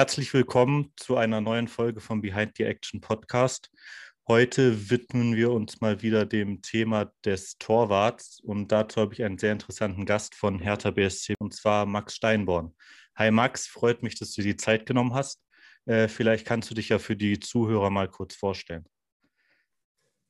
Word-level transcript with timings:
herzlich 0.00 0.32
willkommen 0.32 0.94
zu 0.96 1.18
einer 1.18 1.42
neuen 1.42 1.68
Folge 1.68 2.00
vom 2.00 2.22
Behind 2.22 2.52
the 2.56 2.64
Action 2.64 3.02
Podcast. 3.02 3.70
Heute 4.26 4.88
widmen 4.88 5.36
wir 5.36 5.50
uns 5.50 5.82
mal 5.82 6.00
wieder 6.00 6.24
dem 6.24 6.62
Thema 6.62 7.12
des 7.22 7.58
Torwarts 7.58 8.40
und 8.40 8.72
dazu 8.72 9.02
habe 9.02 9.12
ich 9.12 9.22
einen 9.22 9.36
sehr 9.36 9.52
interessanten 9.52 10.06
Gast 10.06 10.34
von 10.34 10.58
Hertha 10.58 10.90
BSC 10.90 11.34
und 11.38 11.52
zwar 11.52 11.84
Max 11.84 12.14
Steinborn. 12.14 12.74
Hi 13.14 13.30
Max, 13.30 13.66
freut 13.66 14.02
mich, 14.02 14.18
dass 14.18 14.32
du 14.32 14.40
die 14.40 14.56
Zeit 14.56 14.86
genommen 14.86 15.12
hast. 15.12 15.42
Äh, 15.84 16.08
vielleicht 16.08 16.46
kannst 16.46 16.70
du 16.70 16.74
dich 16.74 16.88
ja 16.88 16.98
für 16.98 17.14
die 17.14 17.38
Zuhörer 17.38 17.90
mal 17.90 18.08
kurz 18.08 18.34
vorstellen. 18.34 18.86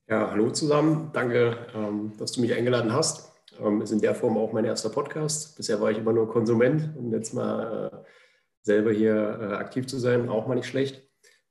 Ja, 0.09 0.31
hallo 0.31 0.51
zusammen. 0.51 1.11
Danke, 1.13 1.67
ähm, 1.73 2.11
dass 2.17 2.33
du 2.33 2.41
mich 2.41 2.53
eingeladen 2.53 2.91
hast. 2.91 3.31
Ähm, 3.57 3.81
ist 3.81 3.91
in 3.91 4.01
der 4.01 4.15
Form 4.15 4.37
auch 4.37 4.51
mein 4.51 4.65
erster 4.65 4.89
Podcast. 4.89 5.55
Bisher 5.55 5.79
war 5.79 5.91
ich 5.91 5.97
immer 5.97 6.11
nur 6.11 6.29
Konsument 6.29 6.93
und 6.97 7.13
jetzt 7.13 7.33
mal 7.33 7.93
äh, 7.93 8.20
selber 8.61 8.91
hier 8.91 9.15
äh, 9.15 9.53
aktiv 9.55 9.87
zu 9.87 9.97
sein, 9.97 10.29
auch 10.29 10.47
mal 10.47 10.55
nicht 10.55 10.67
schlecht. 10.67 11.01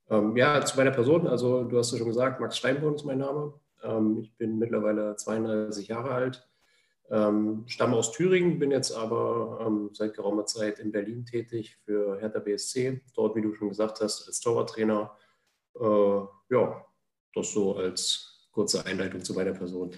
Ähm, 0.09 0.37
ja, 0.37 0.65
zu 0.65 0.77
meiner 0.77 0.91
Person, 0.91 1.27
also 1.27 1.65
du 1.65 1.79
hast 1.79 1.93
ja 1.93 1.99
schon 1.99 2.09
gesagt, 2.09 2.41
Max 2.41 2.57
Steinborn 2.59 2.95
ist 2.95 3.05
mein 3.05 3.19
Name. 3.19 3.55
Ähm, 3.83 4.19
ich 4.23 4.37
bin 4.37 4.59
mittlerweile 4.59 5.17
32 5.17 5.89
Jahre 5.89 6.11
alt, 6.11 6.49
ähm, 7.11 7.65
stamme 7.67 7.97
aus 7.97 8.13
Thüringen, 8.13 8.59
bin 8.59 8.71
jetzt 8.71 8.93
aber 8.93 9.65
ähm, 9.67 9.91
seit 9.93 10.15
geraumer 10.15 10.47
Zeit 10.47 10.79
in 10.79 10.93
Berlin 10.93 11.27
tätig 11.27 11.77
für 11.85 12.19
Hertha 12.21 12.39
BSC. 12.39 13.01
Dort, 13.15 13.37
wie 13.37 13.43
du 13.43 13.55
schon 13.55 13.69
gesagt 13.69 14.01
hast, 14.01 14.27
als 14.27 14.41
Torwarttrainer. 14.41 15.17
Äh, 15.79 16.21
ja, 16.51 16.85
das 17.35 17.53
so 17.53 17.77
als 17.77 18.49
kurze 18.53 18.85
Einleitung 18.87 19.23
zu 19.25 19.35
meiner 19.35 19.53
Person. 19.53 19.93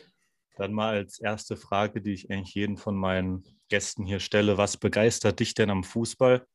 Dann 0.56 0.72
mal 0.72 0.94
als 0.94 1.18
erste 1.18 1.56
Frage, 1.56 2.02
die 2.02 2.12
ich 2.12 2.30
eigentlich 2.30 2.54
jeden 2.54 2.76
von 2.76 2.96
meinen 2.96 3.44
Gästen 3.68 4.04
hier 4.04 4.20
stelle. 4.20 4.58
Was 4.58 4.76
begeistert 4.76 5.40
dich 5.40 5.54
denn 5.54 5.70
am 5.70 5.84
Fußball? 5.84 6.46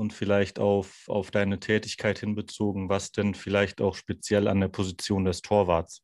Und 0.00 0.14
vielleicht 0.14 0.58
auf, 0.58 1.04
auf 1.08 1.30
deine 1.30 1.60
Tätigkeit 1.60 2.18
hinbezogen, 2.18 2.88
was 2.88 3.12
denn 3.12 3.34
vielleicht 3.34 3.82
auch 3.82 3.94
speziell 3.94 4.48
an 4.48 4.58
der 4.58 4.68
Position 4.68 5.26
des 5.26 5.42
Torwarts? 5.42 6.02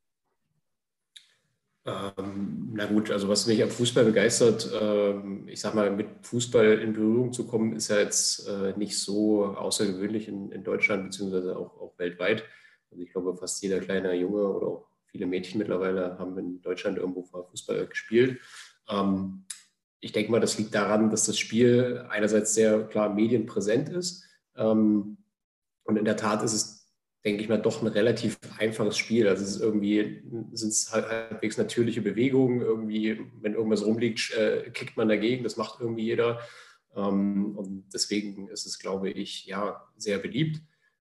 Ähm, 1.86 2.72
na 2.74 2.84
gut, 2.84 3.10
also 3.10 3.28
was 3.28 3.46
mich 3.46 3.62
am 3.62 3.70
Fußball 3.70 4.04
begeistert, 4.04 4.70
ähm, 4.78 5.48
ich 5.48 5.60
sag 5.60 5.74
mal, 5.74 5.90
mit 5.90 6.08
Fußball 6.26 6.80
in 6.80 6.92
Berührung 6.92 7.32
zu 7.32 7.46
kommen, 7.46 7.74
ist 7.74 7.88
ja 7.88 7.98
jetzt 7.98 8.46
äh, 8.46 8.74
nicht 8.76 8.98
so 8.98 9.46
außergewöhnlich 9.46 10.28
in, 10.28 10.52
in 10.52 10.62
Deutschland 10.62 11.04
beziehungsweise 11.04 11.56
auch, 11.56 11.80
auch 11.80 11.98
weltweit. 11.98 12.44
Also 12.90 13.02
ich 13.02 13.10
glaube, 13.12 13.34
fast 13.34 13.62
jeder 13.62 13.80
kleine 13.80 14.12
Junge 14.14 14.46
oder 14.46 14.66
auch 14.66 14.88
viele 15.06 15.24
Mädchen 15.24 15.58
mittlerweile 15.58 16.18
haben 16.18 16.36
in 16.36 16.60
Deutschland 16.60 16.98
irgendwo 16.98 17.22
Fußball 17.22 17.86
gespielt. 17.86 18.40
Ähm, 18.90 19.46
ich 20.00 20.12
denke 20.12 20.30
mal, 20.30 20.40
das 20.40 20.58
liegt 20.58 20.74
daran, 20.74 21.10
dass 21.10 21.26
das 21.26 21.38
Spiel 21.38 22.04
einerseits 22.08 22.54
sehr 22.54 22.84
klar 22.84 23.12
medienpräsent 23.12 23.88
ist. 23.88 24.24
Ähm, 24.56 25.18
und 25.84 25.96
in 25.96 26.04
der 26.04 26.16
Tat 26.16 26.42
ist 26.42 26.52
es, 26.52 26.92
denke 27.24 27.42
ich 27.42 27.48
mal, 27.48 27.60
doch 27.60 27.82
ein 27.82 27.88
relativ 27.88 28.38
einfaches 28.58 28.96
Spiel. 28.96 29.28
Also 29.28 29.42
es 29.42 29.56
ist 29.56 29.60
irgendwie, 29.60 30.22
sind 30.52 30.70
es 30.70 30.92
halt 30.92 31.08
halbwegs 31.08 31.58
natürliche 31.58 32.02
Bewegungen. 32.02 32.60
Irgendwie, 32.60 33.20
wenn 33.40 33.54
irgendwas 33.54 33.84
rumliegt, 33.84 34.32
äh, 34.34 34.70
kickt 34.70 34.96
man 34.96 35.08
dagegen. 35.08 35.44
Das 35.44 35.56
macht 35.56 35.80
irgendwie 35.80 36.04
jeder. 36.04 36.40
Ähm, 36.94 37.56
und 37.56 37.88
deswegen 37.92 38.48
ist 38.48 38.66
es, 38.66 38.78
glaube 38.78 39.10
ich, 39.10 39.46
ja, 39.46 39.88
sehr 39.96 40.18
beliebt 40.18 40.60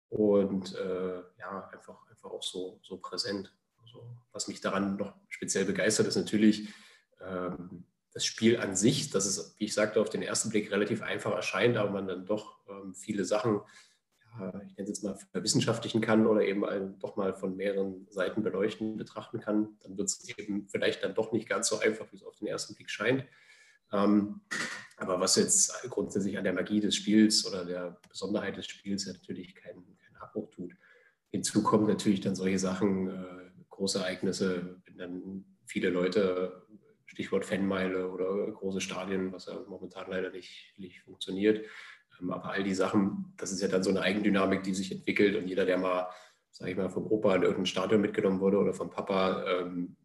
und 0.09 0.75
äh, 0.75 1.21
ja, 1.39 1.69
einfach, 1.71 2.07
einfach 2.09 2.31
auch 2.31 2.43
so, 2.43 2.79
so 2.83 2.97
präsent. 2.97 3.53
Also, 3.81 4.03
was 4.31 4.47
mich 4.47 4.61
daran 4.61 4.97
noch 4.97 5.13
speziell 5.29 5.65
begeistert, 5.65 6.07
ist 6.07 6.15
natürlich, 6.15 6.69
ähm, 7.21 7.85
das 8.19 8.25
Spiel 8.25 8.57
an 8.57 8.75
sich, 8.75 9.09
das 9.11 9.25
ist, 9.25 9.55
wie 9.59 9.65
ich 9.65 9.73
sagte, 9.73 10.01
auf 10.01 10.09
den 10.09 10.21
ersten 10.21 10.49
Blick 10.49 10.71
relativ 10.71 11.01
einfach 11.01 11.31
erscheint, 11.31 11.77
aber 11.77 11.89
man 11.91 12.05
dann 12.05 12.25
doch 12.25 12.57
ähm, 12.69 12.93
viele 12.93 13.23
Sachen, 13.23 13.61
ja, 14.37 14.49
ich 14.61 14.75
nenne 14.75 14.83
es 14.83 14.89
jetzt 14.89 15.03
mal 15.03 15.17
verwissenschaftlichen 15.31 16.01
kann 16.01 16.27
oder 16.27 16.41
eben 16.41 16.99
doch 16.99 17.15
mal 17.15 17.33
von 17.33 17.55
mehreren 17.55 18.07
Seiten 18.09 18.43
beleuchten, 18.43 18.97
betrachten 18.97 19.39
kann, 19.39 19.77
dann 19.83 19.97
wird 19.97 20.09
es 20.09 20.37
eben 20.37 20.67
vielleicht 20.67 21.01
dann 21.01 21.15
doch 21.15 21.31
nicht 21.31 21.47
ganz 21.47 21.69
so 21.69 21.79
einfach, 21.79 22.11
wie 22.11 22.17
es 22.17 22.23
auf 22.23 22.35
den 22.35 22.47
ersten 22.47 22.75
Blick 22.75 22.89
scheint. 22.89 23.23
Ähm, 23.93 24.41
aber 24.97 25.19
was 25.21 25.37
jetzt 25.37 25.71
grundsätzlich 25.89 26.37
an 26.37 26.43
der 26.43 26.53
Magie 26.53 26.81
des 26.81 26.95
Spiels 26.95 27.47
oder 27.47 27.63
der 27.63 28.01
Besonderheit 28.09 28.57
des 28.57 28.67
Spiels 28.67 29.05
ja 29.05 29.13
natürlich 29.13 29.55
keinen, 29.55 29.97
keinen 29.97 30.17
Abbruch 30.19 30.49
tut. 30.51 30.73
Hinzu 31.31 31.63
kommen 31.63 31.87
natürlich 31.87 32.19
dann 32.19 32.35
solche 32.35 32.59
Sachen, 32.59 33.07
äh, 33.07 33.51
große 33.69 33.99
Ereignisse, 33.99 34.81
wenn 34.85 34.97
dann 34.97 35.45
viele 35.65 35.89
Leute 35.89 36.67
Stichwort 37.09 37.43
Fanmeile 37.43 38.11
oder 38.11 38.51
große 38.51 38.81
Stadien, 38.81 39.33
was 39.33 39.47
ja 39.47 39.59
momentan 39.67 40.05
leider 40.09 40.29
nicht, 40.29 40.75
nicht 40.77 41.01
funktioniert. 41.01 41.65
Ähm, 42.21 42.31
aber 42.31 42.51
all 42.51 42.63
die 42.63 42.75
Sachen, 42.75 43.33
das 43.35 43.51
ist 43.51 43.61
ja 43.61 43.67
dann 43.67 43.81
so 43.81 43.89
eine 43.89 44.01
Eigendynamik, 44.01 44.61
die 44.61 44.75
sich 44.75 44.91
entwickelt 44.91 45.35
und 45.35 45.47
jeder, 45.47 45.65
der 45.65 45.79
mal, 45.79 46.07
sage 46.51 46.71
ich 46.71 46.77
mal, 46.77 46.89
vom 46.89 47.07
Opa 47.07 47.35
in 47.35 47.41
irgendein 47.41 47.65
Stadion 47.65 48.01
mitgenommen 48.01 48.39
wurde 48.39 48.57
oder 48.57 48.73
vom 48.73 48.91
Papa, 48.91 49.43
ähm, 49.47 49.95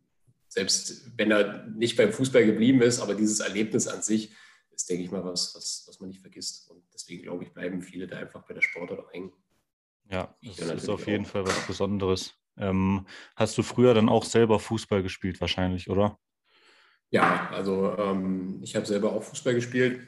selbst 0.49 1.13
wenn 1.19 1.31
er 1.31 1.67
nicht 1.67 1.97
beim 1.99 2.11
Fußball 2.11 2.47
geblieben 2.47 2.81
ist, 2.81 3.01
aber 3.01 3.15
dieses 3.15 3.41
Erlebnis 3.41 3.87
an 3.87 4.01
sich 4.01 4.35
ist, 4.71 4.89
denke 4.89 5.05
ich 5.05 5.11
mal, 5.11 5.25
was, 5.25 5.55
was, 5.55 5.85
was 5.87 6.01
man 6.01 6.09
nicht 6.09 6.23
vergisst. 6.23 6.71
Und 6.71 6.83
deswegen, 6.95 7.23
glaube 7.23 7.45
ich, 7.45 7.53
bleiben 7.53 7.83
viele 7.83 8.07
da 8.07 8.17
einfach 8.17 8.47
bei 8.47 8.55
der 8.55 8.63
Sportart 8.63 9.01
auch 9.01 9.13
hängen. 9.13 9.33
Ja, 10.11 10.35
das 10.43 10.59
ist 10.59 10.89
auf 10.89 11.07
jeden 11.07 11.27
auch. 11.27 11.29
Fall 11.29 11.47
was 11.47 11.67
Besonderes. 11.67 12.35
Ähm, 12.57 13.07
hast 13.37 13.59
du 13.59 13.63
früher 13.63 13.93
dann 13.93 14.09
auch 14.09 14.25
selber 14.25 14.59
Fußball 14.59 15.03
gespielt, 15.03 15.41
wahrscheinlich, 15.43 15.91
oder? 15.91 16.19
Ja, 17.15 17.49
also 17.53 17.97
ähm, 17.97 18.59
ich 18.61 18.75
habe 18.75 18.87
selber 18.87 19.13
auch 19.13 19.23
Fußball 19.23 19.55
gespielt. 19.55 20.01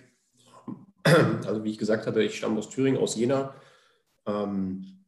Also 1.46 1.62
wie 1.62 1.70
ich 1.70 1.78
gesagt 1.78 2.04
hatte, 2.04 2.20
ich 2.20 2.36
stamme 2.36 2.58
aus 2.58 2.68
Thüringen, 2.68 3.00
aus 3.00 3.14
Jena. 3.14 3.54
Ähm, 4.26 5.04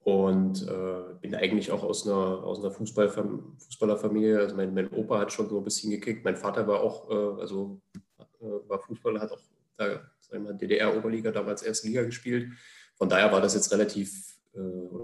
und 0.00 0.68
äh, 0.68 1.14
bin 1.22 1.34
eigentlich 1.34 1.72
auch 1.72 1.84
aus 1.84 2.06
einer, 2.06 2.44
aus 2.44 2.58
einer 2.58 2.70
Fußballfam 2.70 3.56
Fußballerfamilie. 3.56 4.40
Also 4.40 4.56
mein, 4.56 4.74
mein, 4.74 4.92
Opa 4.92 5.20
hat 5.20 5.32
schon 5.32 5.48
so 5.48 5.56
ein 5.56 5.64
bisschen 5.64 5.90
gekickt. 5.90 6.22
Mein 6.22 6.36
Vater 6.36 6.68
war 6.68 6.80
auch, 6.80 7.10
äh, 7.10 7.40
also 7.40 7.80
äh, 8.18 8.68
war 8.68 8.80
Fußballer, 8.80 9.22
hat 9.22 9.32
auch 9.32 9.40
da, 9.78 10.02
DDR-Oberliga, 10.30 11.30
damals 11.30 11.62
erste 11.62 11.86
Liga 11.86 12.02
gespielt. 12.02 12.52
Von 12.96 13.08
daher 13.08 13.32
war 13.32 13.40
das 13.40 13.54
jetzt 13.54 13.72
relativ, 13.72 14.36
äh, 14.52 14.60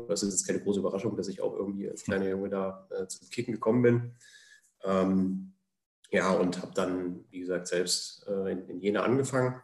das 0.09 0.23
ist 0.23 0.33
jetzt 0.33 0.47
keine 0.47 0.61
große 0.61 0.81
Überraschung, 0.81 1.17
dass 1.17 1.29
ich 1.29 1.41
auch 1.41 1.57
irgendwie 1.57 1.89
als 1.89 2.05
kleiner 2.05 2.29
Junge 2.29 2.51
da 2.51 2.87
äh, 2.91 3.07
zum 3.07 3.31
Kicken 3.31 3.55
gekommen 3.55 3.81
bin. 3.81 4.13
Ähm, 4.85 5.55
ja, 6.11 6.33
und 6.33 6.63
habe 6.63 6.73
dann, 6.75 7.25
wie 7.31 7.41
gesagt, 7.41 7.69
selbst 7.69 8.27
äh, 8.29 8.53
in, 8.53 8.69
in, 8.69 8.81
Jena 8.81 9.03
angefangen. 9.03 9.61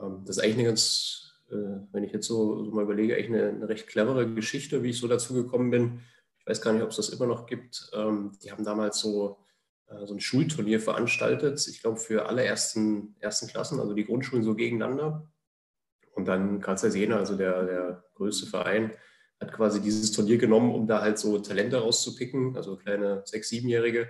Ähm, 0.00 0.22
das 0.24 0.36
ist 0.36 0.42
eigentlich 0.42 0.58
eine 0.58 0.68
ganz, 0.68 1.32
äh, 1.50 1.80
wenn 1.92 2.04
ich 2.04 2.12
jetzt 2.12 2.26
so, 2.26 2.64
so, 2.64 2.70
mal 2.70 2.84
überlege, 2.84 3.14
eigentlich 3.14 3.40
eine, 3.40 3.48
eine, 3.48 3.68
recht 3.68 3.88
clevere 3.88 4.32
Geschichte, 4.32 4.82
wie 4.82 4.90
ich 4.90 4.98
so 4.98 5.08
dazu 5.08 5.34
gekommen 5.34 5.70
bin. 5.70 6.00
Ich 6.38 6.46
weiß 6.46 6.60
gar 6.60 6.72
nicht, 6.72 6.82
ob 6.82 6.90
es 6.90 6.96
das 6.96 7.08
immer 7.08 7.26
noch 7.26 7.46
gibt. 7.46 7.90
Ähm, 7.92 8.32
die 8.42 8.52
haben 8.52 8.64
damals 8.64 9.00
so, 9.00 9.38
äh, 9.88 10.06
so 10.06 10.14
ein 10.14 10.20
Schulturnier 10.20 10.78
veranstaltet, 10.78 11.66
ich 11.66 11.80
glaube 11.80 11.98
für 11.98 12.26
alle 12.26 12.44
ersten, 12.44 13.16
ersten 13.18 13.48
Klassen, 13.48 13.80
also 13.80 13.94
die 13.94 14.04
Grundschulen 14.04 14.44
so 14.44 14.54
gegeneinander. 14.54 15.28
Und 16.14 16.26
dann 16.28 16.60
Karlsruhe 16.60 16.90
Jena, 16.90 17.16
also 17.16 17.36
der, 17.36 17.64
der 17.64 18.04
größte 18.14 18.46
Verein, 18.46 18.92
hat 19.40 19.52
quasi 19.52 19.80
dieses 19.80 20.12
Turnier 20.12 20.38
genommen, 20.38 20.72
um 20.72 20.86
da 20.86 21.00
halt 21.00 21.18
so 21.18 21.36
Talente 21.40 21.78
rauszupicken, 21.78 22.56
also 22.56 22.76
kleine 22.76 23.22
Sechs-, 23.24 23.48
Siebenjährige 23.48 24.08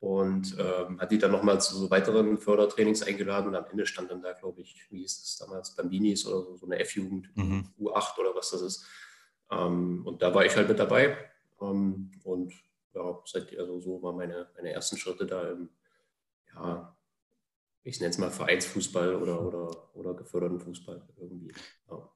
und 0.00 0.56
ähm, 0.58 0.98
hat 0.98 1.12
die 1.12 1.18
dann 1.18 1.30
nochmal 1.30 1.60
zu 1.60 1.76
so 1.76 1.90
weiteren 1.90 2.38
Fördertrainings 2.38 3.02
eingeladen 3.02 3.48
und 3.48 3.54
am 3.54 3.66
Ende 3.66 3.84
stand 3.84 4.10
dann 4.10 4.22
da, 4.22 4.32
glaube 4.32 4.62
ich, 4.62 4.86
wie 4.90 5.00
hieß 5.00 5.22
es 5.22 5.36
damals, 5.36 5.76
Bambinis 5.76 6.26
oder 6.26 6.42
so, 6.42 6.56
so 6.56 6.66
eine 6.66 6.78
F-Jugend, 6.78 7.30
mhm. 7.36 7.68
U8 7.78 8.18
oder 8.18 8.34
was 8.34 8.50
das 8.50 8.62
ist. 8.62 8.86
Ähm, 9.50 10.02
und 10.06 10.22
da 10.22 10.34
war 10.34 10.46
ich 10.46 10.56
halt 10.56 10.68
mit 10.68 10.78
dabei 10.78 11.18
ähm, 11.60 12.12
und 12.24 12.54
ja, 12.94 13.20
seit, 13.26 13.56
also 13.58 13.78
so 13.78 14.02
waren 14.02 14.16
meine, 14.16 14.48
meine 14.56 14.72
ersten 14.72 14.96
Schritte 14.96 15.26
da 15.26 15.50
im, 15.50 15.68
ja, 16.54 16.96
ich 17.82 18.00
nenne 18.00 18.10
es 18.10 18.18
mal 18.18 18.30
Vereinsfußball 18.30 19.14
oder, 19.16 19.42
oder, 19.42 19.94
oder 19.94 20.14
geförderten 20.14 20.60
Fußball 20.60 21.06
irgendwie. 21.18 21.52
Ja. 21.90 22.10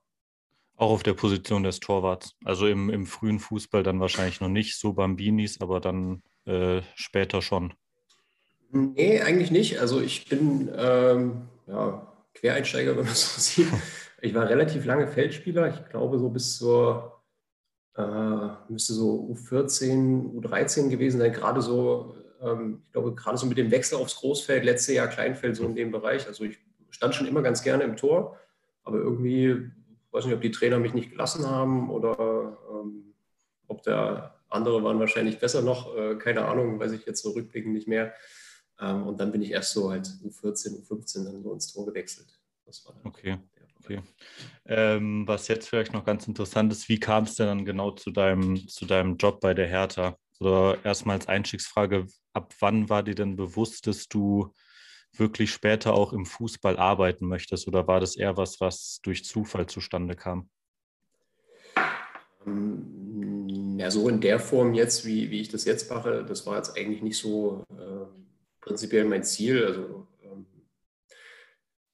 Auch 0.77 0.91
auf 0.91 1.03
der 1.03 1.15
Position 1.15 1.63
des 1.63 1.81
Torwarts. 1.81 2.35
Also 2.45 2.67
im, 2.67 2.91
im 2.91 3.07
frühen 3.07 3.39
Fußball 3.39 3.83
dann 3.83 4.01
wahrscheinlich 4.01 4.41
noch 4.41 4.49
nicht 4.49 4.79
so 4.79 4.95
Bambinis, 4.95 5.61
aber 5.61 5.81
dann 5.81 6.23
äh, 6.47 6.83
später 6.95 7.43
schon? 7.43 7.75
Nee, 8.71 9.21
eigentlich 9.21 9.51
nicht. 9.51 9.81
Also 9.81 10.01
ich 10.01 10.29
bin 10.29 10.71
ähm, 10.77 11.49
ja, 11.67 12.13
Quereinsteiger, 12.35 12.91
wenn 12.97 13.05
man 13.05 13.15
so 13.15 13.41
sieht. 13.41 13.69
Ich 14.21 14.35
war 14.35 14.49
relativ 14.49 14.85
lange 14.85 15.07
Feldspieler. 15.07 15.69
Ich 15.69 15.89
glaube, 15.91 16.19
so 16.19 16.29
bis 16.31 16.57
zur, 16.57 17.23
äh, 17.97 18.49
müsste 18.69 18.95
so 18.95 19.31
U14, 19.33 20.35
U13 20.41 20.89
gewesen 20.89 21.21
sein. 21.21 21.33
Gerade 21.33 21.61
so, 21.63 22.17
ähm, 22.43 22.83
ich 22.87 22.93
glaube, 22.93 23.15
gerade 23.15 23.37
so 23.37 23.47
mit 23.47 23.59
dem 23.59 23.71
Wechsel 23.71 23.97
aufs 23.97 24.17
Großfeld, 24.17 24.65
letztes 24.65 24.95
Jahr 24.95 25.09
Kleinfeld, 25.09 25.57
so 25.57 25.65
in 25.65 25.75
dem 25.75 25.93
Bereich. 25.93 26.27
Also 26.27 26.45
ich 26.45 26.59
stand 26.91 27.15
schon 27.15 27.27
immer 27.27 27.43
ganz 27.43 27.63
gerne 27.63 27.85
im 27.85 27.97
Tor, 27.97 28.39
aber 28.83 28.99
irgendwie, 28.99 29.71
weiß 30.11 30.25
nicht, 30.25 30.35
ob 30.35 30.41
die 30.41 30.51
Trainer 30.51 30.79
mich 30.79 30.95
nicht 30.95 31.11
gelassen 31.11 31.49
haben 31.49 31.91
oder 31.91 32.57
ähm, 32.71 33.15
ob 33.69 33.83
der 33.83 34.35
andere 34.55 34.83
waren 34.83 34.99
wahrscheinlich 34.99 35.39
besser 35.39 35.63
noch, 35.63 35.95
äh, 35.97 36.17
keine 36.17 36.47
Ahnung, 36.47 36.79
weiß 36.79 36.93
ich 36.93 37.07
jetzt 37.07 37.23
so 37.23 37.31
rückblickend 37.31 37.75
nicht 37.75 37.89
mehr. 37.89 38.15
Ähm, 38.81 39.07
und 39.07 39.21
dann 39.21 39.33
bin 39.33 39.43
ich 39.43 39.51
erst 39.51 39.73
so 39.73 39.91
halt 39.91 40.07
U14, 40.07 40.83
U15 40.83 41.25
dann 41.25 41.43
so 41.43 41.53
ins 41.53 41.73
Tor 41.73 41.87
gewechselt. 41.87 42.27
okay. 43.05 43.39
Okay. 43.85 44.01
Ähm, 44.65 45.29
was 45.29 45.49
jetzt 45.49 45.69
vielleicht 45.69 45.93
noch 45.93 46.07
ganz 46.07 46.27
interessant 46.27 46.73
ist, 46.73 46.89
wie 46.89 46.99
kam 46.99 47.25
es 47.25 47.35
denn 47.35 47.47
dann 47.47 47.65
genau 47.67 47.91
zu 47.91 48.11
deinem, 48.11 48.67
zu 48.67 48.87
deinem 48.87 49.19
Job 49.19 49.41
bei 49.41 49.53
der 49.53 49.67
Hertha? 49.67 50.17
Oder 50.41 50.83
erstmal 50.85 51.17
als 51.17 51.29
Einstiegsfrage, 51.29 52.07
ab 52.33 52.55
wann 52.61 52.89
war 52.89 53.03
dir 53.03 53.15
denn 53.15 53.37
bewusst, 53.37 53.87
dass 53.87 54.09
du 54.09 54.53
wirklich 55.13 55.53
später 55.53 55.95
auch 55.95 56.13
im 56.13 56.25
Fußball 56.25 56.79
arbeiten 56.79 57.27
möchtest? 57.27 57.69
Oder 57.69 57.87
war 57.87 58.01
das 58.01 58.17
eher 58.17 58.37
was, 58.37 58.61
was 58.61 59.01
durch 59.03 59.25
Zufall 59.25 59.67
zustande 59.67 60.17
kam? 60.17 60.49
Ähm, 62.47 63.05
ja, 63.79 63.91
so 63.91 64.09
in 64.09 64.21
der 64.21 64.39
Form 64.39 64.75
jetzt, 64.75 65.07
wie, 65.07 65.31
wie 65.31 65.41
ich 65.41 65.49
das 65.49 65.65
jetzt 65.65 65.91
mache, 65.91 66.25
das 66.25 66.47
war 66.47 66.57
jetzt 66.57 66.77
eigentlich 66.77 67.03
nicht 67.03 67.19
so 67.19 67.65
äh, 67.71 68.07
prinzipiell 68.61 69.05
mein 69.05 69.25
Ziel. 69.25 69.65
Also 69.65 70.07
ähm, 70.23 70.47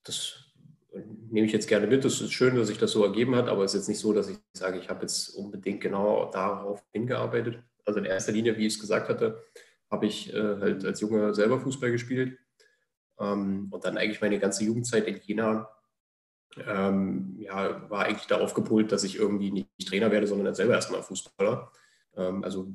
das 0.04 0.44
nehme 1.30 1.46
ich 1.46 1.52
jetzt 1.52 1.68
gerne 1.68 1.86
mit. 1.86 2.04
Es 2.04 2.20
ist 2.20 2.32
schön, 2.32 2.56
dass 2.56 2.68
sich 2.68 2.78
das 2.78 2.92
so 2.92 3.04
ergeben 3.04 3.36
hat, 3.36 3.48
aber 3.48 3.64
es 3.64 3.74
ist 3.74 3.80
jetzt 3.80 3.88
nicht 3.88 4.00
so, 4.00 4.12
dass 4.12 4.28
ich 4.28 4.38
sage, 4.52 4.78
ich 4.78 4.88
habe 4.88 5.02
jetzt 5.02 5.30
unbedingt 5.30 5.80
genau 5.80 6.30
darauf 6.30 6.82
hingearbeitet. 6.92 7.62
Also 7.84 8.00
in 8.00 8.06
erster 8.06 8.32
Linie, 8.32 8.56
wie 8.56 8.66
ich 8.66 8.74
es 8.74 8.80
gesagt 8.80 9.08
hatte, 9.08 9.42
habe 9.90 10.06
ich 10.06 10.32
äh, 10.32 10.56
halt 10.60 10.84
als 10.84 11.00
Junge 11.00 11.34
selber 11.34 11.60
Fußball 11.60 11.90
gespielt 11.90 12.38
ähm, 13.18 13.68
und 13.70 13.84
dann 13.84 13.98
eigentlich 13.98 14.20
meine 14.20 14.38
ganze 14.38 14.64
Jugendzeit 14.64 15.06
in 15.06 15.20
Jena 15.22 15.68
ähm, 16.66 17.36
ja, 17.38 17.88
war 17.90 18.04
eigentlich 18.04 18.26
darauf 18.26 18.54
gepolt, 18.54 18.92
dass 18.92 19.04
ich 19.04 19.16
irgendwie 19.16 19.50
nicht 19.50 19.68
Trainer 19.86 20.10
werde, 20.10 20.26
sondern 20.26 20.54
selber 20.54 20.74
erstmal 20.74 21.02
Fußballer. 21.02 21.70
Ähm, 22.16 22.44
also 22.44 22.68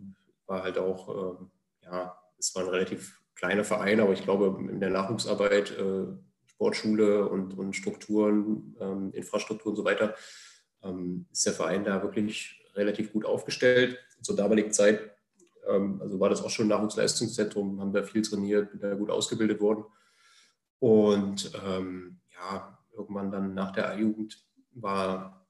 war 0.46 0.64
halt 0.64 0.78
auch, 0.78 1.10
äh, 1.10 1.86
ja, 1.86 2.18
es 2.38 2.56
war 2.56 2.64
ein 2.64 2.70
relativ 2.70 3.22
kleiner 3.36 3.64
Verein, 3.64 4.00
aber 4.00 4.14
ich 4.14 4.24
glaube, 4.24 4.58
in 4.70 4.80
der 4.80 4.90
Nachwuchsarbeit 4.90 5.78
äh, 5.78 6.06
Sportschule 6.46 7.28
und, 7.28 7.58
und 7.58 7.76
Strukturen, 7.76 8.76
ähm, 8.80 9.12
Infrastruktur 9.12 9.72
und 9.72 9.76
so 9.76 9.84
weiter, 9.84 10.16
ähm, 10.84 11.26
ist 11.32 11.46
der 11.46 11.54
Verein 11.54 11.84
da 11.84 12.02
wirklich 12.02 12.64
relativ 12.76 13.12
gut 13.12 13.26
aufgestellt. 13.26 14.00
Zur 14.22 14.36
damaligen 14.36 14.72
Zeit, 14.72 15.02
ähm, 15.68 16.00
also 16.02 16.20
war 16.20 16.30
das 16.30 16.42
auch 16.42 16.50
schon 16.50 16.70
Nachwuchsleistungszentrum, 16.70 17.82
haben 17.82 17.92
da 17.92 18.04
viel 18.04 18.22
trainiert, 18.22 18.72
bin 18.72 18.80
da 18.80 18.94
gut 18.94 19.10
ausgebildet 19.10 19.60
worden. 19.60 19.84
Und 20.80 21.52
ähm, 21.66 22.20
ja, 22.34 22.75
irgendwann 22.96 23.32
dann 23.32 23.54
nach 23.54 23.72
der 23.72 23.90
A-Jugend 23.90 24.44
war, 24.72 25.48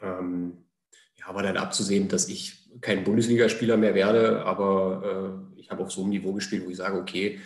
ähm, 0.00 0.64
ja, 1.16 1.34
war 1.34 1.42
dann 1.42 1.56
abzusehen, 1.56 2.08
dass 2.08 2.28
ich 2.28 2.68
kein 2.80 3.04
Bundesligaspieler 3.04 3.76
mehr 3.76 3.94
werde, 3.94 4.44
aber 4.44 5.48
äh, 5.54 5.60
ich 5.60 5.70
habe 5.70 5.82
auf 5.82 5.92
so 5.92 6.02
einem 6.02 6.10
Niveau 6.10 6.32
gespielt, 6.32 6.64
wo 6.64 6.70
ich 6.70 6.76
sage, 6.76 6.98
okay, 6.98 7.40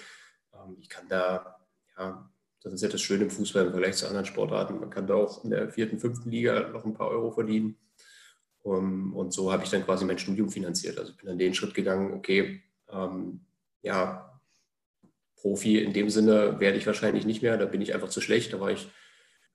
ähm, 0.53 0.77
ich 0.81 0.89
kann 0.89 1.09
da 1.09 1.61
ja, 2.01 2.31
das 2.63 2.73
ist 2.73 2.83
ja 2.83 2.89
das 2.89 3.01
Schöne 3.01 3.25
im 3.25 3.31
Fußball 3.31 3.67
im 3.67 3.71
Vergleich 3.71 3.97
zu 3.97 4.07
anderen 4.07 4.27
Sportarten. 4.27 4.81
Man 4.81 4.91
kann 4.91 5.07
da 5.07 5.15
auch 5.15 5.45
in 5.45 5.51
der 5.51 5.71
vierten, 5.71 5.99
fünften 5.99 6.31
Liga 6.31 6.69
noch 6.69 6.85
ein 6.85 6.95
paar 6.95 7.09
Euro 7.09 7.31
verdienen. 7.31 7.77
Um, 8.63 9.15
und 9.15 9.33
so 9.33 9.51
habe 9.51 9.65
ich 9.65 9.71
dann 9.71 9.85
quasi 9.85 10.05
mein 10.05 10.19
Studium 10.19 10.51
finanziert. 10.51 10.99
Also 10.99 11.13
ich 11.13 11.17
bin 11.17 11.29
dann 11.29 11.39
den 11.39 11.55
Schritt 11.55 11.73
gegangen, 11.73 12.13
okay, 12.13 12.63
ähm, 12.91 13.41
ja, 13.81 14.30
Profi 15.41 15.79
in 15.79 15.93
dem 15.93 16.11
Sinne 16.11 16.61
werde 16.61 16.79
ich 16.79 16.87
wahrscheinlich 16.87 17.25
nicht 17.25 17.43
mehr. 17.43 17.57
Da 17.57 17.67
bin 17.67 17.81
ich 17.81 17.95
einfach 17.95 18.09
zu 18.09 18.21
schlecht. 18.21 18.53
Da 18.53 18.61
war 18.61 18.71
ich, 18.71 18.91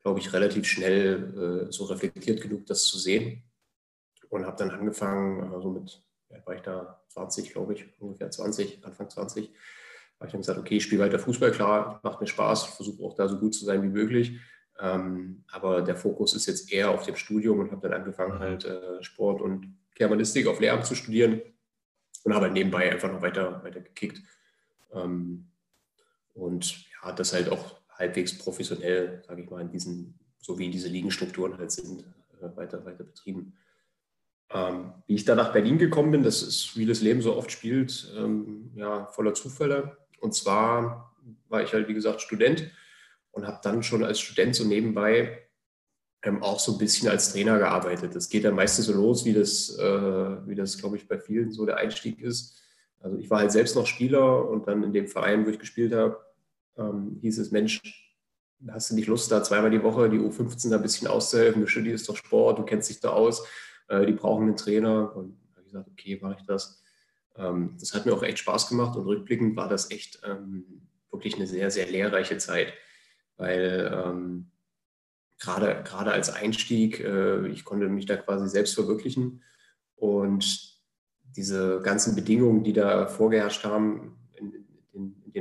glaube 0.03 0.19
ich, 0.19 0.33
relativ 0.33 0.65
schnell 0.65 1.67
äh, 1.67 1.71
so 1.71 1.85
reflektiert 1.85 2.41
genug, 2.41 2.65
das 2.65 2.83
zu 2.83 2.97
sehen. 2.97 3.43
Und 4.29 4.45
habe 4.45 4.57
dann 4.57 4.71
angefangen, 4.71 5.53
also 5.53 5.69
mit, 5.69 6.03
ja, 6.29 6.45
war 6.45 6.55
ich 6.55 6.61
da 6.61 7.01
20, 7.09 7.51
glaube 7.51 7.73
ich, 7.73 7.85
ungefähr 7.99 8.31
20, 8.31 8.83
Anfang 8.83 9.09
20, 9.09 9.45
habe 10.19 10.27
ich 10.27 10.31
dann 10.31 10.41
gesagt, 10.41 10.59
okay, 10.59 10.77
ich 10.77 10.83
spiele 10.83 11.03
weiter 11.03 11.19
Fußball, 11.19 11.51
klar, 11.51 11.99
macht 12.03 12.19
mir 12.19 12.27
Spaß, 12.27 12.65
versuche 12.65 13.03
auch 13.03 13.15
da 13.15 13.27
so 13.27 13.37
gut 13.37 13.53
zu 13.53 13.65
sein 13.65 13.83
wie 13.83 13.89
möglich. 13.89 14.39
Ähm, 14.79 15.43
aber 15.51 15.81
der 15.81 15.95
Fokus 15.95 16.33
ist 16.33 16.47
jetzt 16.47 16.71
eher 16.71 16.89
auf 16.89 17.03
dem 17.03 17.15
Studium 17.15 17.59
und 17.59 17.71
habe 17.71 17.87
dann 17.87 18.01
angefangen, 18.01 18.35
mhm. 18.35 18.39
halt 18.39 18.65
äh, 18.65 19.03
Sport 19.03 19.41
und 19.41 19.77
Germanistik 19.95 20.47
auf 20.47 20.59
Lehramt 20.59 20.85
zu 20.85 20.95
studieren 20.95 21.41
und 22.23 22.33
habe 22.33 22.45
halt 22.45 22.53
nebenbei 22.53 22.91
einfach 22.91 23.11
noch 23.11 23.21
weiter, 23.21 23.63
weiter 23.63 23.79
gekickt. 23.79 24.21
Ähm, 24.91 25.47
und 26.35 26.85
ja, 27.01 27.11
das 27.11 27.33
halt 27.33 27.49
auch 27.49 27.75
halbwegs 27.89 28.37
professionell, 28.37 29.23
sage 29.25 29.41
ich 29.41 29.49
mal, 29.49 29.61
in 29.61 29.71
diesen, 29.71 30.19
so 30.39 30.59
wie 30.59 30.69
diese 30.69 30.89
Ligenstrukturen 30.89 31.57
halt 31.57 31.71
sind, 31.71 32.01
äh, 32.41 32.55
weiter, 32.55 32.85
weiter 32.85 33.03
betrieben. 33.03 33.53
Ähm, 34.51 34.93
wie 35.07 35.15
ich 35.15 35.25
da 35.25 35.33
nach 35.33 35.53
Berlin 35.53 35.79
gekommen 35.79 36.11
bin, 36.11 36.23
das 36.23 36.43
ist, 36.43 36.77
wie 36.77 36.85
das 36.85 37.01
Leben 37.01 37.21
so 37.21 37.35
oft 37.35 37.51
spielt, 37.51 38.13
ähm, 38.15 38.71
ja, 38.75 39.07
voller 39.07 39.33
Zufälle. 39.33 39.97
Und 40.19 40.35
zwar 40.35 41.15
war 41.49 41.63
ich 41.63 41.73
halt, 41.73 41.87
wie 41.87 41.93
gesagt, 41.93 42.21
Student 42.21 42.69
und 43.31 43.47
habe 43.47 43.59
dann 43.63 43.81
schon 43.81 44.03
als 44.03 44.19
Student 44.19 44.55
so 44.55 44.65
nebenbei 44.65 45.41
ähm, 46.21 46.43
auch 46.43 46.59
so 46.59 46.73
ein 46.73 46.77
bisschen 46.77 47.09
als 47.09 47.31
Trainer 47.31 47.57
gearbeitet. 47.57 48.15
Das 48.15 48.29
geht 48.29 48.43
dann 48.43 48.55
meistens 48.55 48.85
so 48.85 48.93
los, 48.93 49.25
wie 49.25 49.33
das, 49.33 49.77
äh, 49.77 50.47
wie 50.47 50.55
das, 50.55 50.77
glaube 50.77 50.97
ich, 50.97 51.07
bei 51.07 51.17
vielen 51.17 51.51
so 51.51 51.65
der 51.65 51.77
Einstieg 51.77 52.19
ist. 52.21 52.61
Also 52.99 53.17
ich 53.17 53.29
war 53.29 53.39
halt 53.39 53.51
selbst 53.51 53.75
noch 53.75 53.85
Spieler 53.85 54.49
und 54.49 54.67
dann 54.67 54.83
in 54.83 54.93
dem 54.93 55.07
Verein, 55.07 55.45
wo 55.45 55.49
ich 55.49 55.59
gespielt 55.59 55.93
habe, 55.93 56.24
ähm, 56.77 57.17
hieß 57.21 57.39
es, 57.39 57.51
Mensch, 57.51 57.81
hast 58.69 58.91
du 58.91 58.95
nicht 58.95 59.07
Lust, 59.07 59.31
da 59.31 59.43
zweimal 59.43 59.71
die 59.71 59.83
Woche 59.83 60.09
die 60.09 60.19
U15 60.19 60.69
da 60.69 60.77
ein 60.77 60.81
bisschen 60.81 61.07
auszuhelfen? 61.07 61.61
Du 61.61 61.67
studierst 61.67 62.07
doch 62.09 62.15
Sport, 62.15 62.59
du 62.59 62.63
kennst 62.63 62.89
dich 62.89 62.99
da 62.99 63.09
aus, 63.09 63.45
äh, 63.87 64.05
die 64.05 64.13
brauchen 64.13 64.47
einen 64.47 64.57
Trainer. 64.57 65.15
Und 65.15 65.37
habe 65.51 65.61
ich 65.61 65.71
gesagt, 65.71 65.89
okay, 65.89 66.19
mache 66.21 66.37
ich 66.39 66.45
das. 66.45 66.81
Ähm, 67.37 67.75
das 67.79 67.93
hat 67.93 68.05
mir 68.05 68.13
auch 68.13 68.23
echt 68.23 68.39
Spaß 68.39 68.69
gemacht 68.69 68.95
und 68.95 69.05
rückblickend 69.05 69.55
war 69.55 69.69
das 69.69 69.91
echt 69.91 70.21
ähm, 70.23 70.87
wirklich 71.11 71.35
eine 71.35 71.47
sehr, 71.47 71.71
sehr 71.71 71.87
lehrreiche 71.87 72.37
Zeit, 72.37 72.73
weil 73.37 73.91
ähm, 73.93 74.51
gerade, 75.39 75.83
gerade 75.83 76.11
als 76.11 76.29
Einstieg, 76.29 76.99
äh, 76.99 77.47
ich 77.47 77.65
konnte 77.65 77.89
mich 77.89 78.05
da 78.05 78.17
quasi 78.17 78.47
selbst 78.47 78.75
verwirklichen 78.75 79.43
und 79.95 80.75
diese 81.35 81.81
ganzen 81.81 82.15
Bedingungen, 82.15 82.63
die 82.63 82.73
da 82.73 83.07
vorgeherrscht 83.07 83.65
haben 83.65 84.17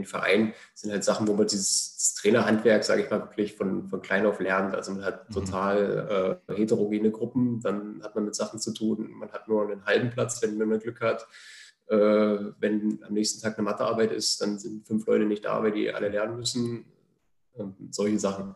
den 0.04 0.10
Vereinen, 0.10 0.52
sind 0.74 0.92
halt 0.92 1.04
Sachen, 1.04 1.26
wo 1.26 1.34
man 1.34 1.46
dieses 1.46 2.14
Trainerhandwerk, 2.14 2.84
sage 2.84 3.02
ich 3.02 3.10
mal, 3.10 3.20
wirklich 3.20 3.54
von, 3.54 3.88
von 3.88 4.02
klein 4.02 4.26
auf 4.26 4.40
lernt. 4.40 4.74
Also 4.74 4.92
man 4.92 5.04
hat 5.04 5.28
mhm. 5.30 5.34
total 5.34 6.40
äh, 6.48 6.54
heterogene 6.54 7.10
Gruppen, 7.10 7.60
dann 7.60 8.02
hat 8.02 8.14
man 8.14 8.24
mit 8.24 8.34
Sachen 8.34 8.60
zu 8.60 8.72
tun, 8.72 9.10
man 9.12 9.32
hat 9.32 9.48
nur 9.48 9.62
einen 9.62 9.84
halben 9.84 10.10
Platz, 10.10 10.42
wenn, 10.42 10.58
wenn 10.58 10.68
man 10.68 10.80
Glück 10.80 11.00
hat. 11.00 11.26
Äh, 11.86 11.96
wenn 11.96 13.00
am 13.06 13.12
nächsten 13.12 13.42
Tag 13.42 13.58
eine 13.58 13.64
Mathearbeit 13.64 14.12
ist, 14.12 14.40
dann 14.40 14.58
sind 14.58 14.86
fünf 14.86 15.06
Leute 15.06 15.24
nicht 15.24 15.44
da, 15.44 15.62
weil 15.62 15.72
die 15.72 15.92
alle 15.92 16.08
lernen 16.08 16.36
müssen. 16.36 16.86
Ähm, 17.56 17.74
solche 17.90 18.18
Sachen. 18.18 18.54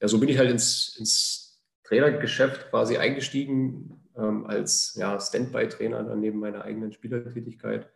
Ja, 0.00 0.08
so 0.08 0.18
bin 0.18 0.28
ich 0.28 0.38
halt 0.38 0.50
ins, 0.50 0.96
ins 0.98 1.62
Trainergeschäft 1.84 2.70
quasi 2.70 2.96
eingestiegen 2.96 4.00
ähm, 4.16 4.46
als 4.46 4.94
ja, 4.96 5.20
Standby-Trainer 5.20 6.02
dann 6.02 6.20
neben 6.20 6.38
meiner 6.38 6.62
eigenen 6.64 6.92
Spielertätigkeit. 6.92 7.90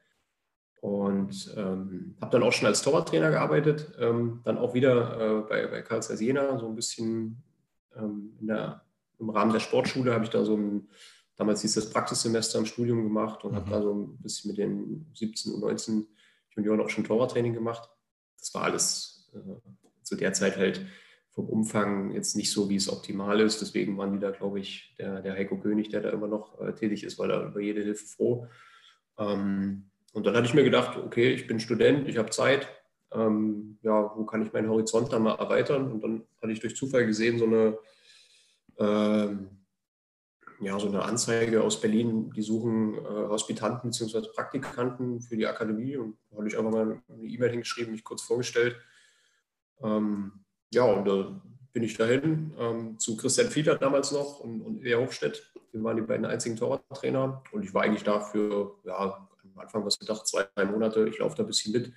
Und 0.80 1.54
ähm, 1.56 2.16
habe 2.20 2.30
dann 2.32 2.42
auch 2.42 2.52
schon 2.52 2.66
als 2.66 2.80
Torwarttrainer 2.82 3.30
gearbeitet, 3.30 3.92
ähm, 3.98 4.40
dann 4.44 4.56
auch 4.56 4.72
wieder 4.72 5.40
äh, 5.40 5.48
bei, 5.48 5.66
bei 5.66 5.82
Karl 5.82 6.02
Zeiss 6.02 6.20
Jena, 6.20 6.58
so 6.58 6.66
ein 6.66 6.74
bisschen 6.74 7.42
ähm, 7.94 8.32
der, 8.40 8.82
im 9.18 9.28
Rahmen 9.28 9.52
der 9.52 9.60
Sportschule 9.60 10.14
habe 10.14 10.24
ich 10.24 10.30
da 10.30 10.44
so 10.44 10.56
ein 10.56 10.88
damals 11.40 11.62
hieß 11.62 11.74
das 11.74 11.88
Praxissemester 11.88 12.58
im 12.58 12.66
Studium 12.66 13.02
gemacht 13.02 13.44
und 13.44 13.52
mhm. 13.52 13.56
habe 13.56 13.70
da 13.70 13.82
so 13.82 13.94
ein 13.94 14.18
bisschen 14.18 14.50
mit 14.50 14.58
den 14.58 15.06
17 15.14 15.54
und 15.54 15.60
19 15.60 16.06
Junioren 16.54 16.82
auch 16.82 16.90
schon 16.90 17.04
Torwarttraining 17.04 17.54
gemacht. 17.54 17.88
Das 18.38 18.52
war 18.52 18.64
alles 18.64 19.30
äh, 19.32 19.38
zu 20.02 20.16
der 20.16 20.34
Zeit 20.34 20.58
halt 20.58 20.84
vom 21.30 21.48
Umfang 21.48 22.12
jetzt 22.12 22.36
nicht 22.36 22.52
so, 22.52 22.68
wie 22.68 22.76
es 22.76 22.92
optimal 22.92 23.40
ist. 23.40 23.62
Deswegen 23.62 23.96
waren 23.96 24.12
die 24.12 24.18
da, 24.18 24.32
glaube 24.32 24.60
ich, 24.60 24.94
der, 24.98 25.22
der 25.22 25.32
Heiko 25.32 25.58
König, 25.58 25.88
der 25.88 26.02
da 26.02 26.10
immer 26.10 26.28
noch 26.28 26.60
äh, 26.60 26.74
tätig 26.74 27.04
ist, 27.04 27.18
war 27.18 27.28
da 27.28 27.46
über 27.46 27.60
jede 27.60 27.82
Hilfe 27.82 28.04
froh. 28.04 28.46
Ähm, 29.16 29.89
und 30.12 30.26
dann 30.26 30.34
hatte 30.34 30.46
ich 30.46 30.54
mir 30.54 30.64
gedacht, 30.64 30.96
okay, 30.96 31.32
ich 31.32 31.46
bin 31.46 31.60
Student, 31.60 32.08
ich 32.08 32.18
habe 32.18 32.30
Zeit. 32.30 32.68
Ähm, 33.12 33.78
ja, 33.82 34.12
wo 34.14 34.24
kann 34.24 34.44
ich 34.44 34.52
meinen 34.52 34.68
Horizont 34.68 35.12
da 35.12 35.18
mal 35.18 35.34
erweitern? 35.34 35.90
Und 35.90 36.00
dann 36.02 36.22
hatte 36.40 36.52
ich 36.52 36.60
durch 36.60 36.76
Zufall 36.76 37.06
gesehen, 37.06 37.38
so 37.38 37.46
eine 37.46 37.78
ähm, 38.78 39.60
ja, 40.60 40.78
so 40.78 40.88
eine 40.88 41.02
Anzeige 41.02 41.62
aus 41.62 41.80
Berlin, 41.80 42.32
die 42.36 42.42
suchen 42.42 42.94
äh, 42.94 43.28
Hospitanten 43.28 43.90
bzw. 43.90 44.28
Praktikanten 44.34 45.20
für 45.20 45.36
die 45.36 45.46
Akademie 45.46 45.96
und 45.96 46.18
da 46.30 46.36
habe 46.36 46.48
ich 46.48 46.58
einfach 46.58 46.70
mal 46.70 47.02
eine 47.08 47.26
E-Mail 47.26 47.50
hingeschrieben, 47.50 47.92
mich 47.92 48.04
kurz 48.04 48.22
vorgestellt. 48.22 48.76
Ähm, 49.82 50.44
ja, 50.72 50.84
und 50.84 51.08
da 51.08 51.40
bin 51.72 51.82
ich 51.82 51.96
dahin 51.96 52.52
ähm, 52.58 52.98
zu 52.98 53.16
Christian 53.16 53.48
Fiedler 53.48 53.76
damals 53.76 54.12
noch 54.12 54.40
und, 54.40 54.60
und 54.60 54.80
Ilja 54.82 54.98
Hochstedt. 54.98 55.50
Wir 55.72 55.82
waren 55.82 55.96
die 55.96 56.02
beiden 56.02 56.26
einzigen 56.26 56.56
Torwarttrainer 56.56 57.42
und 57.52 57.64
ich 57.64 57.72
war 57.72 57.82
eigentlich 57.82 58.04
da 58.04 58.20
für, 58.20 58.78
ja, 58.84 59.28
am 59.52 59.58
Anfang 59.58 59.84
was 59.84 59.98
gedacht, 59.98 60.26
zwei, 60.26 60.46
drei 60.54 60.64
Monate. 60.64 61.08
Ich 61.08 61.18
laufe 61.18 61.36
da 61.36 61.42
ein 61.42 61.46
bisschen 61.46 61.72
mit, 61.72 61.92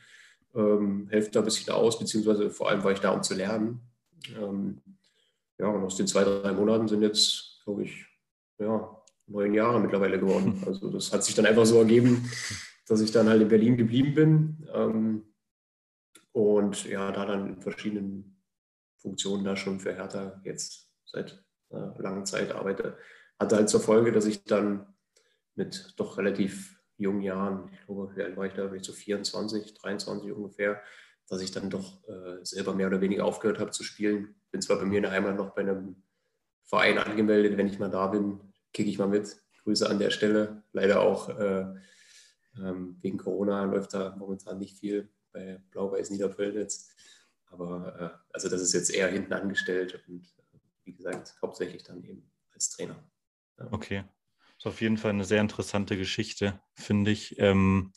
ähm, 0.56 1.08
helfe 1.10 1.32
da 1.32 1.40
ein 1.40 1.46
bisschen 1.46 1.74
aus, 1.74 2.00
beziehungsweise 2.00 2.50
vor 2.50 2.70
allem 2.70 2.84
war 2.84 2.92
ich 2.92 3.00
da, 3.00 3.12
um 3.12 3.24
zu 3.24 3.34
lernen. 3.34 3.82
Ähm, 4.36 4.82
ja, 5.60 5.68
und 5.68 5.84
aus 5.84 5.96
den 5.96 6.08
zwei, 6.08 6.24
drei 6.24 6.52
Monaten 6.52 6.88
sind 6.88 7.02
jetzt, 7.02 7.62
glaube 7.64 7.84
ich, 7.84 8.06
ja, 8.60 9.04
neun 9.28 9.54
Jahre 9.54 9.80
mittlerweile 9.80 10.20
geworden. 10.20 10.62
Also 10.68 10.90
das 10.90 11.12
hat 11.12 11.24
sich 11.24 11.36
dann 11.36 11.46
einfach 11.46 11.66
so 11.66 11.80
ergeben, 11.80 12.30
dass 12.88 13.02
ich 13.02 13.12
dann 13.12 13.30
halt 13.30 13.42
in 13.42 13.48
Berlin 13.48 13.78
geblieben 13.78 14.14
bin 14.14 14.70
ähm, 14.74 15.24
und 16.32 16.86
ja, 16.86 17.12
da 17.12 17.26
dann 17.26 17.48
in 17.48 17.62
verschiedenen 17.62 18.42
Funktionen 18.98 19.44
da 19.44 19.56
schon 19.56 19.80
für 19.80 19.94
Hertha 19.94 20.42
jetzt 20.44 20.90
seit 21.06 21.44
äh, 21.70 22.02
langer 22.02 22.26
Zeit 22.26 22.52
arbeite. 22.54 22.98
Hatte 23.40 23.56
halt 23.56 23.70
zur 23.70 23.82
Folge, 23.82 24.12
dass 24.12 24.26
ich 24.26 24.44
dann 24.44 24.94
mit 25.56 25.94
doch 25.98 26.18
relativ 26.18 26.82
jungen 26.98 27.22
Jahren, 27.22 27.70
ich 27.72 27.86
glaube, 27.86 28.16
wie 28.16 28.24
alt 28.24 28.38
war 28.38 28.46
ich 28.46 28.54
da, 28.54 28.72
ich 28.72 28.84
so 28.84 28.94
24, 28.94 29.74
23 29.74 30.32
ungefähr, 30.32 30.82
dass 31.28 31.42
ich 31.42 31.52
dann 31.52 31.70
doch 31.70 32.08
äh, 32.08 32.44
selber 32.44 32.76
mehr 32.76 32.88
oder 32.88 33.02
weniger 33.02 33.26
aufgehört 33.26 33.60
habe 33.60 33.72
zu 33.72 33.84
spielen. 33.84 34.36
Bin 34.52 34.62
zwar 34.62 34.78
bei 34.78 34.86
mir 34.86 34.98
in 34.98 35.04
der 35.04 35.12
Heimat 35.12 35.36
noch 35.36 35.52
bei 35.56 35.62
einem 35.62 36.04
Verein 36.64 36.98
angemeldet, 36.98 37.58
wenn 37.58 37.68
ich 37.68 37.80
mal 37.80 37.90
da 37.90 38.08
bin, 38.08 38.40
kicke 38.72 38.90
ich 38.90 39.00
mal 39.00 39.08
mit. 39.08 39.38
Grüße 39.64 39.90
an 39.90 40.00
der 40.00 40.10
Stelle. 40.10 40.64
Leider 40.74 41.02
auch 41.02 41.30
äh, 41.30 41.66
ähm, 42.58 42.98
wegen 43.02 43.18
Corona 43.18 43.64
läuft 43.64 43.94
da 43.94 44.16
momentan 44.18 44.60
nicht 44.60 44.78
viel 44.78 45.10
bei 45.32 45.62
Blau-Weiß 45.72 46.10
Niederpölnitz. 46.10 46.90
Aber 47.46 48.00
äh, 48.00 48.28
also 48.34 48.50
das 48.50 48.62
ist 48.62 48.74
jetzt 48.74 48.94
eher 48.94 49.08
hinten 49.08 49.34
angestellt 49.34 50.04
und 50.08 50.26
äh, 50.26 50.58
wie 50.84 50.94
gesagt, 50.94 51.36
hauptsächlich 51.42 51.84
dann 51.84 52.04
eben 52.04 52.30
als 52.54 52.70
Trainer. 52.70 53.02
Ja. 53.58 53.68
Okay. 53.72 54.04
Ist 54.63 54.67
auf 54.67 54.79
jeden 54.79 54.96
Fall 54.96 55.12
eine 55.12 55.25
sehr 55.25 55.41
interessante 55.41 55.98
Geschichte, 55.98 56.58
finde 56.74 57.12
ich. 57.12 57.38
Ähm, 57.38 57.91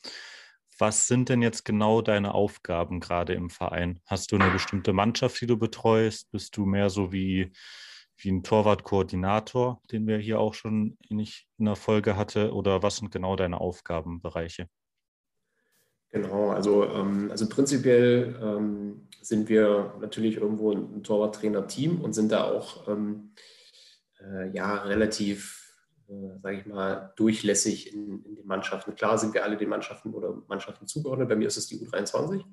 was 0.81 1.07
sind 1.07 1.29
denn 1.29 1.41
jetzt 1.41 1.65
genau 1.65 2.03
deine 2.03 2.35
Aufgaben 2.35 2.99
gerade 2.99 3.35
im 3.35 3.51
Verein? 3.51 4.01
Hast 4.05 4.33
du 4.33 4.37
eine 4.37 4.51
bestimmte 4.51 4.93
Mannschaft, 4.93 5.41
die 5.41 5.47
du 5.47 5.57
betreust? 5.57 6.29
Bist 6.33 6.57
du 6.57 6.67
mehr 6.67 6.91
so 6.91 7.13
wie, 7.13 7.53
wie 8.17 8.33
ein 8.33 8.43
Torwartkoordinator, 8.43 9.81
den 9.93 10.09
wir 10.09 10.19
hier 10.19 10.41
auch 10.41 10.55
schon 10.55 10.99
in, 11.09 11.21
in 11.21 11.65
der 11.67 11.77
Folge 11.77 12.17
hatte? 12.17 12.53
Oder 12.53 12.83
was 12.83 12.97
sind 12.97 13.13
genau 13.13 13.37
deine 13.37 13.61
Aufgabenbereiche? 13.61 14.69
Genau, 16.11 16.51
also, 16.51 16.85
ähm, 16.85 17.31
also 17.31 17.49
prinzipiell 17.49 18.41
ähm, 18.43 19.07
sind 19.23 19.49
wir 19.49 19.95
natürlich 20.01 20.39
irgendwo 20.39 20.73
ein 20.73 21.05
Torwarttrainer-Team 21.05 22.01
und 22.01 22.13
sind 22.13 22.33
da 22.33 22.43
auch 22.43 22.89
ähm, 22.89 23.35
äh, 24.19 24.51
ja 24.51 24.83
relativ, 24.83 25.66
äh, 26.09 26.39
sage 26.41 26.59
ich 26.59 26.67
mal, 26.67 27.13
durchlässig 27.17 27.93
in, 27.93 28.25
in, 28.25 28.37
den 28.37 28.47
Mannschaften. 28.47 28.95
Klar 28.95 29.19
sind 29.19 29.35
wir 29.35 29.45
alle 29.45 29.57
den 29.57 29.69
Mannschaften 29.69 30.15
oder 30.15 30.43
Mannschaften 30.49 30.87
zugeordnet. 30.87 31.29
Bei 31.29 31.37
mir 31.37 31.49
ist 31.49 31.57
es 31.57 31.67
die 31.67 31.79
U23. 31.79 32.45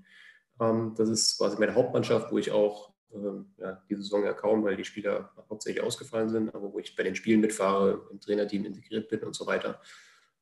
Ähm, 0.60 0.94
das 0.98 1.10
ist 1.10 1.38
quasi 1.38 1.58
meine 1.60 1.76
Hauptmannschaft, 1.76 2.32
wo 2.32 2.38
ich 2.38 2.52
auch 2.52 2.94
ähm, 3.14 3.54
ja, 3.58 3.82
die 3.90 3.96
Saison 3.96 4.24
ja 4.24 4.34
kaum, 4.34 4.64
weil 4.64 4.76
die 4.76 4.86
Spieler 4.86 5.32
hauptsächlich 5.50 5.84
ausgefallen 5.84 6.30
sind, 6.30 6.54
aber 6.54 6.74
wo 6.74 6.80
ich 6.80 6.96
bei 6.96 7.04
den 7.04 7.16
Spielen 7.16 7.42
mitfahre, 7.42 8.08
im 8.12 8.20
Trainerteam 8.20 8.66
integriert 8.66 9.10
bin 9.10 9.22
und 9.22 9.36
so 9.36 9.46
weiter. 9.46 9.80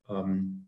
Ähm, 0.08 0.66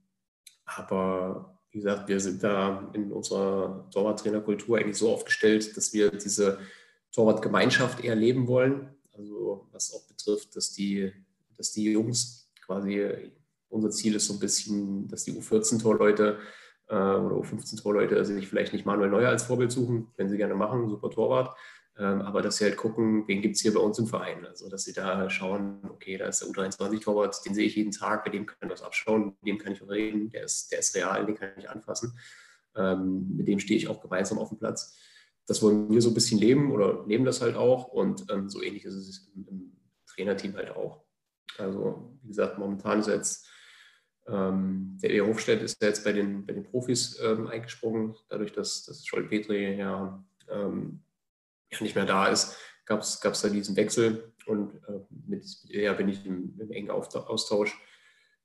aber 0.64 1.58
wie 1.70 1.78
gesagt, 1.78 2.08
wir 2.08 2.20
sind 2.20 2.42
da 2.42 2.90
in 2.92 3.10
unserer 3.10 3.88
Torwarttrainerkultur 3.90 4.78
eigentlich 4.78 4.96
so 4.96 5.12
aufgestellt, 5.12 5.76
dass 5.76 5.92
wir 5.92 6.10
diese 6.10 6.58
Torwartgemeinschaft 7.12 8.04
eher 8.04 8.14
leben 8.14 8.46
wollen. 8.46 8.94
Also 9.12 9.66
was 9.72 9.92
auch 9.92 10.06
betrifft, 10.06 10.56
dass 10.56 10.72
die, 10.72 11.12
dass 11.56 11.72
die 11.72 11.90
Jungs 11.90 12.50
quasi, 12.64 13.32
unser 13.68 13.90
Ziel 13.90 14.14
ist 14.14 14.26
so 14.26 14.34
ein 14.34 14.40
bisschen, 14.40 15.08
dass 15.08 15.24
die 15.24 15.32
U14-Torleute 15.32 16.38
äh, 16.88 16.94
oder 16.94 17.36
U15-Torleute 17.36 18.24
sich 18.24 18.48
vielleicht 18.48 18.72
nicht 18.72 18.86
Manuel 18.86 19.10
Neuer 19.10 19.30
als 19.30 19.44
Vorbild 19.44 19.72
suchen, 19.72 20.08
wenn 20.16 20.28
sie 20.28 20.36
gerne 20.36 20.54
machen, 20.54 20.88
super 20.88 21.10
Torwart, 21.10 21.56
ähm, 21.96 22.22
aber 22.22 22.42
dass 22.42 22.56
sie 22.56 22.64
halt 22.64 22.76
gucken, 22.76 23.24
wen 23.28 23.40
gibt 23.40 23.56
es 23.56 23.62
hier 23.62 23.72
bei 23.72 23.80
uns 23.80 23.98
im 23.98 24.06
Verein. 24.06 24.44
Also 24.46 24.68
dass 24.68 24.84
sie 24.84 24.92
da 24.92 25.30
schauen, 25.30 25.80
okay, 25.88 26.16
da 26.16 26.26
ist 26.26 26.42
der 26.42 26.48
U23-Torwart, 26.48 27.44
den 27.46 27.54
sehe 27.54 27.66
ich 27.66 27.76
jeden 27.76 27.92
Tag, 27.92 28.24
bei 28.24 28.30
dem 28.30 28.46
kann 28.46 28.56
ich 28.62 28.70
was 28.70 28.82
abschauen, 28.82 29.36
mit 29.40 29.48
dem 29.48 29.58
kann 29.58 29.72
ich 29.72 29.88
reden, 29.88 30.30
der 30.30 30.44
ist, 30.44 30.72
der 30.72 30.80
ist 30.80 30.94
real, 30.96 31.24
den 31.26 31.36
kann 31.36 31.50
ich 31.56 31.70
anfassen. 31.70 32.18
Ähm, 32.76 33.36
mit 33.36 33.46
dem 33.46 33.60
stehe 33.60 33.78
ich 33.78 33.88
auch 33.88 34.00
gemeinsam 34.00 34.38
auf 34.38 34.48
dem 34.48 34.58
Platz. 34.58 34.96
Das 35.46 35.62
wollen 35.62 35.90
wir 35.90 36.00
so 36.02 36.10
ein 36.10 36.14
bisschen 36.14 36.40
leben 36.40 36.72
oder 36.72 37.04
leben 37.06 37.24
das 37.24 37.40
halt 37.40 37.54
auch 37.54 37.88
und 37.88 38.24
ähm, 38.30 38.48
so 38.48 38.62
ähnlich 38.62 38.84
ist 38.84 38.94
es 38.94 39.30
im, 39.34 39.46
im, 39.48 39.70
Trainerteam 40.06 40.54
halt 40.54 40.70
auch. 40.70 41.03
Also 41.58 42.18
wie 42.22 42.28
gesagt, 42.28 42.58
momentan 42.58 43.00
ist 43.00 43.08
jetzt 43.08 43.48
ähm, 44.26 44.96
der 45.02 45.10
Ehe 45.10 45.26
Hofstedt 45.26 45.62
ist 45.62 45.82
jetzt 45.82 46.04
bei 46.04 46.12
den, 46.12 46.46
bei 46.46 46.54
den 46.54 46.64
Profis 46.64 47.18
ähm, 47.22 47.46
eingesprungen, 47.48 48.14
dadurch, 48.28 48.52
dass, 48.52 48.84
dass 48.84 49.06
Scholl 49.06 49.28
Petri 49.28 49.76
ja 49.76 50.24
ähm, 50.48 51.02
nicht 51.80 51.94
mehr 51.94 52.06
da 52.06 52.28
ist, 52.28 52.56
gab 52.86 53.00
es 53.00 53.20
da 53.20 53.48
diesen 53.48 53.76
Wechsel 53.76 54.32
und 54.46 54.74
äh, 54.88 55.00
mit, 55.26 55.44
mit 55.44 55.70
ihr 55.70 55.92
bin 55.94 56.08
ich 56.08 56.24
im, 56.24 56.58
im 56.58 56.70
engen 56.70 56.90
Austausch. 56.90 57.78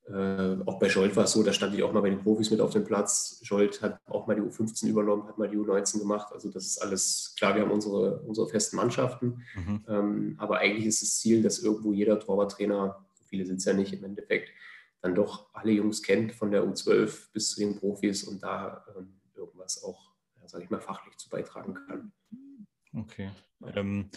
Äh, 0.10 0.58
auch 0.66 0.80
bei 0.80 0.90
Scholt 0.90 1.16
war 1.16 1.26
es 1.26 1.34
so, 1.34 1.44
da 1.44 1.54
stand 1.54 1.76
ich 1.76 1.84
auch 1.84 1.94
mal 1.94 2.02
bei 2.02 2.10
den 2.10 2.22
Profis 2.22 2.50
mit 2.50 2.62
auf 2.62 2.72
dem 2.72 2.84
Platz. 2.84 3.40
Scholt 3.44 3.82
hat 3.82 4.00
auch 4.08 4.26
mal 4.26 4.36
die 4.36 4.42
U15 4.42 4.88
übernommen, 4.88 5.28
hat 5.28 5.38
mal 5.38 5.48
die 5.48 5.58
U19 5.58 6.00
gemacht. 6.00 6.34
Also 6.34 6.50
das 6.50 6.66
ist 6.66 6.80
alles, 6.80 7.36
klar, 7.38 7.56
wir 7.56 7.62
haben 7.62 7.72
unsere, 7.72 8.20
unsere 8.22 8.48
festen 8.48 8.76
Mannschaften, 8.78 9.44
mhm. 9.56 9.86
ähm, 9.88 10.36
aber 10.38 10.60
eigentlich 10.60 10.88
ist 10.88 11.02
das 11.04 11.20
Ziel, 11.20 11.44
dass 11.44 11.60
irgendwo 11.60 11.94
jeder 11.94 12.20
Torwarttrainer, 12.20 13.06
so 13.14 13.24
viele 13.26 13.46
sind 13.46 13.58
es 13.58 13.66
ja 13.66 13.74
nicht 13.74 13.94
im 13.94 14.04
Endeffekt, 14.04 14.50
dann 15.02 15.14
doch 15.14 15.54
alle 15.54 15.72
Jungs 15.72 16.02
kennt, 16.02 16.34
von 16.34 16.52
der 16.52 16.64
U12 16.64 17.32
bis 17.32 17.52
zu 17.52 17.60
den 17.60 17.76
Profis 17.78 18.24
und 18.24 18.42
da 18.42 18.84
ähm, 18.98 19.20
irgendwas 19.36 19.84
auch, 19.84 20.12
ja, 20.42 20.48
sage 20.48 20.64
ich 20.64 20.70
mal, 20.72 20.82
fachlich 20.82 21.18
zu 21.18 21.30
beitragen 21.30 21.76
kann. 21.76 22.12
Okay. 22.94 23.30
Ähm, 23.76 24.10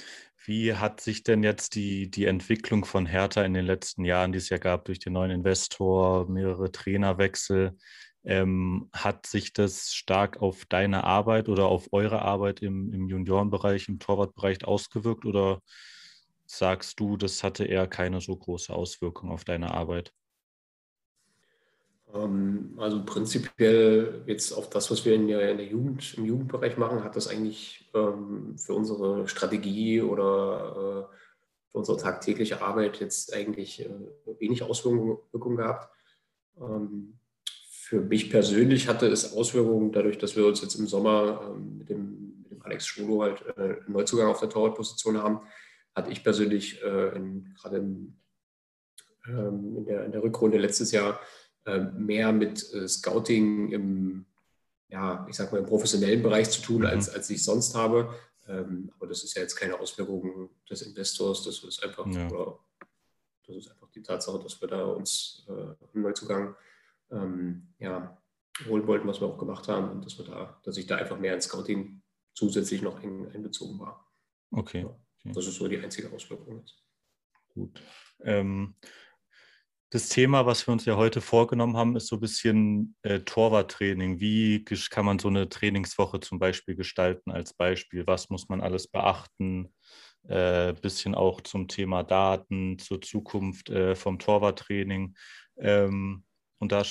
wie 0.44 0.74
hat 0.74 1.00
sich 1.00 1.22
denn 1.22 1.42
jetzt 1.42 1.74
die, 1.74 2.10
die 2.10 2.26
Entwicklung 2.26 2.84
von 2.84 3.06
Hertha 3.06 3.44
in 3.44 3.54
den 3.54 3.64
letzten 3.64 4.04
Jahren, 4.04 4.32
die 4.32 4.38
es 4.38 4.48
ja 4.48 4.58
gab 4.58 4.84
durch 4.84 4.98
den 4.98 5.12
neuen 5.12 5.30
Investor, 5.30 6.28
mehrere 6.28 6.72
Trainerwechsel, 6.72 7.76
ähm, 8.24 8.88
hat 8.92 9.26
sich 9.26 9.52
das 9.52 9.92
stark 9.94 10.40
auf 10.40 10.64
deine 10.66 11.04
Arbeit 11.04 11.48
oder 11.48 11.66
auf 11.66 11.88
eure 11.92 12.22
Arbeit 12.22 12.60
im, 12.60 12.92
im 12.92 13.08
Juniorenbereich, 13.08 13.88
im 13.88 13.98
Torwartbereich 13.98 14.64
ausgewirkt 14.64 15.24
oder 15.24 15.60
sagst 16.46 17.00
du, 17.00 17.16
das 17.16 17.42
hatte 17.42 17.64
eher 17.64 17.88
keine 17.88 18.20
so 18.20 18.36
große 18.36 18.72
Auswirkung 18.72 19.30
auf 19.30 19.44
deine 19.44 19.72
Arbeit? 19.72 20.12
Ähm, 22.14 22.74
also 22.78 23.04
prinzipiell 23.04 24.22
jetzt 24.26 24.52
auf 24.52 24.68
das, 24.70 24.90
was 24.90 25.04
wir 25.04 25.14
in 25.14 25.28
der, 25.28 25.50
in 25.50 25.58
der 25.58 25.66
Jugend, 25.66 26.14
im 26.16 26.26
Jugendbereich 26.26 26.76
machen, 26.76 27.04
hat 27.04 27.16
das 27.16 27.28
eigentlich 27.28 27.90
ähm, 27.94 28.56
für 28.58 28.74
unsere 28.74 29.28
Strategie 29.28 30.02
oder 30.02 31.08
äh, 31.10 31.16
für 31.70 31.78
unsere 31.78 31.98
tagtägliche 31.98 32.60
Arbeit 32.60 33.00
jetzt 33.00 33.34
eigentlich 33.34 33.80
äh, 33.80 33.90
wenig 34.38 34.62
Auswirkungen 34.62 35.56
gehabt. 35.56 35.90
Ähm, 36.60 37.18
für 37.70 38.00
mich 38.00 38.30
persönlich 38.30 38.88
hatte 38.88 39.06
es 39.06 39.34
Auswirkungen 39.34 39.92
dadurch, 39.92 40.18
dass 40.18 40.36
wir 40.36 40.46
uns 40.46 40.60
jetzt 40.60 40.74
im 40.74 40.86
Sommer 40.86 41.42
ähm, 41.46 41.78
mit, 41.78 41.88
dem, 41.88 42.36
mit, 42.42 42.50
dem, 42.50 42.62
Alex 42.62 42.86
Schrulo 42.86 43.22
halt 43.22 43.44
äh, 43.56 43.60
einen 43.60 43.92
Neuzugang 43.92 44.28
auf 44.28 44.40
der 44.40 44.50
Torwartposition 44.50 45.18
haben, 45.18 45.40
hatte 45.94 46.10
ich 46.10 46.22
persönlich 46.22 46.82
äh, 46.82 47.20
gerade 47.60 47.76
ähm, 49.28 49.76
in, 49.76 49.84
der, 49.84 50.04
in 50.04 50.12
der 50.12 50.22
Rückrunde 50.22 50.58
letztes 50.58 50.92
Jahr 50.92 51.20
mehr 51.64 52.32
mit 52.32 52.72
äh, 52.74 52.88
Scouting 52.88 53.70
im, 53.72 54.26
ja, 54.88 55.26
ich 55.28 55.36
sag 55.36 55.52
mal, 55.52 55.58
im 55.58 55.66
professionellen 55.66 56.22
Bereich 56.22 56.50
zu 56.50 56.62
tun, 56.62 56.84
als, 56.84 57.08
mhm. 57.08 57.14
als 57.14 57.30
ich 57.30 57.44
sonst 57.44 57.74
habe. 57.74 58.14
Ähm, 58.48 58.90
aber 58.96 59.06
das 59.06 59.22
ist 59.22 59.36
ja 59.36 59.42
jetzt 59.42 59.54
keine 59.54 59.78
Auswirkung 59.78 60.50
des 60.68 60.82
Investors, 60.82 61.44
das 61.44 61.62
ist 61.62 61.82
einfach, 61.84 62.06
ja. 62.06 62.28
oder, 62.28 62.58
das 63.46 63.56
ist 63.56 63.70
einfach 63.70 63.90
die 63.90 64.02
Tatsache, 64.02 64.40
dass 64.40 64.60
wir 64.60 64.68
da 64.68 64.84
uns 64.84 65.46
äh, 65.48 65.52
einen 65.52 66.02
Neuzugang 66.02 66.56
ähm, 67.10 67.68
ja, 67.78 68.20
holen 68.66 68.86
wollten, 68.86 69.06
was 69.06 69.20
wir 69.20 69.28
auch 69.28 69.38
gemacht 69.38 69.68
haben 69.68 69.90
und 69.90 70.04
dass 70.04 70.18
wir 70.18 70.24
da, 70.24 70.60
dass 70.64 70.76
ich 70.76 70.86
da 70.86 70.96
einfach 70.96 71.18
mehr 71.18 71.34
ins 71.34 71.44
Scouting 71.44 72.02
zusätzlich 72.34 72.82
noch 72.82 73.02
einbezogen 73.02 73.78
war. 73.78 74.10
Okay. 74.50 74.84
Okay. 74.84 75.34
Das 75.34 75.46
ist 75.46 75.54
so 75.54 75.68
die 75.68 75.78
einzige 75.78 76.10
Auswirkung 76.12 76.58
jetzt. 76.58 76.82
Gut. 77.54 77.80
Ähm, 78.20 78.74
das 79.92 80.08
Thema, 80.08 80.46
was 80.46 80.66
wir 80.66 80.72
uns 80.72 80.86
ja 80.86 80.96
heute 80.96 81.20
vorgenommen 81.20 81.76
haben, 81.76 81.96
ist 81.96 82.06
so 82.06 82.16
ein 82.16 82.20
bisschen 82.20 82.96
äh, 83.02 83.20
Torwarttraining. 83.20 84.20
Wie 84.20 84.64
kann 84.64 85.04
man 85.04 85.18
so 85.18 85.28
eine 85.28 85.50
Trainingswoche 85.50 86.18
zum 86.18 86.38
Beispiel 86.38 86.76
gestalten 86.76 87.30
als 87.30 87.52
Beispiel? 87.52 88.06
Was 88.06 88.30
muss 88.30 88.48
man 88.48 88.62
alles 88.62 88.88
beachten? 88.88 89.74
Äh, 90.26 90.72
bisschen 90.72 91.14
auch 91.14 91.42
zum 91.42 91.68
Thema 91.68 92.04
Daten, 92.04 92.78
zur 92.78 93.02
Zukunft 93.02 93.68
äh, 93.68 93.94
vom 93.94 94.18
Torwarttraining. 94.18 95.14
Ähm, 95.58 96.24
und 96.58 96.72
da 96.72 96.84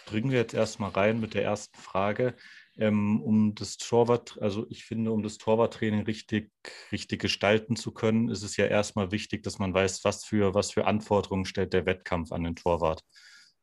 springen 0.00 0.30
wir 0.30 0.38
jetzt 0.38 0.54
erstmal 0.54 0.90
rein 0.90 1.20
mit 1.20 1.34
der 1.34 1.44
ersten 1.44 1.78
Frage 1.78 2.34
ähm, 2.78 3.22
um 3.22 3.54
das 3.54 3.78
Torwart, 3.78 4.38
also 4.40 4.66
ich 4.68 4.84
finde, 4.84 5.10
um 5.12 5.22
das 5.22 5.38
Torwarttraining 5.38 6.02
richtig, 6.02 6.52
richtig 6.92 7.20
gestalten 7.22 7.76
zu 7.76 7.92
können, 7.92 8.28
ist 8.28 8.42
es 8.42 8.56
ja 8.56 8.66
erstmal 8.66 9.12
wichtig, 9.12 9.42
dass 9.42 9.58
man 9.58 9.72
weiß, 9.72 10.04
was 10.04 10.24
für, 10.24 10.54
was 10.54 10.72
für 10.72 10.86
Anforderungen 10.86 11.46
stellt 11.46 11.72
der 11.72 11.86
Wettkampf 11.86 12.32
an 12.32 12.44
den 12.44 12.56
Torwart. 12.56 13.02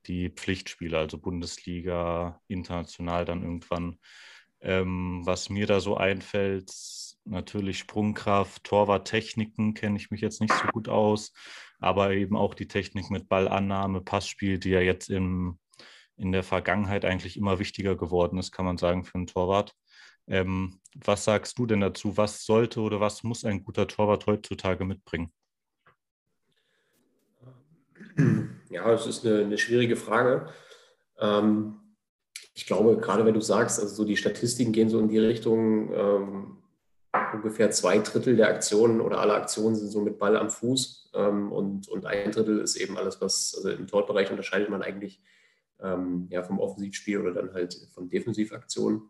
Die 0.07 0.29
Pflichtspiele, 0.29 0.97
also 0.97 1.17
Bundesliga, 1.17 2.41
international 2.47 3.25
dann 3.25 3.43
irgendwann. 3.43 3.99
Ähm, 4.61 5.21
was 5.25 5.49
mir 5.49 5.67
da 5.67 5.79
so 5.79 5.95
einfällt, 5.95 6.71
natürlich 7.25 7.77
Sprungkraft, 7.79 8.63
Torwarttechniken 8.63 9.75
kenne 9.75 9.97
ich 9.97 10.09
mich 10.09 10.21
jetzt 10.21 10.41
nicht 10.41 10.53
so 10.53 10.67
gut 10.69 10.89
aus, 10.89 11.33
aber 11.79 12.11
eben 12.13 12.35
auch 12.35 12.53
die 12.53 12.67
Technik 12.67 13.09
mit 13.11 13.29
Ballannahme, 13.29 14.01
Passspiel, 14.01 14.57
die 14.57 14.71
ja 14.71 14.81
jetzt 14.81 15.09
im 15.09 15.59
in 16.17 16.31
der 16.31 16.43
Vergangenheit 16.43 17.05
eigentlich 17.05 17.37
immer 17.37 17.59
wichtiger 17.59 17.95
geworden 17.95 18.37
ist, 18.37 18.51
kann 18.51 18.65
man 18.65 18.77
sagen, 18.77 19.03
für 19.03 19.15
einen 19.15 19.27
Torwart. 19.27 19.73
Ähm, 20.27 20.79
was 20.95 21.25
sagst 21.25 21.57
du 21.57 21.65
denn 21.65 21.81
dazu? 21.81 22.17
Was 22.17 22.45
sollte 22.45 22.81
oder 22.81 22.99
was 22.99 23.23
muss 23.23 23.43
ein 23.43 23.63
guter 23.63 23.87
Torwart 23.87 24.25
heutzutage 24.25 24.85
mitbringen? 24.85 25.31
Ja, 28.69 28.89
das 28.89 29.05
ist 29.07 29.25
eine, 29.25 29.41
eine 29.41 29.57
schwierige 29.57 29.95
Frage. 29.95 30.49
Ähm, 31.19 31.79
ich 32.53 32.65
glaube, 32.65 32.97
gerade 32.97 33.25
wenn 33.25 33.33
du 33.33 33.41
sagst, 33.41 33.79
also 33.79 33.93
so 33.93 34.05
die 34.05 34.17
Statistiken 34.17 34.71
gehen 34.71 34.89
so 34.89 34.99
in 34.99 35.07
die 35.07 35.19
Richtung, 35.19 35.91
ähm, 35.93 36.57
ungefähr 37.33 37.71
zwei 37.71 37.99
Drittel 37.99 38.35
der 38.35 38.49
Aktionen 38.49 39.01
oder 39.01 39.19
alle 39.19 39.33
Aktionen 39.33 39.75
sind 39.75 39.89
so 39.89 40.01
mit 40.01 40.17
Ball 40.17 40.37
am 40.37 40.49
Fuß 40.49 41.11
ähm, 41.13 41.51
und, 41.51 41.87
und 41.87 42.05
ein 42.05 42.31
Drittel 42.31 42.59
ist 42.59 42.75
eben 42.75 42.97
alles, 42.97 43.21
was, 43.21 43.53
also 43.55 43.69
im 43.69 43.87
Torbereich 43.87 44.31
unterscheidet 44.31 44.69
man 44.69 44.81
eigentlich 44.81 45.21
ähm, 45.83 46.27
ja, 46.29 46.43
vom 46.43 46.59
Offensivspiel 46.59 47.19
oder 47.19 47.33
dann 47.33 47.53
halt 47.53 47.75
von 47.93 48.09
Defensivaktionen. 48.09 49.09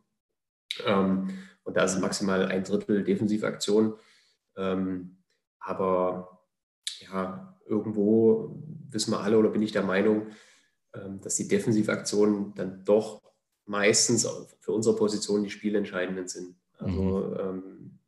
Ähm, 0.86 1.30
und 1.64 1.78
da 1.78 1.84
ist 1.84 2.00
maximal 2.02 2.46
ein 2.46 2.64
Drittel 2.64 3.04
Defensivaktion. 3.04 3.96
Ähm, 4.58 5.18
aber 5.60 6.46
ja, 7.00 7.58
irgendwo 7.66 8.62
wissen 8.90 9.12
wir 9.12 9.22
alle 9.22 9.38
oder 9.38 9.50
bin 9.50 9.62
ich 9.62 9.72
der 9.72 9.84
Meinung, 9.84 10.28
ähm, 10.94 11.22
dass 11.22 11.36
die 11.36 11.48
Defensivaktionen 11.48 12.54
dann 12.56 12.84
doch 12.84 13.22
meistens 13.66 14.28
für 14.60 14.72
unsere 14.72 14.96
Position 14.96 15.44
die 15.44 15.50
spielentscheidenden 15.50 16.28
sind. 16.28 16.56
Also 16.78 17.02
mhm. 17.02 17.40
ähm, 17.40 18.00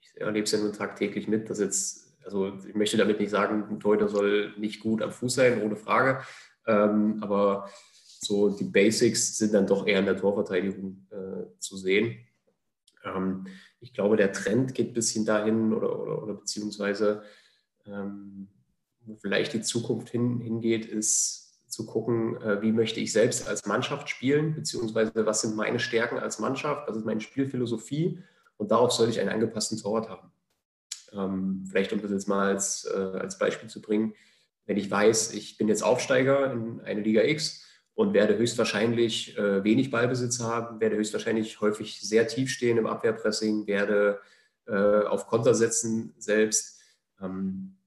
ich 0.00 0.20
erlebe 0.20 0.44
es 0.44 0.52
ja 0.52 0.58
nun 0.58 0.72
tagtäglich 0.72 1.28
mit, 1.28 1.48
dass 1.48 1.60
jetzt, 1.60 2.16
also 2.24 2.52
ich 2.66 2.74
möchte 2.74 2.96
damit 2.96 3.20
nicht 3.20 3.30
sagen, 3.30 3.64
ein 3.70 3.80
Torhüter 3.80 4.08
soll 4.08 4.54
nicht 4.58 4.80
gut 4.80 5.02
am 5.02 5.12
Fuß 5.12 5.34
sein, 5.34 5.62
ohne 5.62 5.76
Frage. 5.76 6.22
Ähm, 6.66 7.18
aber 7.22 7.70
so 8.20 8.50
die 8.50 8.64
Basics 8.64 9.36
sind 9.36 9.54
dann 9.54 9.66
doch 9.66 9.86
eher 9.86 10.00
in 10.00 10.06
der 10.06 10.16
Torverteidigung 10.16 11.06
äh, 11.10 11.58
zu 11.58 11.76
sehen. 11.76 12.16
Ähm, 13.04 13.46
ich 13.80 13.92
glaube, 13.92 14.16
der 14.16 14.32
Trend 14.32 14.74
geht 14.74 14.88
ein 14.88 14.94
bisschen 14.94 15.24
dahin 15.24 15.72
oder, 15.72 16.00
oder, 16.00 16.22
oder 16.22 16.34
beziehungsweise 16.34 17.22
ähm, 17.86 18.48
wo 19.00 19.14
vielleicht 19.16 19.52
die 19.52 19.62
Zukunft 19.62 20.08
hin, 20.10 20.40
hingeht, 20.40 20.86
ist 20.86 21.46
zu 21.68 21.86
gucken, 21.86 22.40
äh, 22.42 22.62
wie 22.62 22.72
möchte 22.72 23.00
ich 23.00 23.12
selbst 23.12 23.48
als 23.48 23.66
Mannschaft 23.66 24.08
spielen, 24.08 24.54
beziehungsweise 24.54 25.26
was 25.26 25.42
sind 25.42 25.56
meine 25.56 25.78
Stärken 25.78 26.18
als 26.18 26.38
Mannschaft, 26.38 26.88
was 26.88 26.96
ist 26.96 27.04
meine 27.04 27.20
Spielphilosophie 27.20 28.22
und 28.56 28.70
darauf 28.70 28.92
soll 28.92 29.08
ich 29.08 29.20
einen 29.20 29.28
angepassten 29.28 29.78
Torwart 29.78 30.08
haben. 30.08 30.32
Ähm, 31.12 31.64
vielleicht 31.68 31.92
um 31.92 32.00
das 32.00 32.10
jetzt 32.10 32.28
mal 32.28 32.48
als, 32.48 32.84
äh, 32.84 32.98
als 32.98 33.38
Beispiel 33.38 33.68
zu 33.68 33.80
bringen, 33.80 34.14
wenn 34.64 34.76
ich 34.76 34.90
weiß, 34.90 35.34
ich 35.34 35.58
bin 35.58 35.68
jetzt 35.68 35.82
Aufsteiger 35.82 36.52
in 36.52 36.80
eine 36.80 37.00
Liga 37.00 37.22
X 37.22 37.65
und 37.96 38.12
werde 38.12 38.36
höchstwahrscheinlich 38.36 39.36
äh, 39.38 39.64
wenig 39.64 39.90
Ballbesitz 39.90 40.38
haben, 40.40 40.80
werde 40.80 40.96
höchstwahrscheinlich 40.96 41.62
häufig 41.62 41.98
sehr 42.02 42.28
tief 42.28 42.50
stehen 42.50 42.76
im 42.76 42.86
Abwehrpressing, 42.86 43.66
werde 43.66 44.20
äh, 44.66 45.04
auf 45.06 45.26
Konter 45.26 45.54
setzen 45.54 46.14
selbst. 46.18 46.82
Ähm, 47.22 47.78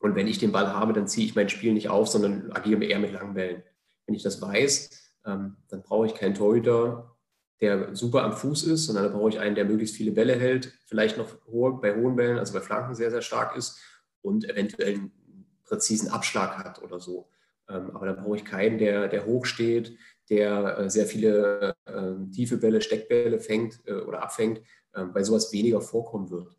und 0.00 0.16
wenn 0.16 0.26
ich 0.26 0.38
den 0.38 0.50
Ball 0.50 0.74
habe, 0.74 0.92
dann 0.92 1.06
ziehe 1.06 1.24
ich 1.24 1.36
mein 1.36 1.48
Spiel 1.48 1.72
nicht 1.72 1.88
auf, 1.88 2.08
sondern 2.08 2.50
agiere 2.50 2.84
eher 2.84 2.98
mit 2.98 3.12
langen 3.12 3.34
Bällen. 3.34 3.62
Wenn 4.04 4.16
ich 4.16 4.24
das 4.24 4.42
weiß, 4.42 4.90
ähm, 5.26 5.56
dann 5.68 5.82
brauche 5.82 6.06
ich 6.06 6.16
keinen 6.16 6.34
Torhüter, 6.34 7.16
der 7.60 7.94
super 7.94 8.24
am 8.24 8.32
Fuß 8.32 8.64
ist, 8.64 8.86
sondern 8.86 9.04
dann 9.04 9.12
brauche 9.12 9.28
ich 9.28 9.38
einen, 9.38 9.54
der 9.54 9.64
möglichst 9.64 9.94
viele 9.94 10.10
Bälle 10.10 10.34
hält, 10.34 10.72
vielleicht 10.86 11.18
noch 11.18 11.28
hohe, 11.46 11.80
bei 11.80 11.94
hohen 11.94 12.16
Bällen, 12.16 12.40
also 12.40 12.52
bei 12.52 12.60
Flanken 12.60 12.96
sehr, 12.96 13.12
sehr 13.12 13.22
stark 13.22 13.56
ist 13.56 13.78
und 14.22 14.44
eventuell 14.50 14.94
einen 14.94 15.12
präzisen 15.62 16.08
Abschlag 16.08 16.58
hat 16.58 16.82
oder 16.82 16.98
so. 16.98 17.28
Ähm, 17.68 17.90
aber 17.90 18.06
dann 18.06 18.16
brauche 18.16 18.36
ich 18.36 18.44
keinen, 18.44 18.78
der, 18.78 19.08
der 19.08 19.26
hoch 19.26 19.46
steht, 19.46 19.96
der 20.30 20.78
äh, 20.78 20.90
sehr 20.90 21.06
viele 21.06 21.74
äh, 21.84 22.30
tiefe 22.32 22.56
Bälle, 22.56 22.80
Steckbälle 22.80 23.38
fängt 23.38 23.80
äh, 23.86 23.94
oder 23.94 24.22
abfängt, 24.22 24.58
äh, 24.92 25.04
weil 25.12 25.24
sowas 25.24 25.52
weniger 25.52 25.80
vorkommen 25.80 26.30
wird. 26.30 26.56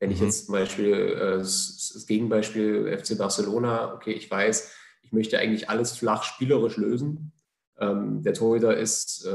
Wenn 0.00 0.10
ich 0.10 0.20
mhm. 0.20 0.26
jetzt 0.26 0.46
zum 0.46 0.52
Beispiel 0.52 0.92
äh, 0.92 1.38
das, 1.38 2.04
Gegenbeispiel 2.06 2.96
FC 2.98 3.16
Barcelona, 3.16 3.94
okay, 3.94 4.12
ich 4.12 4.30
weiß, 4.30 4.74
ich 5.02 5.12
möchte 5.12 5.38
eigentlich 5.38 5.68
alles 5.70 5.96
flach 5.96 6.24
spielerisch 6.24 6.76
lösen. 6.76 7.32
Ähm, 7.78 8.22
der 8.22 8.34
Torhüter 8.34 8.76
ist, 8.76 9.26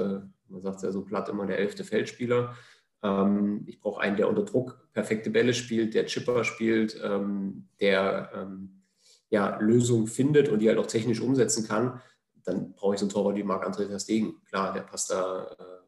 man 0.48 0.62
sagt 0.62 0.82
ja 0.82 0.92
so 0.92 1.04
platt 1.04 1.30
immer, 1.30 1.46
der 1.46 1.60
elfte 1.60 1.84
Feldspieler. 1.84 2.56
Ähm, 3.02 3.64
ich 3.68 3.80
brauche 3.80 4.02
einen, 4.02 4.18
der 4.18 4.30
unter 4.30 4.44
Druck 4.44 4.90
perfekte 4.94 5.30
Bälle 5.30 5.54
spielt, 5.54 5.94
der 5.94 6.06
Chipper 6.06 6.44
spielt, 6.44 7.00
ähm, 7.04 7.70
der 7.80 8.32
ähm, 8.34 8.79
ja, 9.30 9.58
Lösungen 9.60 10.08
findet 10.08 10.50
und 10.50 10.60
die 10.60 10.70
halt 10.70 10.80
auch 10.80 10.88
technisch 10.88 11.22
umsetzen 11.22 11.68
kann, 11.68 12.02
dann 12.44 12.74
brauche 12.74 12.96
ich 12.96 13.00
so 13.00 13.06
einen 13.06 13.12
Torwart 13.12 13.36
wie 13.36 13.44
Marc-André 13.44 13.88
Ter 13.88 14.00
Stegen. 14.00 14.42
Klar, 14.46 14.74
der 14.74 14.82
passt 14.82 15.12
da 15.12 15.56
äh, 15.60 15.80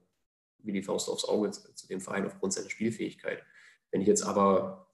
wie 0.64 0.72
die 0.72 0.84
Faust 0.84 1.10
aufs 1.10 1.26
Auge 1.26 1.52
zu, 1.52 1.74
zu, 1.74 1.88
dem 1.88 2.02
Verein 2.02 2.26
aufgrund 2.26 2.54
seiner 2.54 2.70
Spielfähigkeit. 2.70 3.44
Wenn 3.92 4.02
ich 4.02 4.08
jetzt 4.08 4.24
aber, 4.24 4.88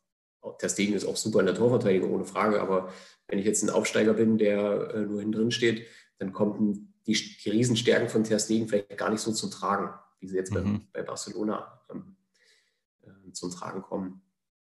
Ter 0.60 0.70
Stegen 0.70 0.94
ist 0.94 1.06
auch 1.06 1.18
super 1.18 1.42
in 1.42 1.46
der 1.46 1.56
Torverteidigung, 1.56 2.14
ohne 2.14 2.26
Frage, 2.26 2.62
aber 2.62 2.94
wenn 3.28 3.40
ich 3.40 3.46
jetzt 3.46 3.64
ein 3.64 3.70
Aufsteiger 3.70 4.14
bin, 4.14 4.38
der 4.38 4.94
äh, 4.94 5.02
nur 5.02 5.20
hinten 5.20 5.34
drin 5.34 5.52
steht, 5.52 5.88
dann 6.20 6.32
kommen 6.32 6.94
die, 7.06 7.14
die 7.14 7.50
Riesenstärken 7.50 8.10
von 8.10 8.24
Ter 8.24 8.40
Stegen 8.40 8.68
vielleicht 8.68 8.98
gar 8.98 9.10
nicht 9.10 9.22
so 9.22 9.32
zum 9.34 9.52
Tragen, 9.52 9.90
wie 10.20 10.28
sie 10.28 10.38
jetzt 10.38 10.54
mhm. 10.54 10.88
bei, 10.94 11.02
bei, 11.02 11.04
Barcelona 11.04 11.82
ähm, 11.90 12.16
äh, 13.02 13.32
zum 13.34 13.52
Tragen 13.52 13.82
kommen. 13.82 14.22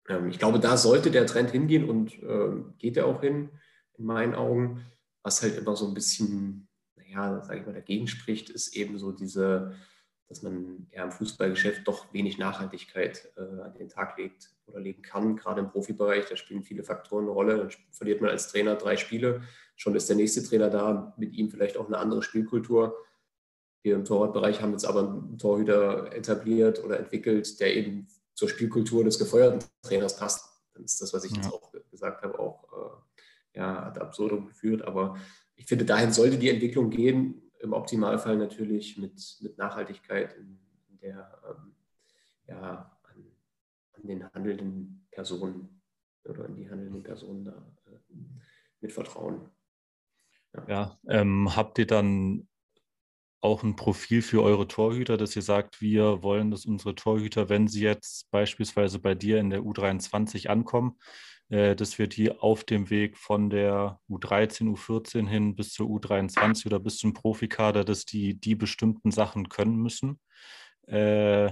Ähm, 0.09 0.29
ich 0.29 0.39
glaube, 0.39 0.59
da 0.59 0.75
sollte 0.75 1.11
der 1.11 1.25
Trend 1.25 1.51
hingehen 1.51 1.89
und 1.89 2.21
äh, 2.21 2.63
geht 2.77 2.97
er 2.97 3.05
auch 3.05 3.21
hin, 3.21 3.49
in 3.97 4.05
meinen 4.05 4.35
Augen. 4.35 4.85
Was 5.23 5.41
halt 5.41 5.57
immer 5.57 5.75
so 5.75 5.87
ein 5.87 5.93
bisschen, 5.93 6.67
naja, 6.95 7.41
sage 7.43 7.59
ich 7.59 7.65
mal, 7.65 7.73
dagegen 7.73 8.07
spricht, 8.07 8.49
ist 8.49 8.75
eben 8.75 8.97
so 8.97 9.11
diese, 9.11 9.75
dass 10.27 10.41
man 10.41 10.87
ja 10.91 11.03
im 11.03 11.11
Fußballgeschäft 11.11 11.87
doch 11.87 12.11
wenig 12.13 12.37
Nachhaltigkeit 12.37 13.31
äh, 13.37 13.61
an 13.61 13.73
den 13.75 13.89
Tag 13.89 14.17
legt 14.17 14.49
oder 14.65 14.79
legen 14.79 15.01
kann, 15.01 15.35
gerade 15.35 15.61
im 15.61 15.69
Profibereich. 15.69 16.25
Da 16.27 16.35
spielen 16.35 16.63
viele 16.63 16.83
Faktoren 16.83 17.25
eine 17.25 17.31
Rolle. 17.31 17.57
Dann 17.57 17.69
verliert 17.91 18.21
man 18.21 18.31
als 18.31 18.47
Trainer 18.47 18.75
drei 18.75 18.97
Spiele, 18.97 19.41
schon 19.75 19.95
ist 19.95 20.09
der 20.09 20.15
nächste 20.15 20.43
Trainer 20.43 20.69
da, 20.69 21.13
mit 21.17 21.33
ihm 21.33 21.49
vielleicht 21.49 21.77
auch 21.77 21.87
eine 21.87 21.97
andere 21.97 22.23
Spielkultur. 22.23 22.95
Wir 23.81 23.95
im 23.95 24.03
Torwartbereich 24.03 24.61
haben 24.61 24.71
jetzt 24.71 24.85
aber 24.85 25.07
einen 25.07 25.37
Torhüter 25.37 26.13
etabliert 26.13 26.83
oder 26.83 26.99
entwickelt, 26.99 27.59
der 27.61 27.75
eben 27.75 28.07
zur 28.39 28.47
Spielkultur 28.47 29.03
des 29.03 29.19
gefeuerten 29.19 29.59
Trainers 29.81 30.15
passt. 30.15 30.49
Dann 30.73 30.85
ist 30.85 31.01
das, 31.01 31.13
was 31.13 31.25
ich 31.25 31.31
ja. 31.31 31.37
jetzt 31.37 31.51
auch 31.51 31.73
gesagt 31.91 32.23
habe, 32.23 32.39
auch 32.39 32.63
äh, 33.53 33.59
ja, 33.59 33.83
ad 33.83 33.99
absurdum 33.99 34.47
geführt. 34.47 34.81
Aber 34.83 35.17
ich 35.57 35.65
finde, 35.65 35.83
dahin 35.83 36.13
sollte 36.13 36.37
die 36.37 36.49
Entwicklung 36.49 36.89
gehen. 36.89 37.51
Im 37.59 37.73
Optimalfall 37.73 38.37
natürlich 38.37 38.97
mit, 38.97 39.39
mit 39.41 39.57
Nachhaltigkeit, 39.57 40.37
in, 40.37 40.57
in 40.87 40.99
der 40.99 41.37
ähm, 41.49 41.75
ja, 42.47 42.97
an, 43.03 43.25
an, 43.91 44.07
den 44.07 44.33
handelnden 44.33 45.05
Personen 45.11 45.81
oder 46.23 46.45
an 46.45 46.55
die 46.55 46.69
handelnden 46.69 47.03
Personen 47.03 47.43
da 47.43 47.51
äh, 47.87 47.97
mit 48.79 48.93
Vertrauen. 48.93 49.49
Ja, 50.53 50.65
ja 50.69 50.99
ähm, 51.09 51.53
habt 51.57 51.77
ihr 51.77 51.87
dann 51.87 52.47
auch 53.41 53.63
ein 53.63 53.75
Profil 53.75 54.21
für 54.21 54.43
eure 54.43 54.67
Torhüter, 54.67 55.17
dass 55.17 55.35
ihr 55.35 55.41
sagt, 55.41 55.81
wir 55.81 56.23
wollen, 56.23 56.51
dass 56.51 56.65
unsere 56.65 56.95
Torhüter, 56.95 57.49
wenn 57.49 57.67
sie 57.67 57.81
jetzt 57.81 58.29
beispielsweise 58.31 58.99
bei 58.99 59.15
dir 59.15 59.39
in 59.39 59.49
der 59.49 59.61
U23 59.61 60.47
ankommen, 60.47 60.97
äh, 61.49 61.75
dass 61.75 61.97
wir 61.97 62.07
die 62.07 62.31
auf 62.31 62.63
dem 62.63 62.89
Weg 62.89 63.17
von 63.17 63.49
der 63.49 63.99
U13, 64.09 64.75
U14 64.75 65.27
hin 65.27 65.55
bis 65.55 65.73
zur 65.73 65.87
U23 65.87 66.65
oder 66.67 66.79
bis 66.79 66.97
zum 66.97 67.13
Profikader, 67.13 67.83
dass 67.83 68.05
die 68.05 68.39
die 68.39 68.55
bestimmten 68.55 69.11
Sachen 69.11 69.49
können 69.49 69.77
müssen, 69.77 70.19
äh, 70.87 71.51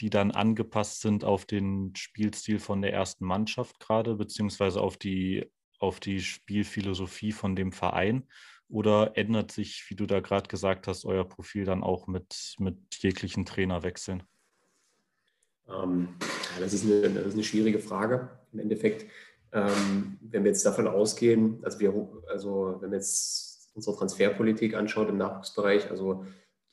die 0.00 0.10
dann 0.10 0.32
angepasst 0.32 1.00
sind 1.00 1.24
auf 1.24 1.46
den 1.46 1.94
Spielstil 1.96 2.58
von 2.58 2.82
der 2.82 2.92
ersten 2.92 3.24
Mannschaft 3.24 3.80
gerade, 3.80 4.16
beziehungsweise 4.16 4.80
auf 4.80 4.98
die, 4.98 5.50
auf 5.78 5.98
die 5.98 6.20
Spielphilosophie 6.20 7.32
von 7.32 7.56
dem 7.56 7.72
Verein 7.72 8.28
oder 8.72 9.12
ändert 9.16 9.52
sich, 9.52 9.84
wie 9.88 9.94
du 9.94 10.06
da 10.06 10.20
gerade 10.20 10.48
gesagt 10.48 10.88
hast, 10.88 11.04
euer 11.04 11.28
Profil 11.28 11.66
dann 11.66 11.82
auch 11.82 12.06
mit, 12.06 12.56
mit 12.58 12.76
jeglichen 12.96 13.44
Trainerwechseln? 13.44 14.22
Ähm, 15.68 16.08
das, 16.58 16.72
ist 16.72 16.86
eine, 16.86 17.10
das 17.10 17.26
ist 17.26 17.34
eine 17.34 17.44
schwierige 17.44 17.78
Frage. 17.78 18.30
Im 18.50 18.60
Endeffekt, 18.60 19.10
ähm, 19.52 20.18
wenn 20.22 20.42
wir 20.42 20.50
jetzt 20.50 20.64
davon 20.64 20.88
ausgehen, 20.88 21.60
also, 21.62 21.80
wir, 21.80 22.08
also 22.28 22.78
wenn 22.80 22.90
wir 22.90 22.96
jetzt 22.96 23.70
unsere 23.74 23.94
Transferpolitik 23.94 24.74
anschaut 24.74 25.10
im 25.10 25.18
Nachwuchsbereich, 25.18 25.90
also 25.90 26.24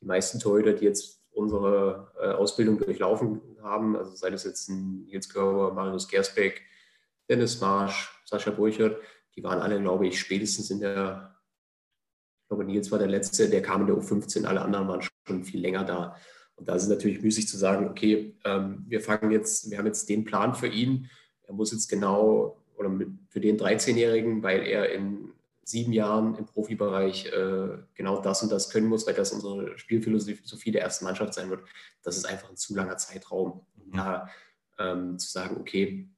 die 0.01 0.05
meisten 0.05 0.39
Torhüter, 0.39 0.73
die 0.73 0.85
jetzt 0.85 1.21
unsere 1.31 2.13
äh, 2.21 2.31
Ausbildung 2.31 2.77
durchlaufen 2.77 3.41
haben, 3.61 3.97
also 3.97 4.15
sei 4.15 4.29
das 4.29 4.45
jetzt 4.45 4.69
ein 4.69 5.03
Nils 5.03 5.27
Körber, 5.27 5.73
Marius 5.73 6.07
Gersbeck, 6.07 6.61
Dennis 7.29 7.59
Marsch, 7.59 8.23
Sascha 8.23 8.51
Burchert, 8.51 8.97
die 9.35 9.43
waren 9.43 9.59
alle, 9.59 9.81
glaube 9.81 10.07
ich, 10.07 10.17
spätestens 10.17 10.71
in 10.71 10.79
der 10.79 11.38
glaube, 12.49 12.65
Nils 12.65 12.91
war 12.91 12.99
der 12.99 13.07
Letzte, 13.07 13.47
der 13.49 13.61
kam 13.61 13.81
in 13.81 13.87
der 13.87 13.95
U15, 13.95 14.45
alle 14.45 14.61
anderen 14.61 14.87
waren 14.87 15.01
schon 15.27 15.43
viel 15.45 15.61
länger 15.61 15.85
da. 15.85 16.17
Und 16.55 16.67
da 16.67 16.75
ist 16.75 16.83
es 16.83 16.89
natürlich 16.89 17.21
müßig 17.21 17.47
zu 17.47 17.57
sagen, 17.57 17.87
okay, 17.87 18.35
ähm, 18.43 18.83
wir 18.87 18.99
fangen 18.99 19.31
jetzt, 19.31 19.71
wir 19.71 19.77
haben 19.77 19.85
jetzt 19.85 20.09
den 20.09 20.25
Plan 20.25 20.53
für 20.53 20.67
ihn. 20.67 21.09
Er 21.43 21.53
muss 21.53 21.71
jetzt 21.71 21.87
genau, 21.87 22.61
oder 22.75 22.91
für 23.29 23.39
den 23.39 23.57
13-Jährigen, 23.57 24.43
weil 24.43 24.63
er 24.63 24.91
in 24.91 25.31
sieben 25.63 25.93
Jahren 25.93 26.35
im 26.35 26.45
Profibereich 26.45 27.27
äh, 27.27 27.77
genau 27.93 28.19
das 28.21 28.41
und 28.41 28.51
das 28.51 28.71
können 28.71 28.87
muss, 28.87 29.05
weil 29.05 29.13
das 29.13 29.31
unsere 29.31 29.77
Spielphilosophie 29.77 30.71
der 30.71 30.81
ersten 30.81 31.05
Mannschaft 31.05 31.35
sein 31.35 31.49
wird. 31.49 31.61
Das 32.01 32.17
ist 32.17 32.25
einfach 32.25 32.49
ein 32.49 32.57
zu 32.57 32.75
langer 32.75 32.97
Zeitraum. 32.97 33.61
Mhm. 33.75 33.95
Da 33.95 34.29
ähm, 34.79 35.19
zu 35.19 35.29
sagen, 35.29 35.57
okay, 35.59 36.09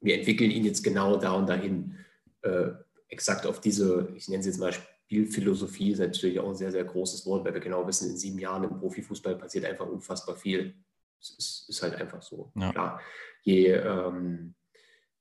wir 0.00 0.16
entwickeln 0.16 0.50
ihn 0.50 0.64
jetzt 0.64 0.84
genau 0.84 1.16
da 1.16 1.32
und 1.32 1.48
dahin. 1.48 1.96
Äh, 2.42 2.72
exakt 3.08 3.44
auf 3.46 3.60
diese, 3.60 4.08
ich 4.14 4.28
nenne 4.28 4.40
es 4.40 4.46
jetzt 4.46 4.60
mal 4.60 4.72
Spielphilosophie, 5.10 5.90
ist 5.90 5.98
natürlich 5.98 6.38
auch 6.38 6.50
ein 6.50 6.54
sehr, 6.54 6.70
sehr 6.70 6.84
großes 6.84 7.26
Wort, 7.26 7.44
weil 7.44 7.52
wir 7.52 7.60
genau 7.60 7.84
wissen, 7.84 8.10
in 8.10 8.16
sieben 8.16 8.38
Jahren 8.38 8.62
im 8.62 8.78
Profifußball 8.78 9.36
passiert 9.36 9.64
einfach 9.64 9.88
unfassbar 9.88 10.36
viel. 10.36 10.76
Es 11.20 11.30
ist, 11.30 11.68
ist, 11.68 11.82
halt 11.82 11.96
einfach 11.96 12.22
so. 12.22 12.52
Ja. 12.54 12.70
Klar, 12.70 13.00
je, 13.42 13.72
ähm, 13.72 14.54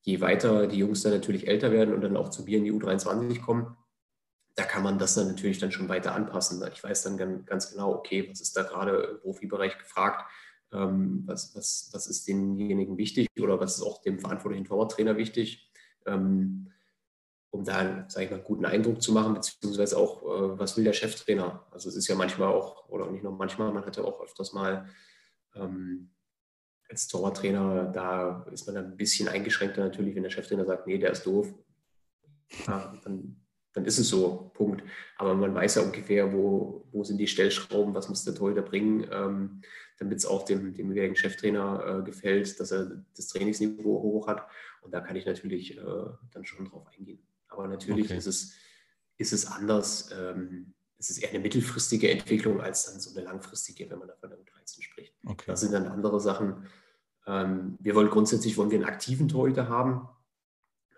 je 0.02 0.22
weiter 0.22 0.68
die 0.68 0.78
Jungs 0.78 1.02
dann 1.02 1.14
natürlich 1.14 1.48
älter 1.48 1.72
werden 1.72 1.96
und 1.96 2.02
dann 2.02 2.18
auch 2.18 2.30
zu 2.30 2.44
mir 2.44 2.60
in 2.60 2.66
die 2.66 2.72
U23 2.72 3.42
kommen, 3.42 3.76
da 4.54 4.64
kann 4.64 4.84
man 4.84 5.00
das 5.00 5.16
dann 5.16 5.28
natürlich 5.28 5.58
dann 5.58 5.72
schon 5.72 5.90
weiter 5.90 6.14
anpassen. 6.14 6.64
Ich 6.72 6.84
weiß 6.84 7.02
dann 7.04 7.46
ganz 7.46 7.72
genau, 7.72 7.92
okay, 7.94 8.30
was 8.30 8.42
ist 8.42 8.56
da 8.56 8.62
gerade 8.62 8.92
im 8.92 9.20
Profibereich 9.22 9.80
gefragt, 9.80 10.30
ähm, 10.72 11.24
was, 11.26 11.56
was, 11.56 11.90
was 11.94 12.06
ist 12.06 12.28
denjenigen 12.28 12.96
wichtig 13.00 13.28
oder 13.42 13.60
was 13.60 13.78
ist 13.78 13.82
auch 13.82 14.04
dem 14.04 14.20
verantwortlichen 14.20 14.66
Torwarttrainer 14.66 15.18
wichtig, 15.18 15.72
ähm, 16.06 16.70
um 17.52 17.64
da, 17.64 18.06
sage 18.08 18.26
ich 18.26 18.32
mal, 18.32 18.38
einen 18.38 18.46
guten 18.46 18.66
Eindruck 18.66 19.02
zu 19.02 19.12
machen, 19.12 19.34
beziehungsweise 19.34 19.98
auch, 19.98 20.22
äh, 20.24 20.60
was 20.60 20.78
will 20.78 20.84
der 20.84 20.94
Cheftrainer? 20.94 21.66
Also 21.72 21.90
es 21.90 21.96
ist 21.96 22.08
ja 22.08 22.16
manchmal 22.16 22.50
auch, 22.50 22.88
oder 22.90 23.10
nicht 23.10 23.24
nur 23.24 23.32
manchmal, 23.32 23.72
man 23.72 23.86
hat 23.86 23.98
ja 23.98 24.04
auch 24.04 24.22
öfters 24.22 24.54
mal 24.54 24.88
ähm, 25.56 26.12
als 26.90 27.08
Torwarttrainer, 27.08 27.92
da 27.94 28.46
ist 28.52 28.68
man 28.68 28.78
ein 28.78 28.98
bisschen 28.98 29.28
eingeschränkter 29.28 29.84
natürlich, 29.84 30.16
wenn 30.16 30.24
der 30.24 30.30
Cheftrainer 30.30 30.66
sagt, 30.66 30.88
nee, 30.88 30.98
der 30.98 31.12
ist 31.12 31.26
doof. 31.26 31.54
Ja, 32.66 32.94
dann, 33.04 33.36
dann 33.74 33.86
ist 33.86 34.00
es 34.00 34.10
so, 34.10 34.52
Punkt. 34.56 34.84
Aber 35.18 35.36
man 35.36 35.54
weiß 35.54 35.76
ja 35.76 35.82
ungefähr, 35.84 36.34
wo, 36.34 36.88
wo 36.92 37.04
sind 37.04 37.18
die 37.18 37.28
Stellschrauben, 37.28 37.94
was 37.94 38.10
muss 38.10 38.24
der 38.24 38.34
Torhüter 38.34 38.64
bringen, 38.64 39.08
ähm, 39.12 39.62
damit 40.00 40.18
es 40.18 40.26
auch 40.26 40.46
dem, 40.46 40.74
dem 40.74 40.92
jeweiligen 40.92 41.16
Cheftrainer 41.16 42.00
äh, 42.00 42.04
gefällt, 42.04 42.60
dass 42.60 42.72
er 42.72 43.04
das 43.16 43.28
Trainingsniveau 43.28 44.02
hoch 44.02 44.28
hat. 44.28 44.48
Und 44.82 44.92
da 44.92 45.02
kann 45.02 45.16
ich 45.16 45.26
natürlich 45.26 45.78
äh, 45.78 46.06
dann 46.32 46.46
schon 46.46 46.66
drauf 46.66 46.88
eingehen. 46.98 47.20
Aber 47.50 47.68
natürlich 47.68 48.06
okay. 48.06 48.18
ist, 48.18 48.28
es, 48.28 48.54
ist 49.18 49.34
es 49.34 49.46
anders. 49.46 50.12
Ähm, 50.18 50.74
es 50.98 51.10
ist 51.10 51.20
eher 51.20 51.30
eine 51.30 51.40
mittelfristige 51.40 52.12
Entwicklung 52.12 52.62
als 52.62 52.86
dann 52.86 53.00
so 53.00 53.12
eine 53.12 53.26
langfristige, 53.26 53.90
wenn 53.90 54.00
man 54.00 54.08
da 54.08 54.16
von 54.16 54.30
der 54.30 54.40
U13 54.40 54.82
spricht. 54.82 55.16
Okay. 55.26 55.46
Das 55.48 55.62
sind 55.62 55.74
dann 55.74 55.88
andere 55.88 56.20
Sachen. 56.20 56.68
Ähm, 57.26 57.78
wir 57.80 57.96
wollen 57.96 58.10
grundsätzlich 58.10 58.58
wollen 58.58 58.72
wir 58.72 58.80
einen 58.80 58.88
aktiven 58.88 59.28
Torhüter 59.28 59.70
haben, 59.70 60.10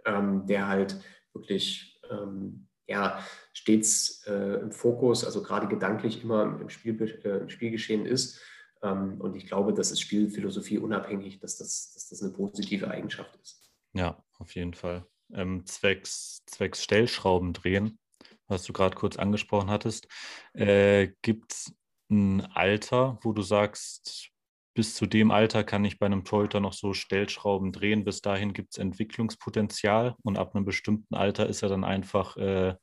ähm, 0.06 0.46
der 0.48 0.68
halt 0.68 1.00
wirklich 1.34 2.02
ähm, 2.10 2.68
ja, 2.88 3.24
stets 3.54 4.26
äh, 4.28 4.60
im 4.62 4.72
Fokus, 4.72 5.24
also 5.24 5.42
gerade 5.42 5.68
gedanklich 5.68 6.24
immer 6.24 6.60
im, 6.60 6.70
Spiel, 6.70 7.02
äh, 7.24 7.38
im 7.40 7.50
Spielgeschehen 7.50 8.06
ist. 8.06 8.40
Ähm, 8.82 9.22
und 9.22 9.36
ich 9.36 9.46
glaube, 9.48 9.74
das 9.74 9.92
ist 9.92 10.02
Spielphilosophie 10.02 10.80
unabhängig, 10.80 11.40
dass 11.40 11.58
das, 11.58 11.94
dass 11.94 12.10
das 12.10 12.22
eine 12.22 12.32
positive 12.32 12.90
Eigenschaft 12.90 13.36
ist. 13.42 13.72
Ja, 13.94 14.24
auf 14.40 14.56
jeden 14.56 14.74
Fall. 14.74 15.06
Ähm, 15.34 15.66
zwecks, 15.66 16.44
zwecks 16.46 16.84
Stellschrauben 16.84 17.54
drehen, 17.54 18.00
was 18.48 18.64
du 18.64 18.74
gerade 18.74 18.96
kurz 18.96 19.18
angesprochen 19.18 19.70
hattest, 19.70 20.08
äh, 20.54 21.10
gibt 21.22 21.54
es 21.54 21.74
ein 22.10 22.42
Alter, 22.54 23.18
wo 23.22 23.32
du 23.32 23.42
sagst, 23.42 24.32
bis 24.74 24.96
zu 24.96 25.06
dem 25.06 25.32
Alter 25.32 25.64
kann 25.64 25.84
ich 25.86 26.00
bei 26.00 26.06
einem 26.06 26.24
Torhüter 26.24 26.60
noch 26.60 26.74
so 26.74 26.94
Stellschrauben 26.94 27.72
drehen. 27.72 28.06
Bis 28.06 28.22
dahin 28.22 28.54
gibt 28.54 28.74
es 28.74 28.78
Entwicklungspotenzial 28.78 30.16
und 30.24 30.38
ab 30.38 30.56
einem 30.56 30.66
bestimmten 30.66 31.16
Alter 31.16 31.48
ist 31.48 31.62
er 31.62 31.70
dann 31.70 31.84
einfach, 31.84 32.38
äh, 32.38 32.76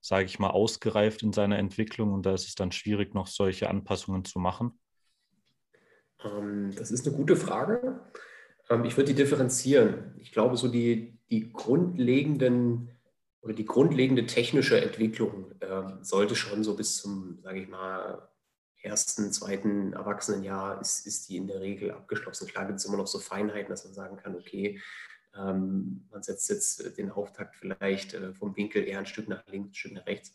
sage 0.00 0.26
ich 0.26 0.38
mal, 0.38 0.50
ausgereift 0.50 1.22
in 1.22 1.32
seiner 1.32 1.58
Entwicklung 1.58 2.12
und 2.12 2.24
da 2.24 2.34
ist 2.34 2.46
es 2.46 2.54
dann 2.54 2.72
schwierig, 2.72 3.14
noch 3.14 3.26
solche 3.26 3.68
Anpassungen 3.68 4.24
zu 4.24 4.38
machen. 4.38 4.78
Ähm, 6.22 6.72
das 6.76 6.90
ist 6.90 7.06
eine 7.06 7.16
gute 7.16 7.36
Frage. 7.36 8.00
Ähm, 8.70 8.84
ich 8.84 8.96
würde 8.96 9.12
die 9.12 9.22
differenzieren. 9.22 10.14
Ich 10.18 10.32
glaube, 10.32 10.56
so 10.56 10.68
die, 10.68 11.18
die 11.30 11.52
grundlegenden 11.52 12.90
oder 13.42 13.52
die 13.52 13.66
grundlegende 13.66 14.26
technische 14.26 14.80
Entwicklung 14.80 15.52
ähm, 15.60 15.98
sollte 16.02 16.34
schon 16.34 16.64
so 16.64 16.74
bis 16.76 16.96
zum, 16.96 17.38
sage 17.42 17.60
ich 17.60 17.68
mal, 17.68 18.28
ersten, 18.82 19.32
zweiten 19.32 19.92
Erwachsenenjahr 19.92 20.80
ist, 20.80 21.06
ist 21.06 21.28
die 21.28 21.36
in 21.36 21.46
der 21.46 21.60
Regel 21.60 21.90
abgeschlossen. 21.90 22.46
Klar 22.46 22.66
gibt 22.66 22.78
es 22.78 22.84
immer 22.84 22.96
noch 22.96 23.06
so 23.06 23.18
Feinheiten, 23.18 23.70
dass 23.70 23.84
man 23.84 23.94
sagen 23.94 24.16
kann, 24.16 24.34
okay, 24.34 24.80
ähm, 25.36 26.06
man 26.10 26.22
setzt 26.22 26.48
jetzt 26.50 26.96
den 26.98 27.10
Auftakt 27.10 27.56
vielleicht 27.56 28.14
äh, 28.14 28.32
vom 28.34 28.56
Winkel 28.56 28.86
eher 28.86 28.98
ein 28.98 29.06
Stück 29.06 29.28
nach 29.28 29.46
links, 29.48 29.70
ein 29.70 29.74
Stück 29.74 29.92
nach 29.92 30.06
rechts. 30.06 30.32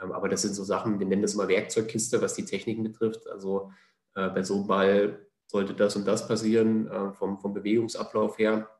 Ähm, 0.00 0.12
aber 0.12 0.28
das 0.28 0.42
sind 0.42 0.54
so 0.54 0.64
Sachen, 0.64 0.98
wir 0.98 1.06
nennen 1.06 1.22
das 1.22 1.34
immer 1.34 1.48
Werkzeugkiste, 1.48 2.22
was 2.22 2.34
die 2.34 2.44
Techniken 2.44 2.82
betrifft. 2.82 3.28
Also 3.28 3.72
äh, 4.14 4.28
bei 4.28 4.42
so 4.42 4.56
einem 4.56 4.66
Ball 4.66 5.26
sollte 5.50 5.74
das 5.74 5.96
und 5.96 6.06
das 6.06 6.28
passieren 6.28 6.86
äh, 6.86 7.12
vom, 7.12 7.40
vom 7.40 7.52
Bewegungsablauf 7.52 8.38
her. 8.38 8.70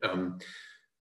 Ähm, 0.00 0.38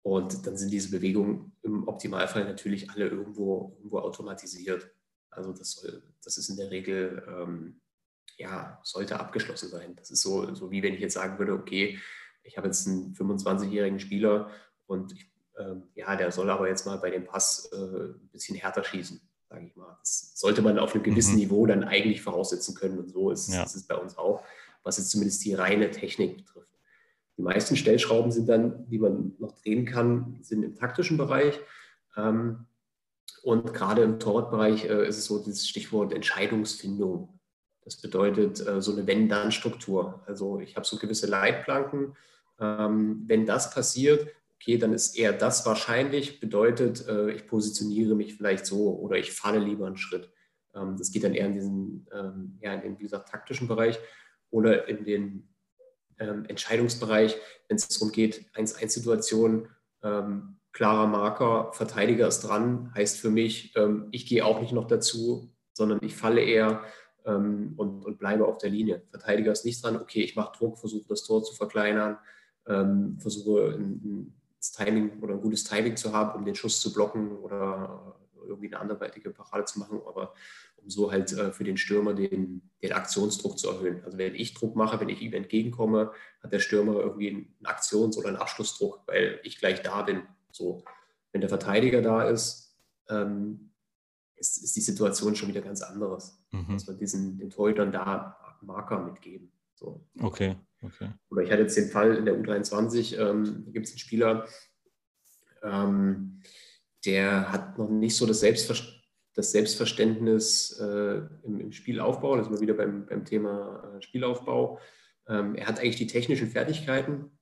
und 0.01 0.47
dann 0.47 0.55
sind 0.55 0.71
diese 0.71 0.91
Bewegungen 0.91 1.51
im 1.61 1.85
Optimalfall 1.89 2.45
natürlich 2.45 2.89
alle 2.89 3.09
irgendwo, 3.09 3.75
irgendwo 3.79 3.99
automatisiert. 3.99 4.89
Also 5.29 5.51
das, 5.51 5.73
soll, 5.73 6.01
das 6.23 6.37
ist 6.37 6.47
in 6.47 6.55
der 6.55 6.71
Regel, 6.71 7.21
ähm, 7.27 7.81
ja, 8.37 8.79
sollte 8.81 9.19
abgeschlossen 9.19 9.67
sein. 9.67 9.93
Das 9.97 10.09
ist 10.09 10.21
so, 10.21 10.53
so 10.55 10.71
wie 10.71 10.81
wenn 10.81 10.93
ich 10.93 11.01
jetzt 11.01 11.15
sagen 11.15 11.37
würde, 11.37 11.51
okay, 11.51 11.99
ich 12.43 12.55
habe 12.55 12.67
jetzt 12.67 12.87
einen 12.87 13.13
25-jährigen 13.13 13.99
Spieler 13.99 14.49
und 14.85 15.11
ich, 15.11 15.29
ähm, 15.57 15.83
ja, 15.95 16.15
der 16.15 16.31
soll 16.31 16.49
aber 16.49 16.69
jetzt 16.69 16.85
mal 16.85 16.97
bei 16.97 17.09
dem 17.09 17.25
Pass 17.25 17.69
äh, 17.73 17.75
ein 17.75 18.29
bisschen 18.31 18.55
härter 18.55 18.85
schießen, 18.85 19.19
sage 19.49 19.65
ich 19.65 19.75
mal. 19.75 19.97
Das 19.99 20.31
sollte 20.35 20.61
man 20.61 20.79
auf 20.79 20.93
einem 20.93 21.03
gewissen 21.03 21.33
mhm. 21.33 21.39
Niveau 21.39 21.65
dann 21.65 21.83
eigentlich 21.83 22.21
voraussetzen 22.21 22.73
können 22.73 22.99
und 22.99 23.09
so 23.09 23.31
ist, 23.31 23.53
ja. 23.53 23.63
ist 23.63 23.75
es 23.75 23.85
bei 23.85 23.95
uns 23.95 24.17
auch 24.17 24.45
was 24.87 24.97
jetzt 24.97 25.11
zumindest 25.11 25.43
die 25.43 25.53
reine 25.53 25.91
Technik 25.91 26.37
betrifft. 26.37 26.71
Die 27.37 27.41
meisten 27.41 27.75
Stellschrauben 27.75 28.31
sind 28.31 28.47
dann, 28.47 28.89
die 28.89 28.97
man 28.97 29.33
noch 29.37 29.51
drehen 29.61 29.85
kann, 29.85 30.39
sind 30.41 30.63
im 30.63 30.75
taktischen 30.75 31.17
Bereich. 31.17 31.59
Ähm, 32.15 32.65
und 33.43 33.73
gerade 33.73 34.01
im 34.01 34.17
Torwartbereich 34.17 34.85
äh, 34.85 35.07
ist 35.07 35.17
es 35.17 35.25
so 35.25 35.39
dieses 35.39 35.67
Stichwort 35.67 36.13
Entscheidungsfindung. 36.13 37.37
Das 37.83 37.97
bedeutet 37.97 38.65
äh, 38.65 38.81
so 38.81 38.93
eine 38.93 39.05
Wenn-Dann-Struktur. 39.05 40.23
Also 40.25 40.59
ich 40.59 40.75
habe 40.77 40.87
so 40.87 40.97
gewisse 40.97 41.27
Leitplanken. 41.27 42.15
Ähm, 42.59 43.23
wenn 43.27 43.45
das 43.45 43.71
passiert, 43.71 44.27
okay, 44.55 44.77
dann 44.77 44.93
ist 44.93 45.17
eher 45.17 45.33
das 45.33 45.65
wahrscheinlich, 45.65 46.39
bedeutet, 46.39 47.07
äh, 47.07 47.31
ich 47.31 47.45
positioniere 47.45 48.15
mich 48.15 48.35
vielleicht 48.35 48.65
so 48.65 48.97
oder 48.97 49.17
ich 49.17 49.33
falle 49.33 49.59
lieber 49.59 49.85
einen 49.85 49.97
Schritt. 49.97 50.31
Ähm, 50.73 50.95
das 50.97 51.11
geht 51.11 51.25
dann 51.25 51.35
eher 51.35 51.47
in 51.47 51.53
diesen, 51.53 52.07
ja, 52.61 52.73
in 52.73 52.81
den, 52.81 52.99
wie 52.99 53.03
gesagt, 53.03 53.29
taktischen 53.29 53.67
Bereich 53.67 53.99
oder 54.49 54.87
in 54.87 55.03
den 55.03 55.49
ähm, 56.19 56.45
Entscheidungsbereich, 56.45 57.35
wenn 57.67 57.77
es 57.77 57.87
darum 57.87 58.11
geht, 58.11 58.45
1-1-Situation, 58.55 59.67
ähm, 60.03 60.57
klarer 60.71 61.07
Marker, 61.07 61.71
Verteidiger 61.73 62.27
ist 62.27 62.41
dran, 62.41 62.91
heißt 62.93 63.19
für 63.19 63.29
mich, 63.29 63.75
ähm, 63.75 64.07
ich 64.11 64.27
gehe 64.27 64.45
auch 64.45 64.61
nicht 64.61 64.73
noch 64.73 64.87
dazu, 64.87 65.51
sondern 65.73 65.99
ich 66.01 66.15
falle 66.15 66.41
eher 66.41 66.83
ähm, 67.25 67.73
und, 67.77 68.05
und, 68.05 68.19
bleibe 68.19 68.47
auf 68.47 68.57
der 68.57 68.69
Linie. 68.69 69.01
Verteidiger 69.09 69.51
ist 69.51 69.65
nicht 69.65 69.83
dran, 69.83 69.97
okay, 69.97 70.21
ich 70.21 70.35
mache 70.35 70.57
Druck, 70.57 70.77
versuche 70.77 71.07
das 71.09 71.23
Tor 71.23 71.43
zu 71.43 71.53
verkleinern, 71.55 72.17
ähm, 72.67 73.17
versuche 73.19 73.75
ein, 73.75 74.01
ein 74.03 74.33
Timing 74.75 75.19
oder 75.21 75.33
ein 75.33 75.41
gutes 75.41 75.63
Timing 75.63 75.95
zu 75.97 76.13
haben, 76.13 76.37
um 76.37 76.45
den 76.45 76.55
Schuss 76.55 76.79
zu 76.79 76.93
blocken 76.93 77.37
oder 77.37 78.15
irgendwie 78.45 78.67
eine 78.67 78.79
anderweitige 78.79 79.31
Parade 79.31 79.65
zu 79.65 79.79
machen, 79.79 80.01
aber 80.07 80.33
so 80.89 81.11
halt 81.11 81.31
äh, 81.33 81.51
für 81.51 81.63
den 81.63 81.77
Stürmer 81.77 82.13
den, 82.13 82.69
den 82.81 82.93
Aktionsdruck 82.93 83.57
zu 83.59 83.69
erhöhen. 83.69 84.03
Also 84.03 84.17
wenn 84.17 84.35
ich 84.35 84.53
Druck 84.53 84.75
mache, 84.75 84.99
wenn 84.99 85.09
ich 85.09 85.21
ihm 85.21 85.33
entgegenkomme, 85.33 86.11
hat 86.41 86.53
der 86.53 86.59
Stürmer 86.59 86.99
irgendwie 86.99 87.29
einen 87.29 87.55
Aktions- 87.65 88.17
oder 88.17 88.29
einen 88.29 88.37
Abschlussdruck, 88.37 89.03
weil 89.07 89.39
ich 89.43 89.59
gleich 89.59 89.81
da 89.81 90.01
bin. 90.03 90.23
So, 90.51 90.83
wenn 91.31 91.41
der 91.41 91.49
Verteidiger 91.49 92.01
da 92.01 92.23
ist, 92.23 92.75
ähm, 93.09 93.71
ist, 94.35 94.63
ist, 94.63 94.75
die 94.75 94.81
Situation 94.81 95.35
schon 95.35 95.49
wieder 95.49 95.61
ganz 95.61 95.81
anderes. 95.81 96.43
Mhm. 96.51 96.73
Dass 96.73 96.87
wir 96.87 96.95
diesen, 96.95 97.37
den 97.37 97.49
Torhütern 97.49 97.91
da 97.91 98.37
Marker 98.61 98.99
mitgeben. 98.99 99.51
So. 99.75 100.05
Okay, 100.19 100.55
okay. 100.81 101.11
Oder 101.29 101.43
ich 101.43 101.51
hatte 101.51 101.63
jetzt 101.63 101.77
den 101.77 101.89
Fall 101.89 102.15
in 102.15 102.25
der 102.25 102.35
U23, 102.35 103.17
ähm, 103.17 103.63
da 103.65 103.71
gibt 103.71 103.85
es 103.85 103.91
einen 103.91 103.99
Spieler, 103.99 104.47
ähm, 105.63 106.41
der 107.05 107.51
hat 107.51 107.77
noch 107.77 107.89
nicht 107.89 108.15
so 108.15 108.25
das, 108.25 108.39
Selbstver 108.39 108.75
das 109.37 109.51
Selbstverständnis 109.51 110.79
äh, 110.79 111.21
im, 111.43 111.59
im, 111.59 111.71
Spielaufbau. 111.71 112.35
Da 112.35 112.43
sind 112.43 112.53
wir 112.53 112.59
wieder 112.59 112.73
beim, 112.73 113.05
beim 113.05 113.23
Thema 113.23 113.93
äh, 113.95 114.01
Spielaufbau. 114.01 114.79
Ähm, 115.27 115.53
er 115.53 115.67
hat 115.67 115.79
eigentlich 115.79 115.97
die 115.97 116.07
technischen 116.07 116.49
Fertigkeiten, 116.49 117.37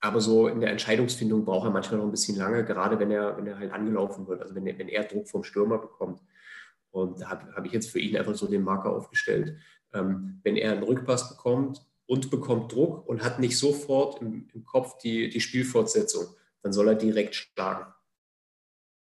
aber 0.00 0.22
so 0.22 0.48
in 0.48 0.60
der 0.60 0.70
Entscheidungsfindung 0.70 1.44
braucht 1.44 1.66
er 1.66 1.70
manchmal 1.70 1.98
noch 1.98 2.06
ein 2.06 2.10
bisschen 2.10 2.38
lange, 2.38 2.64
gerade 2.64 2.98
wenn 2.98 3.10
er, 3.10 3.36
wenn 3.36 3.46
er 3.46 3.58
halt 3.58 3.72
angelaufen 3.72 4.26
wird, 4.26 4.40
also 4.40 4.54
wenn 4.54 4.66
er, 4.66 4.78
wenn 4.78 4.88
er 4.88 5.04
Druck 5.04 5.28
vom 5.28 5.44
Stürmer 5.44 5.76
bekommt. 5.76 6.22
Und 6.92 7.20
da 7.20 7.28
habe 7.28 7.54
hab 7.54 7.66
ich 7.66 7.72
jetzt 7.72 7.90
für 7.90 8.00
ihn 8.00 8.16
einfach 8.16 8.34
so 8.34 8.46
den 8.46 8.62
Marker 8.62 8.90
aufgestellt. 8.90 9.58
Ähm, 9.92 10.40
wenn 10.44 10.56
er 10.56 10.72
einen 10.72 10.82
Rückpass 10.82 11.28
bekommt 11.28 11.84
und 12.06 12.30
bekommt 12.30 12.72
Druck 12.72 13.06
und 13.06 13.22
hat 13.22 13.38
nicht 13.38 13.58
sofort 13.58 14.22
im, 14.22 14.48
im 14.54 14.64
Kopf 14.64 14.96
die, 14.96 15.28
die 15.28 15.40
Spielfortsetzung, 15.42 16.34
dann 16.62 16.72
soll 16.72 16.88
er 16.88 16.94
direkt 16.94 17.34
schlagen. 17.34 17.92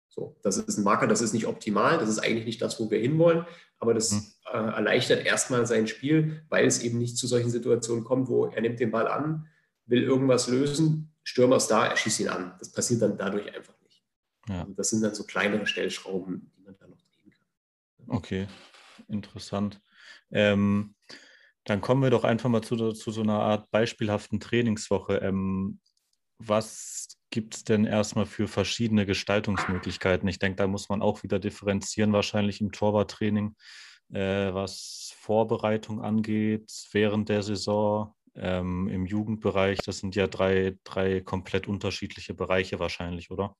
So, 0.09 0.35
das 0.41 0.57
ist 0.57 0.77
ein 0.77 0.83
Marker, 0.83 1.07
das 1.07 1.21
ist 1.21 1.33
nicht 1.33 1.45
optimal, 1.45 1.99
das 1.99 2.09
ist 2.09 2.19
eigentlich 2.19 2.45
nicht 2.45 2.61
das, 2.61 2.79
wo 2.79 2.89
wir 2.89 2.99
hinwollen, 2.99 3.45
aber 3.77 3.93
das 3.93 4.11
mhm. 4.11 4.25
äh, 4.51 4.57
erleichtert 4.57 5.25
erstmal 5.25 5.65
sein 5.65 5.87
Spiel, 5.87 6.43
weil 6.49 6.65
es 6.65 6.81
eben 6.81 6.97
nicht 6.97 7.17
zu 7.17 7.27
solchen 7.27 7.51
Situationen 7.51 8.03
kommt, 8.03 8.27
wo 8.27 8.47
er 8.47 8.61
nimmt 8.61 8.79
den 8.79 8.91
Ball 8.91 9.07
an, 9.07 9.47
will 9.85 10.01
irgendwas 10.01 10.47
lösen, 10.47 11.13
Stürmer 11.23 11.57
ist 11.57 11.67
da, 11.67 11.85
er 11.85 11.95
schießt 11.95 12.21
ihn 12.21 12.29
an. 12.29 12.55
Das 12.57 12.71
passiert 12.71 13.03
dann 13.03 13.17
dadurch 13.17 13.53
einfach 13.55 13.75
nicht. 13.83 14.03
Ja. 14.47 14.61
Also 14.61 14.73
das 14.73 14.89
sind 14.89 15.03
dann 15.03 15.13
so 15.13 15.23
kleinere 15.25 15.67
Stellschrauben, 15.67 16.51
die 16.57 16.63
man 16.63 16.75
da 16.79 16.87
noch 16.87 16.97
drehen 16.97 17.31
kann. 17.31 18.15
Okay, 18.17 18.47
interessant. 19.07 19.79
Ähm, 20.31 20.95
dann 21.65 21.81
kommen 21.81 22.01
wir 22.01 22.09
doch 22.09 22.23
einfach 22.23 22.49
mal 22.49 22.63
zu, 22.63 22.93
zu 22.93 23.11
so 23.11 23.21
einer 23.21 23.39
Art 23.39 23.69
beispielhaften 23.69 24.39
Trainingswoche. 24.39 25.17
Ähm, 25.17 25.79
was 26.39 27.18
gibt 27.29 27.55
es 27.55 27.63
denn 27.63 27.85
erstmal 27.85 28.25
für 28.25 28.47
verschiedene 28.47 29.05
Gestaltungsmöglichkeiten? 29.05 30.27
Ich 30.27 30.39
denke, 30.39 30.57
da 30.57 30.67
muss 30.67 30.89
man 30.89 31.01
auch 31.01 31.23
wieder 31.23 31.39
differenzieren, 31.39 32.13
wahrscheinlich 32.13 32.61
im 32.61 32.71
Torwarttraining, 32.71 33.55
äh, 34.11 34.53
was 34.53 35.13
Vorbereitung 35.17 36.01
angeht, 36.01 36.71
während 36.91 37.29
der 37.29 37.43
Saison, 37.43 38.15
ähm, 38.35 38.87
im 38.87 39.05
Jugendbereich. 39.05 39.79
Das 39.79 39.99
sind 39.99 40.15
ja 40.15 40.27
drei, 40.27 40.77
drei 40.83 41.21
komplett 41.21 41.67
unterschiedliche 41.67 42.33
Bereiche 42.33 42.79
wahrscheinlich, 42.79 43.31
oder? 43.31 43.55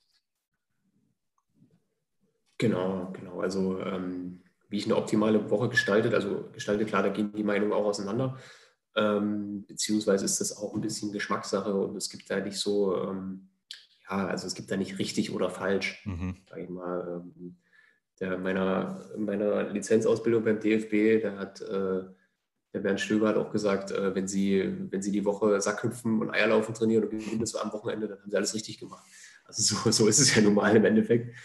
Genau, 2.58 3.12
genau. 3.14 3.40
Also 3.42 3.80
ähm, 3.82 4.42
wie 4.70 4.78
ich 4.78 4.86
eine 4.86 4.96
optimale 4.96 5.50
Woche 5.50 5.70
gestaltet, 5.70 6.14
also 6.14 6.50
gestalte, 6.52 6.86
klar, 6.86 7.04
da 7.04 7.10
gehen 7.10 7.32
die 7.34 7.44
Meinungen 7.44 7.74
auch 7.74 7.86
auseinander. 7.86 8.38
Ähm, 8.96 9.66
beziehungsweise 9.68 10.26
ist 10.26 10.42
das 10.42 10.58
auch 10.58 10.74
ein 10.74 10.82
bisschen 10.82 11.12
Geschmackssache 11.12 11.74
und 11.74 11.96
es 11.96 12.10
gibt 12.10 12.30
da 12.30 12.40
nicht 12.40 12.58
so, 12.58 12.98
ähm, 12.98 13.49
ja, 14.10 14.28
also 14.28 14.48
es 14.48 14.56
gibt 14.56 14.72
da 14.72 14.78
nicht 14.78 15.00
richtig 15.00 15.32
oder 15.34 15.50
falsch, 15.50 16.06
mhm. 16.06 16.38
sage 16.50 16.64
ich 16.64 16.70
mal. 16.70 17.22
Ähm, 17.22 17.58
der 18.20 18.38
meiner, 18.38 19.06
meiner 19.18 19.70
Lizenzausbildung 19.70 20.44
beim 20.44 20.60
DFB, 20.60 21.22
der 21.22 21.38
hat 21.38 21.62
äh, 21.62 22.04
der 22.74 22.80
Bernd 22.82 23.00
Stöber 23.00 23.30
hat 23.30 23.38
auch 23.38 23.52
gesagt, 23.52 23.92
äh, 23.92 24.14
wenn, 24.14 24.28
sie, 24.28 24.76
wenn 24.92 25.02
sie 25.02 25.12
die 25.12 25.26
Woche 25.26 25.60
Sackhüpfen 25.60 26.20
und 26.20 26.30
Eierlaufen 26.30 26.76
trainieren 26.76 27.04
und 27.04 27.12
gewinnen 27.12 27.40
das 27.40 27.56
am 27.56 27.72
Wochenende, 27.72 28.08
dann 28.08 28.22
haben 28.22 28.30
sie 28.30 28.38
alles 28.38 28.54
richtig 28.54 28.78
gemacht. 28.80 29.06
Also 29.46 29.76
so, 29.76 29.92
so 29.92 30.08
ist 30.08 30.20
es 30.20 30.36
ja 30.36 30.42
normal 30.42 30.76
im 30.76 30.86
Endeffekt. 30.86 31.36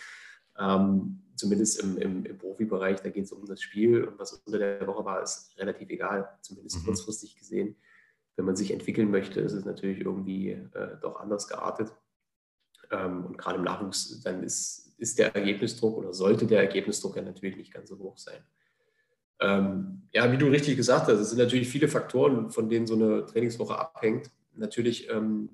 Ähm, 0.58 1.22
zumindest 1.36 1.82
im, 1.82 1.96
im, 1.96 2.24
im 2.26 2.38
Profibereich, 2.38 3.00
da 3.00 3.08
geht 3.08 3.24
es 3.24 3.32
um 3.32 3.46
das 3.46 3.62
Spiel 3.62 4.04
und 4.04 4.18
was 4.18 4.32
unter 4.32 4.58
der 4.58 4.86
Woche 4.86 5.04
war, 5.04 5.22
ist 5.22 5.56
relativ 5.58 5.88
egal, 5.90 6.28
zumindest 6.42 6.80
mhm. 6.80 6.84
kurzfristig 6.84 7.36
gesehen. 7.36 7.76
Wenn 8.36 8.44
man 8.44 8.56
sich 8.56 8.72
entwickeln 8.72 9.10
möchte, 9.10 9.40
ist 9.40 9.52
es 9.52 9.64
natürlich 9.64 10.00
irgendwie 10.00 10.50
äh, 10.50 10.96
doch 11.00 11.20
anders 11.20 11.48
geartet. 11.48 11.92
Ähm, 12.94 13.24
und 13.26 13.38
gerade 13.38 13.58
im 13.58 13.64
Nachwuchs, 13.64 14.20
dann 14.22 14.42
ist, 14.42 14.94
ist 14.98 15.18
der 15.18 15.34
Ergebnisdruck 15.34 15.96
oder 15.96 16.12
sollte 16.12 16.46
der 16.46 16.60
Ergebnisdruck 16.60 17.16
ja 17.16 17.22
natürlich 17.22 17.56
nicht 17.56 17.72
ganz 17.72 17.88
so 17.88 17.98
hoch 17.98 18.16
sein. 18.16 18.42
Ähm, 19.40 20.02
ja, 20.12 20.30
wie 20.30 20.38
du 20.38 20.46
richtig 20.46 20.76
gesagt 20.76 21.08
hast, 21.08 21.18
es 21.18 21.30
sind 21.30 21.38
natürlich 21.38 21.68
viele 21.68 21.88
Faktoren, 21.88 22.50
von 22.50 22.68
denen 22.68 22.86
so 22.86 22.94
eine 22.94 23.26
Trainingswoche 23.26 23.76
abhängt. 23.78 24.30
Natürlich 24.54 25.10
ähm, 25.10 25.48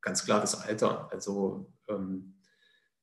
ganz 0.00 0.24
klar 0.24 0.40
das 0.40 0.62
Alter. 0.62 1.08
Also 1.10 1.66
ähm, 1.88 2.34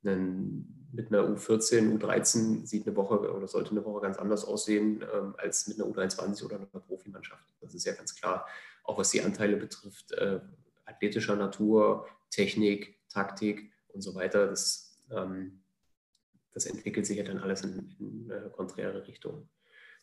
einen 0.03 0.83
mit 0.93 1.11
einer 1.11 1.23
U14, 1.23 1.99
U13 1.99 2.67
sieht 2.67 2.85
eine 2.85 2.95
Woche 2.95 3.33
oder 3.33 3.47
sollte 3.47 3.71
eine 3.71 3.83
Woche 3.83 4.01
ganz 4.01 4.17
anders 4.17 4.45
aussehen 4.45 5.03
ähm, 5.13 5.33
als 5.37 5.67
mit 5.67 5.81
einer 5.81 5.89
U23 5.89 6.45
oder 6.45 6.57
einer 6.57 6.67
Profimannschaft. 6.67 7.43
Das 7.61 7.73
ist 7.73 7.85
ja 7.85 7.93
ganz 7.93 8.15
klar. 8.15 8.45
Auch 8.83 8.97
was 8.97 9.09
die 9.09 9.21
Anteile 9.21 9.57
betrifft, 9.57 10.11
äh, 10.11 10.39
athletischer 10.85 11.35
Natur, 11.35 12.05
Technik, 12.29 12.99
Taktik 13.09 13.72
und 13.93 14.01
so 14.01 14.15
weiter. 14.15 14.47
Das, 14.47 14.97
ähm, 15.11 15.63
das 16.53 16.65
entwickelt 16.65 17.05
sich 17.05 17.17
ja 17.17 17.23
dann 17.23 17.39
alles 17.39 17.63
in, 17.63 17.95
in 17.99 18.29
äh, 18.29 18.49
konträre 18.51 19.07
Richtungen. 19.07 19.49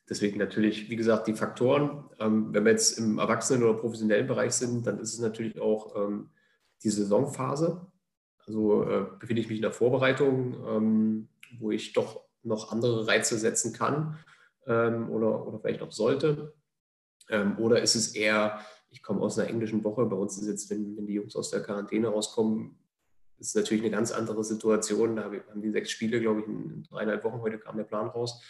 Deswegen 0.08 0.38
natürlich, 0.38 0.90
wie 0.90 0.96
gesagt, 0.96 1.28
die 1.28 1.34
Faktoren. 1.34 2.04
Ähm, 2.18 2.52
wenn 2.52 2.64
wir 2.64 2.72
jetzt 2.72 2.98
im 2.98 3.18
Erwachsenen- 3.18 3.62
oder 3.62 3.78
professionellen 3.78 4.26
Bereich 4.26 4.52
sind, 4.52 4.86
dann 4.86 4.98
ist 4.98 5.14
es 5.14 5.20
natürlich 5.20 5.60
auch 5.60 5.94
ähm, 5.96 6.30
die 6.82 6.90
Saisonphase. 6.90 7.86
Also 8.46 8.82
äh, 8.82 9.06
befinde 9.18 9.42
ich 9.42 9.48
mich 9.48 9.58
in 9.58 9.62
der 9.62 9.72
Vorbereitung, 9.72 10.54
ähm, 10.66 11.28
wo 11.58 11.70
ich 11.70 11.92
doch 11.92 12.24
noch 12.42 12.72
andere 12.72 13.06
Reize 13.06 13.38
setzen 13.38 13.72
kann 13.72 14.18
ähm, 14.66 15.10
oder, 15.10 15.46
oder 15.46 15.60
vielleicht 15.60 15.82
auch 15.82 15.92
sollte. 15.92 16.54
Ähm, 17.28 17.58
oder 17.58 17.80
ist 17.80 17.94
es 17.94 18.14
eher, 18.14 18.60
ich 18.88 19.02
komme 19.02 19.20
aus 19.20 19.38
einer 19.38 19.48
englischen 19.48 19.84
Woche, 19.84 20.06
bei 20.06 20.16
uns 20.16 20.36
ist 20.38 20.48
jetzt, 20.48 20.70
wenn, 20.70 20.96
wenn 20.96 21.06
die 21.06 21.14
Jungs 21.14 21.36
aus 21.36 21.50
der 21.50 21.62
Quarantäne 21.62 22.08
rauskommen, 22.08 22.76
ist 23.40 23.48
es 23.48 23.54
natürlich 23.54 23.82
eine 23.82 23.90
ganz 23.90 24.12
andere 24.12 24.44
Situation. 24.44 25.16
Da 25.16 25.24
haben 25.24 25.62
die 25.62 25.70
sechs 25.70 25.90
Spiele, 25.90 26.20
glaube 26.20 26.40
ich, 26.40 26.46
in 26.46 26.84
dreieinhalb 26.84 27.24
Wochen. 27.24 27.40
Heute 27.40 27.58
kam 27.58 27.76
der 27.76 27.84
Plan 27.84 28.08
raus. 28.08 28.42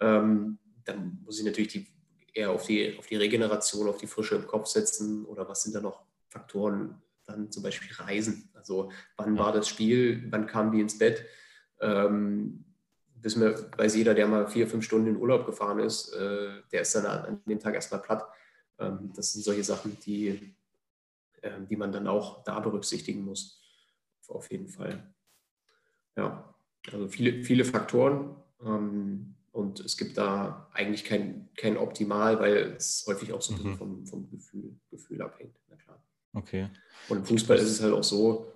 Ähm, 0.00 0.58
dann 0.84 1.20
muss 1.24 1.38
ich 1.38 1.46
natürlich 1.46 1.72
die, 1.72 1.86
eher 2.34 2.50
auf 2.50 2.66
die, 2.66 2.98
auf 2.98 3.06
die 3.06 3.16
Regeneration, 3.16 3.88
auf 3.88 3.98
die 3.98 4.08
Frische 4.08 4.34
im 4.34 4.46
Kopf 4.46 4.66
setzen 4.66 5.24
oder 5.24 5.48
was 5.48 5.62
sind 5.62 5.74
da 5.74 5.80
noch 5.80 6.04
Faktoren, 6.28 7.00
dann 7.24 7.50
zum 7.52 7.62
Beispiel 7.62 7.90
Reisen. 7.94 8.50
Also 8.54 8.90
wann 9.16 9.38
war 9.38 9.52
das 9.52 9.68
Spiel, 9.68 10.26
wann 10.30 10.46
kamen 10.46 10.72
die 10.72 10.80
ins 10.80 10.98
Bett? 10.98 11.24
Ähm, 11.80 12.64
wissen 13.22 13.40
wir, 13.40 13.70
weiß 13.78 13.94
jeder, 13.94 14.14
der 14.14 14.26
mal 14.26 14.48
vier, 14.48 14.66
fünf 14.66 14.84
Stunden 14.84 15.08
in 15.08 15.16
Urlaub 15.16 15.46
gefahren 15.46 15.78
ist, 15.78 16.12
äh, 16.12 16.48
der 16.72 16.82
ist 16.82 16.94
dann 16.96 17.06
an, 17.06 17.40
dem 17.46 17.60
Tag 17.60 17.74
erstmal 17.74 18.02
platt. 18.02 18.24
Ähm, 18.80 19.12
das 19.14 19.32
sind 19.32 19.44
solche 19.44 19.64
Sachen, 19.64 19.96
die, 20.00 20.56
äh, 21.40 21.60
die 21.70 21.76
man 21.76 21.92
dann 21.92 22.08
auch 22.08 22.42
da 22.42 22.58
berücksichtigen 22.58 23.24
muss. 23.24 23.63
Auf 24.28 24.50
jeden 24.50 24.68
Fall. 24.68 25.14
Ja, 26.16 26.54
also 26.92 27.08
viele, 27.08 27.42
viele 27.42 27.64
Faktoren. 27.64 28.36
Ähm, 28.62 29.34
und 29.52 29.80
es 29.80 29.96
gibt 29.96 30.18
da 30.18 30.68
eigentlich 30.72 31.04
kein, 31.04 31.48
kein 31.56 31.76
Optimal, 31.76 32.40
weil 32.40 32.74
es 32.76 33.04
häufig 33.06 33.32
auch 33.32 33.40
so 33.40 33.52
ein 33.52 33.56
bisschen 33.56 33.72
mhm. 33.72 33.76
vom, 33.76 34.06
vom 34.06 34.30
Gefühl, 34.30 34.76
Gefühl 34.90 35.22
abhängt. 35.22 35.56
Na 35.68 35.76
klar. 35.76 36.02
Okay. 36.32 36.68
Und 37.08 37.18
im 37.18 37.24
Fußball 37.24 37.56
ist 37.58 37.70
es 37.70 37.80
halt 37.80 37.92
auch 37.92 38.02
so, 38.02 38.52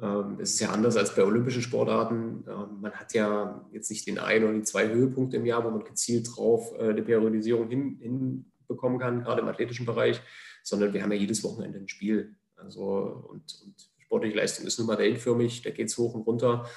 ähm, 0.00 0.38
es 0.40 0.54
ist 0.54 0.60
ja 0.60 0.70
anders 0.70 0.96
als 0.96 1.14
bei 1.14 1.24
olympischen 1.24 1.62
Sportarten. 1.62 2.44
Ähm, 2.48 2.80
man 2.80 2.92
hat 2.92 3.14
ja 3.14 3.66
jetzt 3.72 3.90
nicht 3.90 4.06
den 4.06 4.18
einen 4.18 4.44
oder 4.44 4.54
die 4.54 4.62
zwei 4.62 4.88
Höhepunkte 4.88 5.38
im 5.38 5.46
Jahr, 5.46 5.64
wo 5.64 5.70
man 5.70 5.84
gezielt 5.84 6.28
drauf 6.36 6.72
äh, 6.78 6.90
eine 6.90 7.02
Periodisierung 7.02 7.68
hin, 7.68 7.98
hinbekommen 8.00 8.98
kann, 8.98 9.22
gerade 9.22 9.40
im 9.40 9.48
athletischen 9.48 9.86
Bereich, 9.86 10.20
sondern 10.62 10.92
wir 10.92 11.02
haben 11.02 11.12
ja 11.12 11.18
jedes 11.18 11.42
Wochenende 11.42 11.78
ein 11.78 11.88
Spiel. 11.88 12.36
Also 12.56 13.26
und, 13.28 13.60
und 13.64 13.90
sportliche 14.06 14.36
Leistung 14.36 14.66
ist 14.66 14.78
nun 14.78 14.86
mal 14.86 14.98
wellenförmig, 14.98 15.62
da 15.62 15.70
geht 15.70 15.88
es 15.88 15.98
hoch 15.98 16.14
und 16.14 16.22
runter. 16.22 16.68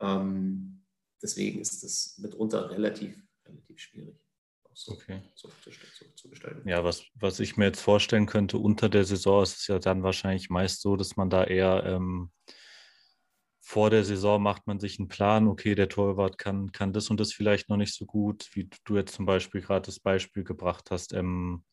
Ähm, 0.00 0.84
deswegen 1.22 1.60
ist 1.60 1.82
das 1.82 2.16
mitunter 2.18 2.70
relativ, 2.70 3.16
relativ 3.46 3.78
schwierig 3.78 4.16
so, 4.78 4.92
okay. 4.92 5.20
so 5.34 5.48
zu, 5.48 5.70
zu, 5.70 6.14
zu, 6.14 6.28
gestalten. 6.30 6.68
Ja, 6.68 6.84
was, 6.84 7.04
was 7.14 7.40
ich 7.40 7.56
mir 7.56 7.66
jetzt 7.66 7.80
vorstellen 7.80 8.26
könnte, 8.26 8.58
unter 8.58 8.88
der 8.88 9.04
Saison 9.04 9.42
ist 9.42 9.58
es 9.58 9.66
ja 9.66 9.80
dann 9.80 10.04
wahrscheinlich 10.04 10.50
meist 10.50 10.82
so, 10.82 10.94
dass 10.94 11.16
man 11.16 11.30
da 11.30 11.44
eher 11.44 11.82
ähm, 11.84 12.30
vor 13.60 13.90
der 13.90 14.04
Saison 14.04 14.40
macht 14.40 14.68
man 14.68 14.78
sich 14.78 14.98
einen 14.98 15.08
Plan, 15.08 15.48
okay, 15.48 15.74
der 15.74 15.88
Torwart 15.88 16.38
kann, 16.38 16.70
kann 16.70 16.92
das 16.92 17.10
und 17.10 17.18
das 17.18 17.32
vielleicht 17.32 17.68
noch 17.68 17.76
nicht 17.76 17.92
so 17.92 18.06
gut, 18.06 18.48
wie 18.52 18.70
du 18.84 18.96
jetzt 18.96 19.14
zum 19.14 19.26
Beispiel 19.26 19.60
gerade 19.60 19.86
das 19.86 19.98
Beispiel 19.98 20.44
gebracht 20.44 20.92
hast. 20.92 21.12
Ähm, 21.12 21.64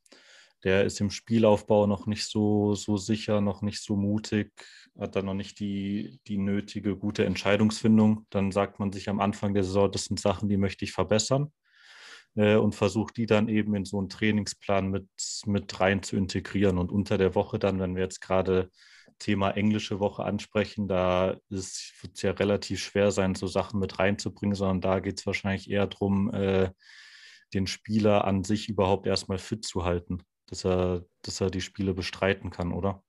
der 0.63 0.85
ist 0.85 0.99
im 1.01 1.11
Spielaufbau 1.11 1.87
noch 1.87 2.07
nicht 2.07 2.25
so, 2.25 2.73
so 2.75 2.97
sicher, 2.97 3.41
noch 3.41 3.61
nicht 3.61 3.83
so 3.83 3.95
mutig, 3.95 4.51
hat 4.97 5.15
dann 5.15 5.25
noch 5.25 5.33
nicht 5.33 5.59
die, 5.59 6.19
die 6.27 6.37
nötige 6.37 6.95
gute 6.95 7.25
Entscheidungsfindung. 7.25 8.25
Dann 8.29 8.51
sagt 8.51 8.79
man 8.79 8.91
sich 8.91 9.09
am 9.09 9.19
Anfang 9.19 9.53
der 9.53 9.63
Saison, 9.63 9.91
das 9.91 10.05
sind 10.05 10.19
Sachen, 10.19 10.49
die 10.49 10.57
möchte 10.57 10.85
ich 10.85 10.91
verbessern 10.91 11.51
äh, 12.35 12.55
und 12.55 12.75
versucht 12.75 13.17
die 13.17 13.25
dann 13.25 13.47
eben 13.49 13.75
in 13.75 13.85
so 13.85 13.99
einen 13.99 14.09
Trainingsplan 14.09 14.89
mit, 14.89 15.07
mit 15.45 15.79
rein 15.79 16.03
zu 16.03 16.15
integrieren. 16.15 16.77
Und 16.77 16.91
unter 16.91 17.17
der 17.17 17.35
Woche 17.35 17.59
dann, 17.59 17.79
wenn 17.79 17.95
wir 17.95 18.03
jetzt 18.03 18.21
gerade 18.21 18.69
Thema 19.19 19.51
englische 19.51 19.99
Woche 19.99 20.23
ansprechen, 20.23 20.87
da 20.87 21.37
wird 21.49 21.63
es 21.63 22.21
ja 22.21 22.31
relativ 22.31 22.81
schwer 22.81 23.11
sein, 23.11 23.35
so 23.35 23.47
Sachen 23.47 23.79
mit 23.79 23.99
reinzubringen, 23.99 24.55
sondern 24.55 24.81
da 24.81 24.99
geht 24.99 25.19
es 25.19 25.25
wahrscheinlich 25.25 25.69
eher 25.69 25.87
darum, 25.87 26.33
äh, 26.33 26.71
den 27.53 27.67
Spieler 27.67 28.25
an 28.25 28.43
sich 28.43 28.67
überhaupt 28.69 29.07
erstmal 29.07 29.37
fit 29.37 29.63
zu 29.63 29.85
halten, 29.85 30.23
dass 30.47 30.65
er, 30.65 31.05
dass 31.21 31.41
er 31.41 31.49
die 31.49 31.61
Spiele 31.61 31.93
bestreiten 31.93 32.49
kann, 32.49 32.71
oder? 32.71 33.03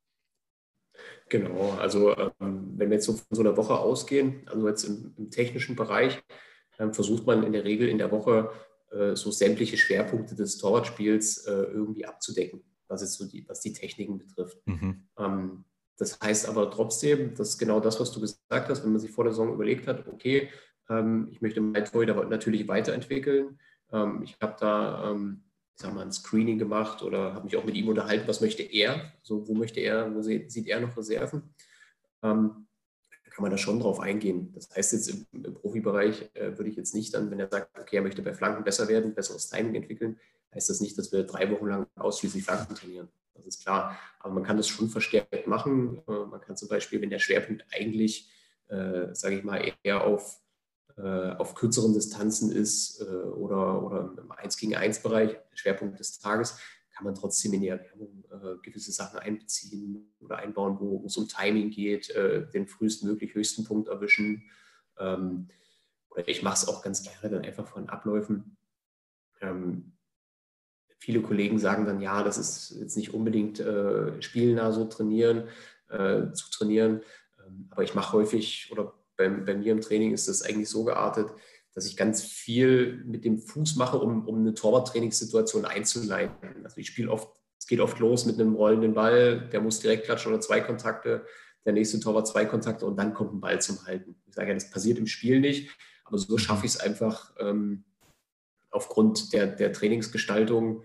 Genau, 1.28 1.72
also 1.72 2.16
ähm, 2.16 2.74
wenn 2.76 2.90
wir 2.90 2.96
jetzt 2.96 3.06
so 3.06 3.14
von 3.14 3.24
so 3.30 3.42
einer 3.42 3.56
Woche 3.56 3.78
ausgehen, 3.78 4.42
also 4.46 4.68
jetzt 4.68 4.84
im, 4.84 5.14
im 5.18 5.30
technischen 5.30 5.76
Bereich, 5.76 6.22
ähm, 6.78 6.94
versucht 6.94 7.26
man 7.26 7.42
in 7.42 7.52
der 7.52 7.64
Regel 7.64 7.88
in 7.88 7.98
der 7.98 8.10
Woche 8.10 8.50
äh, 8.92 9.16
so 9.16 9.30
sämtliche 9.30 9.76
Schwerpunkte 9.76 10.34
des 10.34 10.58
Torwartspiels 10.58 11.46
äh, 11.46 11.52
irgendwie 11.52 12.06
abzudecken, 12.06 12.62
was, 12.88 13.00
jetzt 13.00 13.14
so 13.14 13.26
die, 13.26 13.46
was 13.48 13.60
die 13.60 13.72
Techniken 13.72 14.18
betrifft. 14.18 14.58
Mhm. 14.66 15.08
Ähm, 15.18 15.64
das 15.98 16.20
heißt 16.20 16.48
aber 16.48 16.70
trotzdem, 16.70 17.34
dass 17.34 17.58
genau 17.58 17.80
das, 17.80 17.98
was 17.98 18.12
du 18.12 18.20
gesagt 18.20 18.68
hast, 18.68 18.84
wenn 18.84 18.92
man 18.92 19.00
sich 19.00 19.10
vor 19.10 19.24
der 19.24 19.32
Saison 19.32 19.52
überlegt 19.52 19.86
hat, 19.86 20.06
okay, 20.06 20.50
ähm, 20.88 21.28
ich 21.30 21.40
möchte 21.40 21.60
meinen 21.60 21.84
Torhüter 21.84 22.24
natürlich 22.26 22.68
weiterentwickeln. 22.68 23.58
Ähm, 23.92 24.22
ich 24.22 24.36
habe 24.40 24.56
da, 24.60 25.10
ich 25.76 25.82
sag 25.82 25.94
mal, 25.94 26.02
ein 26.02 26.12
Screening 26.12 26.58
gemacht 26.58 27.02
oder 27.02 27.34
habe 27.34 27.44
mich 27.44 27.56
auch 27.56 27.64
mit 27.64 27.76
ihm 27.76 27.88
unterhalten, 27.88 28.26
was 28.26 28.40
möchte 28.40 28.62
er, 28.62 29.12
so 29.22 29.46
wo 29.46 29.54
möchte 29.54 29.80
er, 29.80 30.14
wo 30.14 30.22
sieht 30.22 30.66
er 30.66 30.80
noch 30.80 30.96
Reserven 30.96 31.42
kann 33.36 33.42
man 33.42 33.50
da 33.50 33.58
schon 33.58 33.80
drauf 33.80 34.00
eingehen. 34.00 34.50
Das 34.54 34.74
heißt 34.74 34.94
jetzt 34.94 35.08
im, 35.08 35.26
im 35.44 35.52
Profibereich 35.52 36.30
äh, 36.32 36.56
würde 36.56 36.70
ich 36.70 36.76
jetzt 36.76 36.94
nicht 36.94 37.12
dann, 37.12 37.30
wenn 37.30 37.38
er 37.38 37.48
sagt, 37.50 37.78
okay, 37.78 37.96
er 37.96 38.02
möchte 38.02 38.22
bei 38.22 38.32
Flanken 38.32 38.64
besser 38.64 38.88
werden, 38.88 39.14
besseres 39.14 39.50
Timing 39.50 39.74
entwickeln, 39.74 40.18
heißt 40.54 40.70
das 40.70 40.80
nicht, 40.80 40.96
dass 40.96 41.12
wir 41.12 41.22
drei 41.22 41.50
Wochen 41.50 41.66
lang 41.66 41.86
ausschließlich 41.96 42.44
Flanken 42.44 42.74
trainieren. 42.74 43.08
Das 43.34 43.44
ist 43.44 43.62
klar. 43.62 43.98
Aber 44.20 44.32
man 44.32 44.42
kann 44.42 44.56
das 44.56 44.68
schon 44.68 44.88
verstärkt 44.88 45.46
machen. 45.46 46.00
Äh, 46.08 46.12
man 46.12 46.40
kann 46.40 46.56
zum 46.56 46.68
Beispiel, 46.68 47.02
wenn 47.02 47.10
der 47.10 47.18
Schwerpunkt 47.18 47.66
eigentlich 47.78 48.30
äh, 48.68 49.14
sage 49.14 49.36
ich 49.36 49.44
mal, 49.44 49.70
eher 49.82 50.02
auf, 50.04 50.40
auf 51.02 51.54
kürzeren 51.54 51.92
Distanzen 51.92 52.50
ist 52.50 53.00
äh, 53.02 53.04
oder, 53.04 53.82
oder 53.82 54.14
im 54.18 54.32
1 54.32 54.56
gegen 54.56 54.76
1 54.76 55.02
Bereich, 55.02 55.36
Schwerpunkt 55.52 55.98
des 55.98 56.18
Tages, 56.18 56.58
kann 56.96 57.04
man 57.04 57.14
trotzdem 57.14 57.52
in 57.52 57.60
die 57.60 57.68
Erwärmung 57.68 58.24
äh, 58.30 58.56
gewisse 58.62 58.90
Sachen 58.90 59.18
einbeziehen 59.18 60.14
oder 60.20 60.38
einbauen, 60.38 60.78
wo, 60.80 61.04
es 61.04 61.16
um 61.18 61.28
Timing 61.28 61.70
geht, 61.70 62.08
äh, 62.10 62.48
den 62.48 62.66
frühestmöglich 62.66 63.34
höchsten 63.34 63.64
Punkt 63.64 63.88
erwischen. 63.88 64.44
Ähm, 64.98 65.48
oder 66.08 66.26
ich 66.26 66.42
mache 66.42 66.54
es 66.54 66.68
auch 66.68 66.82
ganz 66.82 67.02
gerne 67.02 67.36
dann 67.36 67.44
einfach 67.44 67.66
von 67.66 67.90
Abläufen. 67.90 68.56
Ähm, 69.42 69.92
viele 70.98 71.20
Kollegen 71.20 71.58
sagen 71.58 71.84
dann, 71.84 72.00
ja, 72.00 72.22
das 72.22 72.38
ist 72.38 72.74
jetzt 72.80 72.96
nicht 72.96 73.12
unbedingt 73.12 73.60
äh, 73.60 74.20
spielnah 74.22 74.72
so 74.72 74.86
trainieren, 74.86 75.48
äh, 75.90 76.32
zu 76.32 76.50
trainieren. 76.50 77.02
Ähm, 77.46 77.68
aber 77.70 77.82
ich 77.82 77.94
mache 77.94 78.16
häufig, 78.16 78.70
oder 78.72 78.94
bei, 79.16 79.28
bei, 79.28 79.54
mir 79.54 79.72
im 79.72 79.80
Training 79.80 80.12
ist 80.12 80.28
das 80.28 80.42
eigentlich 80.42 80.68
so 80.68 80.84
geartet, 80.84 81.30
dass 81.74 81.86
ich 81.86 81.96
ganz 81.96 82.22
viel 82.22 83.02
mit 83.04 83.24
dem 83.24 83.38
Fuß 83.38 83.76
mache, 83.76 83.98
um, 83.98 84.26
um 84.26 84.38
eine 84.38 84.54
Torwarttrainingssituation 84.54 85.64
einzuleiten. 85.64 86.64
Also 86.64 86.78
ich 86.78 86.86
spiele 86.86 87.10
oft, 87.10 87.28
es 87.58 87.66
geht 87.66 87.80
oft 87.80 87.98
los 87.98 88.24
mit 88.24 88.40
einem 88.40 88.54
rollenden 88.54 88.94
Ball, 88.94 89.48
der 89.52 89.60
muss 89.60 89.80
direkt 89.80 90.04
klatschen 90.04 90.32
oder 90.32 90.40
zwei 90.40 90.60
Kontakte, 90.60 91.26
der 91.64 91.72
nächste 91.72 92.00
Torwart 92.00 92.28
zwei 92.28 92.44
Kontakte 92.46 92.86
und 92.86 92.96
dann 92.96 93.12
kommt 93.12 93.34
ein 93.34 93.40
Ball 93.40 93.60
zum 93.60 93.84
Halten. 93.84 94.16
Ich 94.26 94.34
sage 94.34 94.48
ja, 94.48 94.54
das 94.54 94.70
passiert 94.70 94.98
im 94.98 95.06
Spiel 95.06 95.40
nicht, 95.40 95.70
aber 96.04 96.16
so 96.18 96.38
schaffe 96.38 96.64
ich 96.64 96.72
es 96.72 96.80
einfach 96.80 97.34
ähm, 97.38 97.84
aufgrund 98.70 99.32
der, 99.32 99.46
der 99.46 99.72
Trainingsgestaltung, 99.72 100.84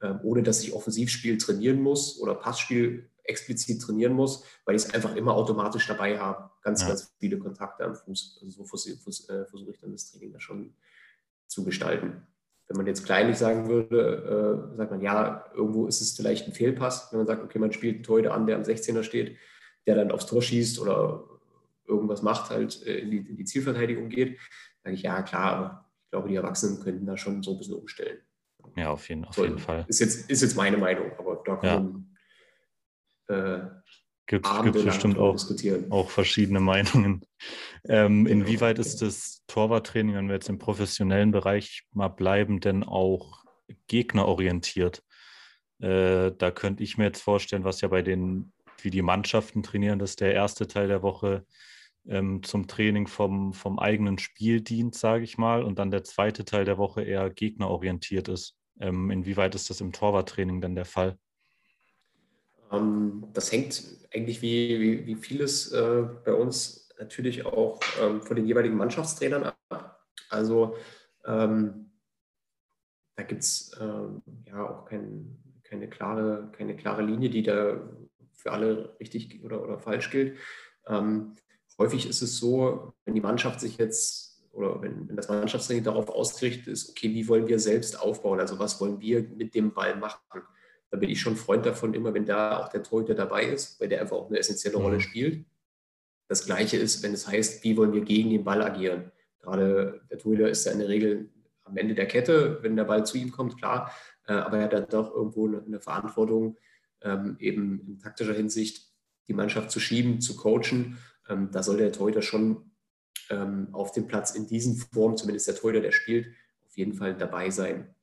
äh, 0.00 0.14
ohne 0.22 0.42
dass 0.42 0.62
ich 0.62 0.74
Offensivspiel 0.74 1.38
trainieren 1.38 1.80
muss 1.80 2.20
oder 2.20 2.34
Passspiel 2.34 3.10
explizit 3.30 3.80
trainieren 3.80 4.12
muss, 4.12 4.44
weil 4.64 4.76
ich 4.76 4.84
es 4.84 4.94
einfach 4.94 5.16
immer 5.16 5.34
automatisch 5.34 5.86
dabei 5.86 6.18
habe. 6.18 6.50
Ganz, 6.62 6.82
ja. 6.82 6.88
ganz 6.88 7.14
viele 7.18 7.38
Kontakte 7.38 7.84
am 7.84 7.94
Fuß. 7.94 8.40
Also 8.42 8.58
so 8.58 8.64
versuche 8.64 9.32
äh, 9.32 9.46
versuch 9.46 9.70
ich 9.70 9.80
dann 9.80 9.92
das 9.92 10.10
Training 10.10 10.32
da 10.32 10.40
schon 10.40 10.74
zu 11.46 11.64
gestalten. 11.64 12.26
Wenn 12.68 12.76
man 12.76 12.86
jetzt 12.86 13.04
kleinlich 13.04 13.36
sagen 13.36 13.68
würde, 13.68 14.70
äh, 14.72 14.76
sagt 14.76 14.90
man, 14.90 15.00
ja, 15.00 15.44
irgendwo 15.54 15.86
ist 15.86 16.00
es 16.00 16.14
vielleicht 16.14 16.46
ein 16.46 16.52
Fehlpass. 16.52 17.08
Wenn 17.10 17.18
man 17.18 17.26
sagt, 17.26 17.42
okay, 17.42 17.58
man 17.58 17.72
spielt 17.72 17.96
einen 17.96 18.04
Torhüter 18.04 18.34
an, 18.34 18.46
der 18.46 18.56
am 18.56 18.62
16er 18.62 19.02
steht, 19.02 19.36
der 19.86 19.96
dann 19.96 20.12
aufs 20.12 20.26
Tor 20.26 20.42
schießt 20.42 20.78
oder 20.78 21.24
irgendwas 21.86 22.22
macht, 22.22 22.50
halt 22.50 22.86
äh, 22.86 22.98
in, 22.98 23.10
die, 23.10 23.18
in 23.18 23.36
die 23.36 23.44
Zielverteidigung 23.44 24.08
geht, 24.08 24.38
sage 24.84 24.94
ich, 24.94 25.02
ja, 25.02 25.22
klar, 25.22 25.52
aber 25.52 25.90
ich 26.04 26.10
glaube, 26.10 26.28
die 26.28 26.36
Erwachsenen 26.36 26.80
könnten 26.80 27.06
da 27.06 27.16
schon 27.16 27.42
so 27.42 27.52
ein 27.52 27.58
bisschen 27.58 27.74
umstellen. 27.74 28.18
Ja, 28.76 28.90
auf 28.90 29.08
jeden, 29.08 29.24
auf 29.24 29.36
jeden 29.36 29.58
Fall. 29.58 29.84
Ist 29.88 30.00
jetzt, 30.00 30.30
ist 30.30 30.42
jetzt 30.42 30.56
meine 30.56 30.76
Meinung, 30.76 31.10
aber 31.18 31.42
da 31.44 31.56
kann 31.56 31.84
ja. 31.84 32.09
Äh, 33.30 33.60
gibt 34.26 34.46
es 34.46 34.84
bestimmt 34.84 35.18
auch, 35.18 35.36
auch 35.90 36.10
verschiedene 36.10 36.60
Meinungen. 36.60 37.24
Ähm, 37.88 38.24
genau. 38.24 38.40
Inwieweit 38.40 38.78
ist 38.78 39.02
das 39.02 39.42
Torwarttraining, 39.46 40.14
wenn 40.14 40.28
wir 40.28 40.34
jetzt 40.34 40.48
im 40.48 40.58
professionellen 40.58 41.32
Bereich 41.32 41.84
mal 41.92 42.08
bleiben, 42.08 42.60
denn 42.60 42.84
auch 42.84 43.44
gegnerorientiert? 43.88 45.02
Äh, 45.80 46.32
da 46.36 46.50
könnte 46.50 46.82
ich 46.82 46.98
mir 46.98 47.04
jetzt 47.04 47.22
vorstellen, 47.22 47.64
was 47.64 47.80
ja 47.80 47.88
bei 47.88 48.02
den, 48.02 48.52
wie 48.82 48.90
die 48.90 49.02
Mannschaften 49.02 49.62
trainieren, 49.62 49.98
dass 49.98 50.16
der 50.16 50.34
erste 50.34 50.66
Teil 50.66 50.88
der 50.88 51.02
Woche 51.02 51.44
ähm, 52.06 52.42
zum 52.42 52.66
Training 52.66 53.06
vom, 53.06 53.52
vom 53.52 53.78
eigenen 53.78 54.18
Spiel 54.18 54.60
dient, 54.60 54.94
sage 54.94 55.24
ich 55.24 55.38
mal, 55.38 55.62
und 55.62 55.78
dann 55.78 55.90
der 55.90 56.04
zweite 56.04 56.44
Teil 56.44 56.64
der 56.64 56.78
Woche 56.78 57.02
eher 57.02 57.30
gegnerorientiert 57.30 58.28
ist. 58.28 58.56
Ähm, 58.78 59.10
inwieweit 59.10 59.54
ist 59.54 59.70
das 59.70 59.80
im 59.80 59.92
Torwarttraining 59.92 60.60
dann 60.60 60.74
der 60.74 60.84
Fall? 60.84 61.18
Ähm, 62.70 63.24
das 63.32 63.52
hängt 63.52 63.82
eigentlich 64.12 64.42
wie, 64.42 64.80
wie, 64.80 65.06
wie 65.06 65.14
vieles 65.14 65.72
äh, 65.72 66.04
bei 66.24 66.32
uns 66.32 66.88
natürlich 66.98 67.46
auch 67.46 67.80
ähm, 68.00 68.22
von 68.22 68.36
den 68.36 68.46
jeweiligen 68.46 68.76
Mannschaftstrainern 68.76 69.44
ab. 69.44 70.06
Also 70.28 70.76
ähm, 71.24 71.90
da 73.16 73.22
gibt 73.22 73.42
es 73.42 73.76
ähm, 73.80 74.22
ja 74.46 74.68
auch 74.68 74.84
kein, 74.84 75.36
keine, 75.62 75.88
klare, 75.88 76.50
keine 76.52 76.76
klare 76.76 77.02
Linie, 77.02 77.30
die 77.30 77.42
da 77.42 77.80
für 78.32 78.52
alle 78.52 78.96
richtig 79.00 79.42
oder, 79.44 79.62
oder 79.62 79.78
falsch 79.78 80.10
gilt. 80.10 80.38
Ähm, 80.86 81.34
häufig 81.78 82.08
ist 82.08 82.22
es 82.22 82.38
so, 82.38 82.92
wenn 83.04 83.14
die 83.14 83.20
Mannschaft 83.20 83.60
sich 83.60 83.78
jetzt 83.78 84.30
oder 84.52 84.82
wenn, 84.82 85.08
wenn 85.08 85.16
das 85.16 85.28
Mannschaftstraining 85.28 85.84
darauf 85.84 86.08
ausgerichtet 86.08 86.66
ist, 86.66 86.90
okay, 86.90 87.10
wie 87.10 87.28
wollen 87.28 87.46
wir 87.46 87.58
selbst 87.58 88.00
aufbauen? 88.00 88.40
Also 88.40 88.58
was 88.58 88.80
wollen 88.80 89.00
wir 89.00 89.22
mit 89.22 89.54
dem 89.54 89.72
Ball 89.72 89.96
machen? 89.96 90.42
Da 90.90 90.98
bin 90.98 91.08
ich 91.08 91.20
schon 91.20 91.36
Freund 91.36 91.64
davon, 91.66 91.94
immer 91.94 92.12
wenn 92.14 92.26
da 92.26 92.58
auch 92.58 92.68
der 92.68 92.82
Torhüter 92.82 93.14
dabei 93.14 93.44
ist, 93.44 93.80
weil 93.80 93.88
der 93.88 94.00
einfach 94.00 94.16
auch 94.16 94.28
eine 94.28 94.38
essentielle 94.38 94.76
Rolle 94.76 94.96
mhm. 94.96 95.00
spielt. 95.00 95.44
Das 96.28 96.44
Gleiche 96.44 96.76
ist, 96.76 97.02
wenn 97.02 97.12
es 97.12 97.26
heißt, 97.26 97.64
wie 97.64 97.76
wollen 97.76 97.92
wir 97.92 98.02
gegen 98.02 98.30
den 98.30 98.44
Ball 98.44 98.62
agieren? 98.62 99.12
Gerade 99.40 100.00
der 100.10 100.18
Torhüter 100.18 100.48
ist 100.48 100.66
ja 100.66 100.72
in 100.72 100.80
der 100.80 100.88
Regel 100.88 101.30
am 101.64 101.76
Ende 101.76 101.94
der 101.94 102.06
Kette, 102.06 102.58
wenn 102.62 102.76
der 102.76 102.84
Ball 102.84 103.06
zu 103.06 103.18
ihm 103.18 103.30
kommt, 103.30 103.56
klar. 103.56 103.92
Äh, 104.26 104.32
aber 104.32 104.58
er 104.58 104.64
hat 104.64 104.72
dann 104.72 104.88
doch 104.88 105.14
irgendwo 105.14 105.46
eine 105.46 105.80
Verantwortung, 105.80 106.56
ähm, 107.02 107.36
eben 107.38 107.80
in 107.86 107.98
taktischer 107.98 108.34
Hinsicht 108.34 108.92
die 109.28 109.32
Mannschaft 109.32 109.70
zu 109.70 109.78
schieben, 109.78 110.20
zu 110.20 110.36
coachen. 110.36 110.98
Ähm, 111.28 111.50
da 111.52 111.62
soll 111.62 111.78
der 111.78 111.92
Torhüter 111.92 112.22
schon 112.22 112.72
ähm, 113.30 113.68
auf 113.72 113.92
dem 113.92 114.08
Platz 114.08 114.32
in 114.32 114.46
diesen 114.46 114.76
Form, 114.76 115.16
zumindest 115.16 115.46
der 115.46 115.54
Torhüter, 115.54 115.80
der 115.80 115.92
spielt, 115.92 116.26
auf 116.66 116.76
jeden 116.76 116.94
Fall 116.94 117.16
dabei 117.16 117.50
sein 117.50 117.94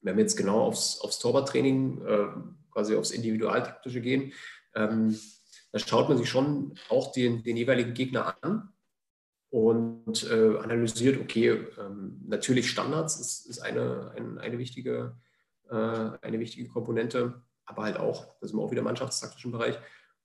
wenn 0.00 0.16
wir 0.16 0.22
jetzt 0.22 0.36
genau 0.36 0.60
aufs, 0.60 1.00
aufs 1.00 1.18
Torwarttraining, 1.18 2.04
äh, 2.06 2.26
quasi 2.70 2.94
aufs 2.94 3.10
Individualtaktische 3.10 4.00
gehen, 4.00 4.32
ähm, 4.74 5.18
da 5.72 5.78
schaut 5.78 6.08
man 6.08 6.18
sich 6.18 6.28
schon 6.28 6.74
auch 6.88 7.12
den, 7.12 7.42
den 7.42 7.56
jeweiligen 7.56 7.94
Gegner 7.94 8.36
an 8.40 8.72
und 9.50 10.28
äh, 10.30 10.58
analysiert, 10.58 11.20
okay, 11.20 11.50
ähm, 11.78 12.22
natürlich 12.26 12.70
Standards 12.70 13.20
ist, 13.20 13.46
ist 13.46 13.60
eine, 13.60 14.12
ein, 14.16 14.38
eine, 14.38 14.58
wichtige, 14.58 15.16
äh, 15.70 15.74
eine 15.74 16.40
wichtige 16.40 16.68
Komponente, 16.68 17.42
aber 17.64 17.82
halt 17.82 17.96
auch, 17.96 18.38
das 18.40 18.50
ist 18.50 18.56
wir 18.56 18.62
auch 18.62 18.70
wieder 18.70 18.82
mannschaftstaktischen 18.82 19.52
Bereich, 19.52 19.78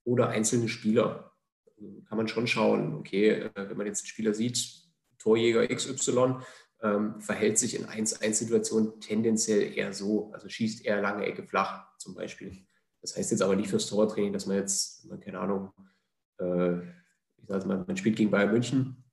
oder 0.03 0.29
einzelne 0.29 0.67
Spieler. 0.67 1.31
Also 1.65 2.01
kann 2.07 2.17
man 2.17 2.27
schon 2.27 2.47
schauen, 2.47 2.95
okay, 2.95 3.29
äh, 3.29 3.51
wenn 3.55 3.77
man 3.77 3.87
jetzt 3.87 4.01
einen 4.01 4.07
Spieler 4.07 4.33
sieht, 4.33 4.81
Torjäger 5.19 5.67
XY, 5.67 6.37
ähm, 6.83 7.19
verhält 7.21 7.57
sich 7.57 7.79
in 7.79 7.85
1-1-Situationen 7.85 8.99
tendenziell 8.99 9.77
eher 9.77 9.93
so, 9.93 10.31
also 10.33 10.49
schießt 10.49 10.85
eher 10.85 11.01
lange 11.01 11.25
Ecke 11.25 11.43
flach 11.43 11.97
zum 11.97 12.15
Beispiel. 12.15 12.65
Das 13.01 13.15
heißt 13.15 13.31
jetzt 13.31 13.41
aber 13.41 13.55
nicht 13.55 13.69
fürs 13.69 13.87
Tortraining, 13.87 14.33
dass 14.33 14.45
man 14.45 14.57
jetzt, 14.57 15.07
keine 15.21 15.39
Ahnung, 15.39 15.71
äh, 16.39 16.77
ich 17.37 17.47
sage 17.47 17.67
mal, 17.67 17.83
man 17.85 17.97
spielt 17.97 18.15
gegen 18.15 18.31
Bayern 18.31 18.51
München 18.51 19.03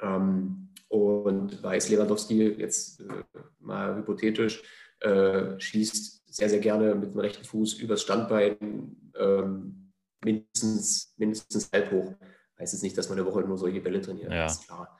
ähm, 0.00 0.72
und 0.88 1.62
weiß 1.62 1.88
Lewandowski 1.88 2.54
jetzt 2.58 3.00
äh, 3.00 3.24
mal 3.58 3.96
hypothetisch, 3.96 4.62
äh, 5.00 5.58
schießt 5.58 6.32
sehr, 6.32 6.48
sehr 6.48 6.60
gerne 6.60 6.94
mit 6.94 7.12
dem 7.12 7.20
rechten 7.20 7.44
Fuß 7.44 7.74
übers 7.74 8.02
Standbein 8.02 9.12
ähm, 9.18 9.92
mindestens, 10.24 11.14
mindestens 11.16 11.70
halb 11.72 11.90
hoch. 11.90 12.14
Heißt 12.58 12.72
jetzt 12.74 12.82
nicht, 12.82 12.96
dass 12.96 13.08
man 13.08 13.18
eine 13.18 13.26
Woche 13.26 13.40
nur 13.40 13.58
solche 13.58 13.80
Bälle 13.80 14.00
trainiert, 14.00 14.30
ja. 14.30 14.46
ist 14.46 14.66
klar. 14.66 14.99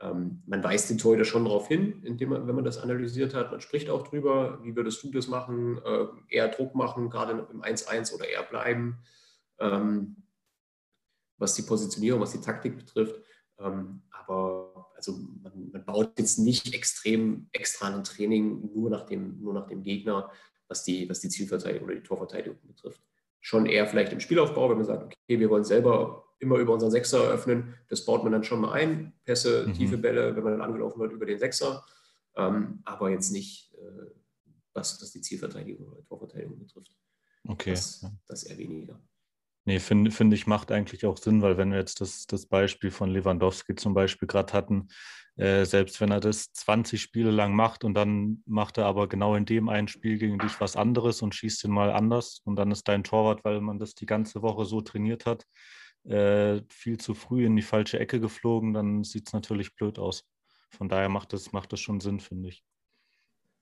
Ähm, 0.00 0.42
man 0.46 0.62
weist 0.62 0.90
den 0.90 0.98
Torhüter 0.98 1.24
schon 1.24 1.44
darauf 1.44 1.68
hin, 1.68 2.02
indem 2.04 2.30
man, 2.30 2.46
wenn 2.46 2.54
man 2.54 2.64
das 2.64 2.78
analysiert 2.78 3.34
hat. 3.34 3.50
Man 3.50 3.60
spricht 3.60 3.88
auch 3.88 4.06
drüber, 4.06 4.58
wie 4.62 4.76
würdest 4.76 5.02
du 5.02 5.10
das 5.10 5.28
machen, 5.28 5.78
äh, 5.84 6.06
eher 6.28 6.48
Druck 6.48 6.74
machen, 6.74 7.08
gerade 7.08 7.46
im 7.50 7.62
1-1 7.62 8.14
oder 8.14 8.28
eher 8.28 8.42
bleiben, 8.42 8.98
ähm, 9.58 10.16
was 11.38 11.54
die 11.54 11.62
Positionierung, 11.62 12.20
was 12.20 12.32
die 12.32 12.40
Taktik 12.40 12.76
betrifft. 12.76 13.22
Ähm, 13.58 14.02
aber 14.10 14.90
also 14.96 15.12
man, 15.42 15.70
man, 15.72 15.84
baut 15.84 16.18
jetzt 16.18 16.38
nicht 16.38 16.74
extrem 16.74 17.48
extra 17.52 17.94
ein 17.94 18.04
Training 18.04 18.70
nur 18.74 18.90
nach 18.90 19.06
dem, 19.06 19.40
nur 19.40 19.54
nach 19.54 19.66
dem 19.66 19.82
Gegner, 19.82 20.30
was 20.68 20.84
die, 20.84 21.08
was 21.08 21.20
die 21.20 21.28
Zielverteidigung 21.30 21.86
oder 21.86 21.96
die 21.96 22.02
Torverteidigung 22.02 22.58
betrifft. 22.66 23.00
Schon 23.40 23.66
eher 23.66 23.86
vielleicht 23.86 24.12
im 24.12 24.20
Spielaufbau, 24.20 24.70
wenn 24.70 24.78
man 24.78 24.86
sagt, 24.86 25.04
okay, 25.04 25.38
wir 25.38 25.50
wollen 25.50 25.64
selber 25.64 26.24
immer 26.38 26.56
über 26.56 26.74
unseren 26.74 26.90
Sechser 26.90 27.22
öffnen. 27.22 27.74
Das 27.88 28.04
baut 28.04 28.22
man 28.22 28.32
dann 28.32 28.44
schon 28.44 28.60
mal 28.60 28.72
ein. 28.72 29.12
Pässe, 29.24 29.66
mhm. 29.66 29.74
tiefe 29.74 29.98
Bälle, 29.98 30.36
wenn 30.36 30.42
man 30.44 30.52
dann 30.52 30.62
angelaufen 30.62 31.00
wird, 31.00 31.12
über 31.12 31.26
den 31.26 31.38
Sechser. 31.38 31.84
Ähm, 32.36 32.80
aber 32.84 33.10
jetzt 33.10 33.30
nicht, 33.30 33.72
äh, 33.74 34.10
was, 34.74 35.00
was 35.00 35.10
die 35.12 35.22
Zielverteidigung 35.22 35.88
oder 35.88 36.04
Torverteidigung 36.04 36.58
betrifft. 36.58 36.94
Okay. 37.48 37.70
Das, 37.70 38.04
das 38.26 38.42
eher 38.44 38.58
weniger. 38.58 39.00
Nee, 39.68 39.80
finde 39.80 40.12
find 40.12 40.32
ich, 40.32 40.46
macht 40.46 40.70
eigentlich 40.70 41.04
auch 41.06 41.16
Sinn, 41.18 41.42
weil 41.42 41.56
wenn 41.58 41.72
wir 41.72 41.78
jetzt 41.78 42.00
das, 42.00 42.26
das 42.26 42.46
Beispiel 42.46 42.92
von 42.92 43.10
Lewandowski 43.10 43.74
zum 43.74 43.94
Beispiel 43.94 44.28
gerade 44.28 44.52
hatten, 44.52 44.88
äh, 45.36 45.64
selbst 45.64 46.00
wenn 46.00 46.12
er 46.12 46.20
das 46.20 46.52
20 46.52 47.02
Spiele 47.02 47.32
lang 47.32 47.52
macht 47.54 47.82
und 47.82 47.94
dann 47.94 48.42
macht 48.46 48.78
er 48.78 48.86
aber 48.86 49.08
genau 49.08 49.34
in 49.34 49.44
dem 49.44 49.68
einen 49.68 49.88
Spiel 49.88 50.18
gegen 50.18 50.38
dich 50.38 50.60
was 50.60 50.76
anderes 50.76 51.20
und 51.20 51.34
schießt 51.34 51.64
ihn 51.64 51.72
mal 51.72 51.90
anders 51.90 52.40
und 52.44 52.54
dann 52.56 52.70
ist 52.70 52.86
dein 52.86 53.02
Torwart, 53.02 53.44
weil 53.44 53.60
man 53.60 53.80
das 53.80 53.96
die 53.96 54.06
ganze 54.06 54.40
Woche 54.40 54.64
so 54.66 54.80
trainiert 54.82 55.26
hat, 55.26 55.44
äh, 56.04 56.62
viel 56.68 56.98
zu 56.98 57.14
früh 57.14 57.44
in 57.44 57.56
die 57.56 57.62
falsche 57.62 57.98
Ecke 57.98 58.20
geflogen, 58.20 58.72
dann 58.72 59.02
sieht 59.02 59.26
es 59.26 59.32
natürlich 59.32 59.74
blöd 59.74 59.98
aus. 59.98 60.24
Von 60.70 60.88
daher 60.88 61.08
macht 61.08 61.32
das, 61.32 61.52
macht 61.52 61.72
das 61.72 61.80
schon 61.80 62.00
Sinn, 62.00 62.20
finde 62.20 62.50
ich. 62.50 62.62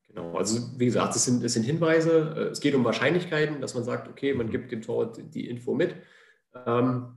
Genau, 0.09 0.37
also 0.37 0.79
wie 0.79 0.87
gesagt, 0.87 1.17
es 1.17 1.25
sind, 1.25 1.43
es 1.43 1.55
sind 1.55 1.65
Hinweise, 1.65 2.35
äh, 2.37 2.41
es 2.51 2.61
geht 2.61 2.75
um 2.75 2.85
Wahrscheinlichkeiten, 2.85 3.61
dass 3.61 3.75
man 3.75 3.85
sagt, 3.85 4.09
okay, 4.09 4.35
man 4.35 4.51
gibt 4.51 4.71
dem 4.71 4.83
Tor 4.83 5.13
die 5.13 5.49
Info 5.49 5.75
mit. 5.75 5.97
Ähm, 6.67 7.17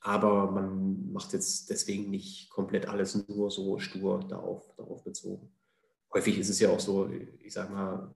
Aber 0.00 0.50
man 0.50 1.12
macht 1.12 1.32
jetzt 1.32 1.70
deswegen 1.70 2.10
nicht 2.10 2.50
komplett 2.50 2.88
alles 2.88 3.28
nur 3.28 3.50
so 3.50 3.78
stur 3.78 4.20
darauf, 4.28 4.74
darauf 4.76 5.04
bezogen. 5.04 5.52
Häufig 6.12 6.38
ist 6.38 6.48
es 6.48 6.58
ja 6.58 6.70
auch 6.70 6.80
so, 6.80 7.08
ich 7.40 7.52
sag 7.52 7.70
mal, 7.70 8.14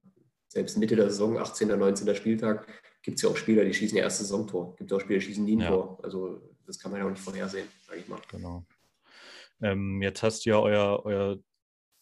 selbst 0.49 0.79
Mitte 0.79 0.97
der 0.97 1.11
Saison, 1.11 1.39
18. 1.39 1.69
19. 1.69 2.15
Spieltag, 2.15 2.67
gibt 3.03 3.19
es 3.19 3.23
ja 3.23 3.29
auch 3.29 3.37
Spieler, 3.37 3.65
die 3.65 3.75
schießen 3.75 3.97
ihr 3.97 4.03
erstes 4.03 4.29
Saisontor. 4.29 4.75
Gibt 4.77 4.91
es 4.91 4.97
auch 4.97 5.01
Spieler, 5.01 5.19
die 5.19 5.27
schießen 5.27 5.45
nie 5.45 5.57
ein 5.57 5.61
ja. 5.61 5.69
Tor. 5.69 5.99
Also 6.03 6.41
das 6.67 6.79
kann 6.79 6.91
man 6.91 7.01
ja 7.01 7.07
auch 7.07 7.11
nicht 7.11 7.23
vorhersehen, 7.23 7.69
sage 7.87 8.01
ich 8.01 8.09
mal. 8.09 8.21
Genau. 8.31 8.65
Ähm, 9.61 10.03
jetzt 10.03 10.23
hast 10.23 10.45
du 10.45 10.51
ja 10.51 10.59
euer, 10.59 11.05
euer 11.05 11.39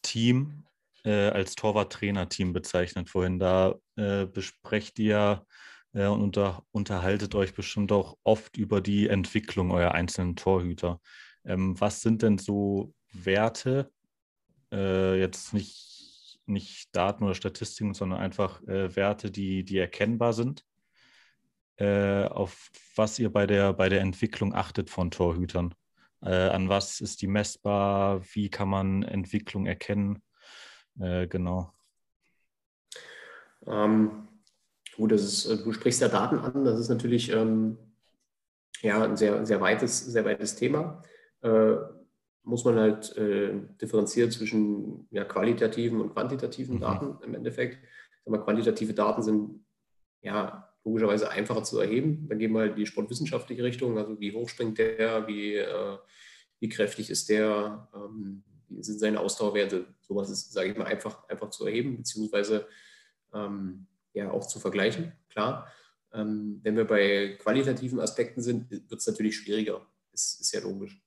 Team 0.02 0.64
äh, 1.04 1.28
als 1.28 1.54
Torwart-Trainer-Team 1.54 2.52
bezeichnet 2.52 3.08
vorhin. 3.08 3.38
Da 3.38 3.74
äh, 3.96 4.26
besprecht 4.26 4.98
ihr 4.98 5.46
äh, 5.92 6.06
und 6.06 6.22
unter, 6.22 6.64
unterhaltet 6.72 7.34
euch 7.34 7.54
bestimmt 7.54 7.92
auch 7.92 8.16
oft 8.24 8.56
über 8.56 8.80
die 8.80 9.08
Entwicklung 9.08 9.70
eurer 9.70 9.92
einzelnen 9.92 10.36
Torhüter. 10.36 11.00
Ähm, 11.44 11.78
was 11.80 12.00
sind 12.00 12.22
denn 12.22 12.38
so 12.38 12.94
Werte, 13.12 13.90
äh, 14.72 15.18
jetzt 15.18 15.54
nicht, 15.54 16.40
nicht 16.46 16.94
Daten 16.94 17.24
oder 17.24 17.34
Statistiken, 17.34 17.94
sondern 17.94 18.20
einfach 18.20 18.62
äh, 18.64 18.94
Werte, 18.96 19.30
die, 19.30 19.64
die 19.64 19.78
erkennbar 19.78 20.32
sind, 20.32 20.64
auf 21.76 22.70
was 22.94 23.18
ihr 23.18 23.32
bei 23.32 23.48
der, 23.48 23.72
bei 23.72 23.88
der 23.88 24.00
Entwicklung 24.00 24.54
achtet 24.54 24.90
von 24.90 25.10
Torhütern? 25.10 25.74
an 26.20 26.68
was 26.68 27.00
ist 27.00 27.20
die 27.20 27.26
messbar? 27.26 28.22
Wie 28.32 28.48
kann 28.48 28.68
man 28.68 29.02
Entwicklung 29.02 29.66
erkennen? 29.66 30.22
Genau. 30.96 31.72
Ähm, 33.66 34.24
Gut, 34.96 35.12
das 35.12 35.22
ist, 35.22 35.46
äh, 35.46 35.62
du 35.62 35.72
sprichst 35.72 36.00
ja 36.00 36.08
Daten 36.08 36.38
an, 36.38 36.64
das 36.64 36.78
ist 36.78 36.88
natürlich 36.88 37.30
ähm, 37.32 37.76
ja, 38.82 39.02
ein 39.02 39.16
sehr, 39.16 39.44
sehr, 39.44 39.60
weites, 39.60 40.04
sehr 40.06 40.24
weites 40.24 40.56
Thema. 40.56 41.02
Äh, 41.42 41.74
muss 42.42 42.64
man 42.64 42.76
halt 42.76 43.16
äh, 43.16 43.54
differenzieren 43.80 44.30
zwischen 44.30 45.08
ja, 45.10 45.24
qualitativen 45.24 46.00
und 46.00 46.12
quantitativen 46.12 46.76
mhm. 46.76 46.80
Daten 46.80 47.18
im 47.24 47.34
Endeffekt. 47.34 47.78
Mal, 48.26 48.42
quantitative 48.42 48.94
Daten 48.94 49.22
sind 49.22 49.64
ja 50.22 50.70
logischerweise 50.84 51.30
einfacher 51.30 51.64
zu 51.64 51.80
erheben. 51.80 52.26
Dann 52.28 52.38
gehen 52.38 52.52
wir 52.52 52.60
halt 52.60 52.78
die 52.78 52.86
sportwissenschaftliche 52.86 53.64
Richtung, 53.64 53.98
also 53.98 54.20
wie 54.20 54.32
hoch 54.32 54.48
springt 54.48 54.78
der, 54.78 55.26
wie, 55.26 55.56
äh, 55.56 55.98
wie 56.60 56.68
kräftig 56.68 57.10
ist 57.10 57.30
der, 57.30 57.88
ähm, 57.94 58.44
sind 58.82 58.98
seine 58.98 59.20
Ausdauerwerte. 59.20 59.86
Sowas 60.00 60.30
ist, 60.30 60.52
sage 60.52 60.70
ich 60.70 60.76
mal, 60.76 60.86
einfach, 60.86 61.28
einfach 61.28 61.50
zu 61.50 61.66
erheben, 61.66 61.96
beziehungsweise 61.96 62.66
ähm, 63.32 63.86
ja 64.12 64.30
auch 64.30 64.46
zu 64.46 64.58
vergleichen, 64.58 65.12
klar. 65.28 65.70
Ähm, 66.12 66.60
wenn 66.62 66.76
wir 66.76 66.86
bei 66.86 67.36
qualitativen 67.40 68.00
Aspekten 68.00 68.40
sind, 68.40 68.70
wird 68.70 69.00
es 69.00 69.06
natürlich 69.06 69.36
schwieriger. 69.36 69.86
Ist, 70.12 70.40
ist 70.40 70.52
ja 70.52 70.60
logisch. 70.60 71.02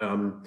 Ähm, 0.00 0.42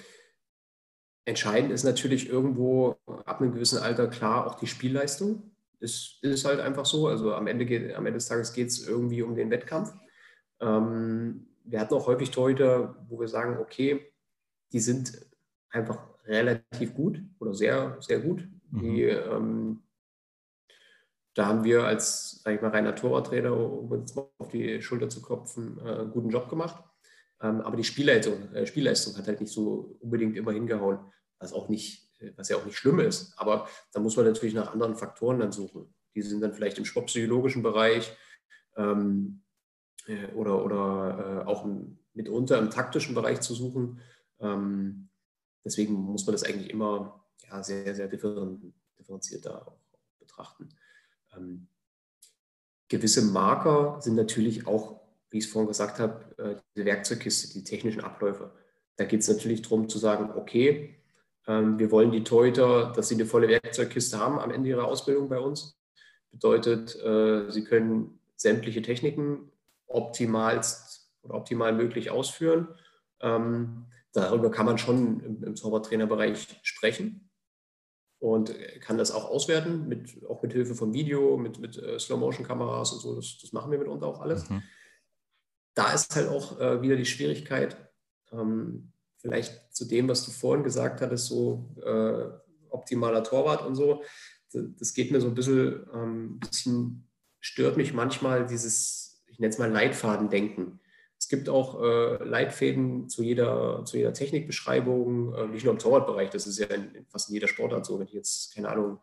entscheidend 1.26 1.72
ist 1.72 1.84
natürlich 1.84 2.30
irgendwo 2.30 2.98
ab 3.26 3.42
einem 3.42 3.52
gewissen 3.52 3.80
Alter 3.80 4.08
klar 4.08 4.48
auch 4.48 4.56
die 4.56 4.68
Spielleistung. 4.68 5.56
Ist, 5.80 6.20
ist 6.24 6.46
halt 6.46 6.62
einfach 6.62 6.86
so. 6.86 7.08
Also 7.08 7.34
am 7.34 7.48
Ende, 7.48 7.66
geht, 7.66 7.94
am 7.94 8.06
Ende 8.06 8.18
des 8.18 8.28
Tages 8.28 8.54
geht 8.54 8.70
es 8.70 8.88
irgendwie 8.88 9.22
um 9.22 9.36
den 9.36 9.52
Wettkampf. 9.52 9.94
Ähm, 10.62 11.48
wir 11.66 11.80
hatten 11.80 11.96
auch 11.96 12.08
häufig 12.08 12.32
Torhüter, 12.32 12.96
wo 13.10 13.20
wir 13.20 13.28
sagen, 13.28 13.58
okay, 13.58 14.14
die 14.72 14.80
sind 14.80 15.20
einfach 15.70 16.14
relativ 16.26 16.94
gut 16.94 17.22
oder 17.40 17.54
sehr, 17.54 17.98
sehr 18.00 18.20
gut. 18.20 18.48
Mhm. 18.72 18.80
Die 18.82 19.04
ähm, 19.04 19.82
da 21.36 21.48
haben 21.48 21.66
wir 21.66 21.84
als, 21.84 22.42
sage 22.44 22.56
ich 22.56 22.62
mal, 22.62 22.70
reiner 22.70 22.96
Torwarttrainer, 22.96 23.56
um 23.56 23.92
uns 23.92 24.16
mal 24.16 24.28
auf 24.38 24.50
die 24.50 24.82
Schulter 24.82 25.10
zu 25.10 25.22
klopfen, 25.22 25.78
äh, 25.80 26.00
einen 26.00 26.12
guten 26.12 26.30
Job 26.30 26.50
gemacht. 26.50 26.82
Ähm, 27.42 27.60
aber 27.62 27.76
die 27.76 27.84
Spielleistung, 27.84 28.54
äh, 28.54 28.66
Spielleistung 28.66 29.18
hat 29.18 29.28
halt 29.28 29.42
nicht 29.42 29.52
so 29.52 29.98
unbedingt 30.00 30.38
immer 30.38 30.54
hingehauen, 30.54 31.00
was 31.38 31.52
auch 31.52 31.68
nicht, 31.68 32.10
was 32.38 32.48
ja 32.48 32.56
auch 32.56 32.66
nicht 32.66 32.78
schlimm 32.78 33.02
ist. 33.02 33.34
Aber 33.38 33.68
da 33.92 34.00
muss 34.00 34.16
man 34.16 34.26
natürlich 34.26 34.56
nach 34.56 34.72
anderen 34.72 34.96
Faktoren 34.96 35.40
dann 35.40 35.52
suchen. 35.52 35.94
Die 36.16 36.22
sind 36.22 36.42
dann 36.42 36.54
vielleicht 36.54 36.78
im 36.78 36.86
sportpsychologischen 36.86 37.62
Bereich 37.62 38.16
ähm, 38.78 39.44
äh, 40.08 40.28
oder, 40.36 40.64
oder 40.64 41.44
äh, 41.44 41.50
auch 41.50 41.66
im, 41.66 42.00
mitunter 42.14 42.58
im 42.60 42.70
taktischen 42.70 43.14
Bereich 43.14 43.42
zu 43.42 43.54
suchen. 43.54 44.00
Ähm, 44.40 45.10
deswegen 45.66 45.93
muss 45.93 46.26
man 46.26 46.34
das 46.34 46.43
eigentlich 46.43 46.70
immer 46.70 47.26
ja, 47.49 47.61
sehr, 47.63 47.95
sehr 47.95 48.07
differenziert 48.07 49.47
auch 49.47 49.74
betrachten. 50.20 50.70
Ähm, 51.36 51.68
gewisse 52.88 53.24
Marker 53.24 53.99
sind 54.01 54.16
natürlich 54.16 54.68
auch, 54.68 55.01
wie 55.30 55.39
ich 55.39 55.45
es 55.45 55.51
vorhin 55.51 55.68
gesagt 55.68 55.99
habe, 55.99 56.38
äh, 56.38 56.55
die 56.78 56.86
Werkzeugkiste, 56.86 57.51
die 57.53 57.63
technischen 57.63 58.01
Abläufe. 58.01 58.51
Da 58.95 59.05
geht 59.05 59.22
es 59.22 59.28
natürlich 59.28 59.61
darum 59.63 59.89
zu 59.89 59.97
sagen, 59.97 60.32
okay, 60.38 60.95
ähm, 61.47 61.78
wir 61.80 61.91
wollen 61.91 62.11
die 62.11 62.24
Torhüter, 62.24 62.93
dass 62.95 63.09
sie 63.09 63.16
eine 63.16 63.26
volle 63.26 63.47
Werkzeugkiste 63.47 64.20
haben 64.20 64.39
am 64.39 64.51
Ende 64.51 64.70
ihrer 64.70 64.86
Ausbildung 64.86 65.30
bei 65.30 65.39
uns. 65.39 65.78
Bedeutet, 66.32 66.95
äh, 67.01 67.49
sie 67.51 67.63
können 67.63 68.20
sämtliche 68.36 68.82
Techniken 68.82 69.51
optimalst 69.88 71.09
oder 71.22 71.36
optimal 71.36 71.74
möglich 71.74 72.09
ausführen. 72.09 72.68
Ähm, 73.22 73.86
darüber 74.16 74.49
kann 74.49 74.66
man 74.66 74.78
schon 74.78 75.20
im, 75.20 75.43
im 75.43 75.55
Zaubertrainerbereich 75.55 76.59
sprechen 76.63 77.30
und 78.20 78.55
kann 78.80 78.97
das 78.97 79.11
auch 79.11 79.30
auswerten, 79.30 79.88
mit, 79.88 80.26
auch 80.28 80.41
mit 80.41 80.53
Hilfe 80.53 80.74
von 80.74 80.93
Video, 80.93 81.38
mit, 81.38 81.59
mit 81.59 81.78
äh, 81.78 81.99
Slow-Motion-Kameras 81.99 82.93
und 82.93 82.99
so. 82.99 83.16
Das, 83.16 83.38
das, 83.41 83.51
machen 83.51 83.72
wir 83.72 83.78
mitunter 83.78 84.07
auch 84.07 84.22
alles. 84.22 84.49
Mhm. 84.49 84.63
Da 85.76 85.93
ist 85.93 86.16
halt 86.16 86.30
auch 86.30 86.59
äh, 86.59 86.82
wieder 86.82 86.95
die 86.95 87.05
Schwierigkeit, 87.05 87.78
ähm, 88.32 88.93
vielleicht 89.18 89.76
zu 89.76 89.86
dem, 89.86 90.07
was 90.07 90.26
du 90.26 90.32
vorhin 90.32 90.63
gesagt 90.63 91.01
hattest, 91.01 91.28
so 91.28 91.70
äh, 91.84 92.26
optimaler 92.70 93.24
Torwart 93.24 93.66
und 93.66 93.76
so. 93.76 94.03
Das 94.53 94.93
geht 94.93 95.11
mir 95.11 95.20
so 95.20 95.28
ein 95.28 95.36
bisschen, 95.36 95.86
ähm, 95.93 96.39
bisschen 96.39 97.09
stört 97.41 97.76
mich 97.76 97.93
manchmal 97.93 98.45
dieses, 98.45 99.22
ich 99.28 99.39
nenne 99.39 99.51
es 99.51 99.59
mal 99.59 99.72
Leitfadendenken. 99.72 100.80
Es 101.18 101.30
gibt 101.30 101.49
auch 101.49 101.82
äh, 101.82 102.24
Leitfäden 102.24 103.09
zu 103.09 103.24
jeder, 103.24 103.84
zu 103.86 103.97
jeder 103.97 104.13
Technikbeschreibung, 104.13 105.34
äh, 105.34 105.47
nicht 105.47 105.63
nur 105.63 105.74
im 105.74 105.80
Torwartbereich, 105.80 106.30
das 106.30 106.45
ist 106.45 106.59
ja 106.59 106.68
in, 106.68 107.05
fast 107.07 107.30
in 107.30 107.36
jeder 107.36 107.47
Sportart 107.47 107.86
so. 107.86 107.97
Wenn 107.99 108.07
ich 108.07 108.13
jetzt, 108.13 108.53
keine 108.53 108.70
Ahnung, 108.70 108.99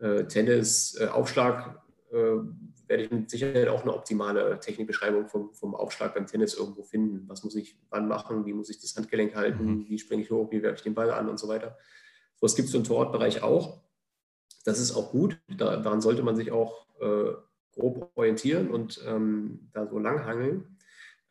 äh, 0.00 0.24
Tennis, 0.24 0.98
äh, 0.98 1.06
Aufschlag, 1.06 1.82
äh, 2.10 2.38
werde 2.86 3.04
ich 3.04 3.10
mit 3.10 3.30
Sicherheit 3.30 3.68
auch 3.68 3.82
eine 3.82 3.94
optimale 3.94 4.58
Technikbeschreibung 4.60 5.28
vom, 5.28 5.52
vom 5.54 5.74
Aufschlag 5.74 6.14
beim 6.14 6.26
Tennis 6.26 6.54
irgendwo 6.54 6.82
finden. 6.82 7.28
Was 7.28 7.44
muss 7.44 7.54
ich 7.54 7.76
wann 7.90 8.08
machen, 8.08 8.44
wie 8.46 8.52
muss 8.52 8.70
ich 8.70 8.80
das 8.80 8.94
Handgelenk 8.96 9.34
halten, 9.34 9.64
mhm. 9.64 9.88
wie 9.88 9.98
springe 9.98 10.22
ich 10.22 10.30
hoch, 10.30 10.50
wie 10.50 10.62
werfe 10.62 10.76
ich 10.76 10.82
den 10.82 10.94
Ball 10.94 11.10
an 11.10 11.28
und 11.28 11.38
so 11.38 11.48
weiter. 11.48 11.76
So 12.36 12.44
was 12.44 12.54
gibt 12.54 12.68
es 12.68 12.74
im 12.74 12.84
Torwartbereich 12.84 13.42
auch. 13.42 13.80
Das 14.64 14.78
ist 14.78 14.94
auch 14.94 15.10
gut, 15.10 15.38
da, 15.48 15.76
daran 15.76 16.00
sollte 16.00 16.22
man 16.22 16.36
sich 16.36 16.52
auch 16.52 16.86
äh, 17.00 17.32
grob 17.72 18.10
orientieren 18.14 18.70
und 18.70 19.02
ähm, 19.06 19.70
da 19.72 19.86
so 19.86 19.98
langhangeln. 19.98 20.73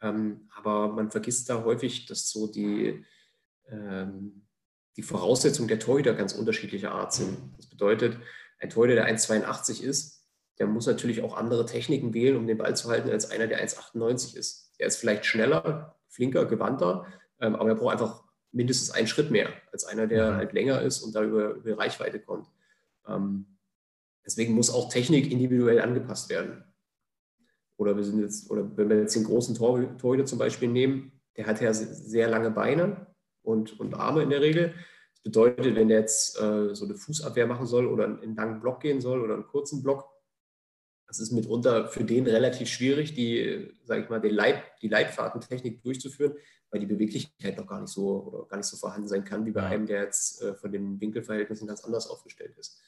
Ähm, 0.04 0.50
aber 0.56 0.90
man 0.90 1.10
vergisst 1.10 1.50
da 1.50 1.64
häufig, 1.64 2.06
dass 2.06 2.30
so 2.30 2.48
die, 2.48 3.04
ähm, 3.70 4.46
die 4.98 5.02
Voraussetzungen 5.02 5.70
der 5.70 5.80
Torhüter 5.80 6.14
ganz 6.14 6.34
unterschiedlicher 6.34 6.92
Art 6.92 7.14
sind. 7.14 7.38
Das 7.58 7.68
bedeutet, 7.68 8.18
ein 8.60 8.70
Torhüter, 8.70 8.96
der 8.96 9.08
1,82 9.08 9.82
ist, 9.82 10.28
der 10.60 10.68
muss 10.68 10.86
natürlich 10.86 11.24
auch 11.24 11.36
andere 11.36 11.66
Techniken 11.66 12.14
wählen, 12.14 12.38
um 12.38 12.46
den 12.46 12.58
Ball 12.58 12.76
zu 12.76 12.90
halten, 12.90 13.10
als 13.10 13.32
einer, 13.32 13.48
der 13.48 13.66
1,98 13.66 14.36
ist. 14.36 14.72
Der 14.80 14.88
ist 14.88 14.98
vielleicht 14.98 15.26
schneller, 15.26 15.96
flinker, 16.10 16.46
gewandter, 16.46 17.08
ähm, 17.40 17.56
aber 17.56 17.70
er 17.70 17.76
braucht 17.76 17.94
einfach 17.94 18.24
mindestens 18.52 18.92
einen 18.92 19.08
Schritt 19.08 19.32
mehr 19.32 19.50
als 19.72 19.86
einer, 19.86 20.06
der 20.06 20.32
mhm. 20.32 20.36
halt 20.36 20.54
länger 20.54 20.82
ist 20.82 21.02
und 21.02 21.16
da 21.16 21.24
über, 21.24 21.52
über 21.54 21.78
Reichweite 21.78 22.20
kommt. 22.20 22.48
Ähm, 23.08 23.58
deswegen 24.26 24.54
muss 24.54 24.70
auch 24.70 24.90
Technik 24.90 25.32
individuell 25.32 25.82
angepasst 25.82 26.30
werden. 26.30 26.64
Oder 27.78 27.96
wir 27.96 28.04
sind 28.04 28.22
jetzt, 28.22 28.50
oder 28.52 28.70
wenn 28.78 28.90
wir 28.90 29.00
jetzt 29.00 29.16
den 29.16 29.24
großen 29.24 29.56
Tor, 29.56 29.98
Torhüter 29.98 30.26
zum 30.26 30.40
Beispiel 30.40 30.70
nehmen, 30.70 31.12
der 31.38 31.48
hat 31.48 31.62
ja 31.62 31.74
sehr 31.74 32.28
lange 32.28 32.52
Beine 32.52 33.08
und, 33.42 33.80
und 33.80 33.96
Arme 33.96 34.22
in 34.22 34.30
der 34.30 34.42
Regel. 34.42 34.74
Das 35.14 35.24
bedeutet, 35.24 35.76
wenn 35.76 35.88
der 35.88 36.00
jetzt 36.00 36.40
äh, 36.40 36.76
so 36.76 36.86
eine 36.86 36.96
Fußabwehr 36.96 37.48
machen 37.48 37.66
soll 37.66 37.88
oder 37.88 38.06
einen 38.06 38.36
langen 38.36 38.60
Block 38.60 38.82
gehen 38.82 39.02
soll 39.02 39.22
oder 39.22 39.34
einen 39.34 39.48
kurzen 39.48 39.82
Block, 39.82 40.10
das 41.08 41.20
ist 41.20 41.32
mitunter 41.32 41.88
für 41.88 42.04
den 42.04 42.26
relativ 42.26 42.68
schwierig, 42.70 43.14
die, 43.14 43.72
sage 43.84 44.04
ich 44.04 44.10
mal, 44.10 44.20
den 44.20 44.34
Leit, 44.34 44.64
die 44.82 44.88
Leitfadentechnik 44.88 45.84
durchzuführen, 45.84 46.34
weil 46.72 46.80
die 46.80 46.88
Beweglichkeit 46.88 47.58
noch 47.58 47.68
gar 47.68 47.82
nicht 47.82 47.92
so 47.92 48.24
oder 48.24 48.48
gar 48.48 48.58
nicht 48.58 48.66
so 48.66 48.78
vorhanden 48.78 49.08
sein 49.08 49.24
kann, 49.24 49.46
wie 49.46 49.52
bei 49.52 49.64
einem, 49.64 49.86
der 49.86 50.02
jetzt 50.02 50.42
äh, 50.42 50.56
von 50.56 50.72
den 50.72 51.00
Winkelverhältnissen 51.00 51.68
ganz 51.68 51.84
anders 51.84 52.08
aufgestellt 52.08 52.58
ist. 52.58 52.82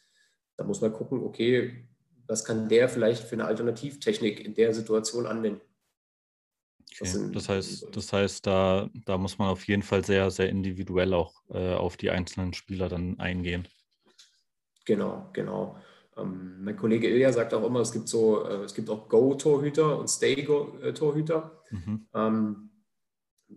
Da 0.57 0.63
muss 0.63 0.81
man 0.81 0.93
gucken, 0.93 1.21
okay, 1.23 1.87
was 2.27 2.45
kann 2.45 2.69
der 2.69 2.89
vielleicht 2.89 3.23
für 3.23 3.35
eine 3.35 3.45
Alternativtechnik 3.45 4.43
in 4.43 4.53
der 4.53 4.73
Situation 4.73 5.25
anwenden. 5.25 5.61
Okay. 6.99 7.31
Das 7.33 7.49
heißt, 7.49 7.87
das 7.91 8.13
heißt 8.13 8.47
da, 8.47 8.89
da 9.05 9.17
muss 9.17 9.37
man 9.37 9.49
auf 9.49 9.67
jeden 9.67 9.83
Fall 9.83 10.05
sehr, 10.05 10.31
sehr 10.31 10.49
individuell 10.49 11.13
auch 11.13 11.33
äh, 11.49 11.73
auf 11.73 11.97
die 11.97 12.09
einzelnen 12.09 12.53
Spieler 12.53 12.87
dann 12.87 13.19
eingehen. 13.19 13.67
Genau, 14.85 15.29
genau. 15.33 15.77
Ähm, 16.15 16.63
mein 16.63 16.77
Kollege 16.77 17.09
Ilja 17.09 17.33
sagt 17.33 17.53
auch 17.53 17.65
immer, 17.65 17.81
es 17.81 17.91
gibt 17.91 18.07
so, 18.07 18.45
äh, 18.45 18.63
es 18.63 18.73
gibt 18.73 18.89
auch 18.89 19.09
Go-Torhüter 19.09 19.99
und 19.99 20.07
Stay-Torhüter. 20.07 21.61
Mhm. 21.71 22.07
Ähm, 22.13 22.69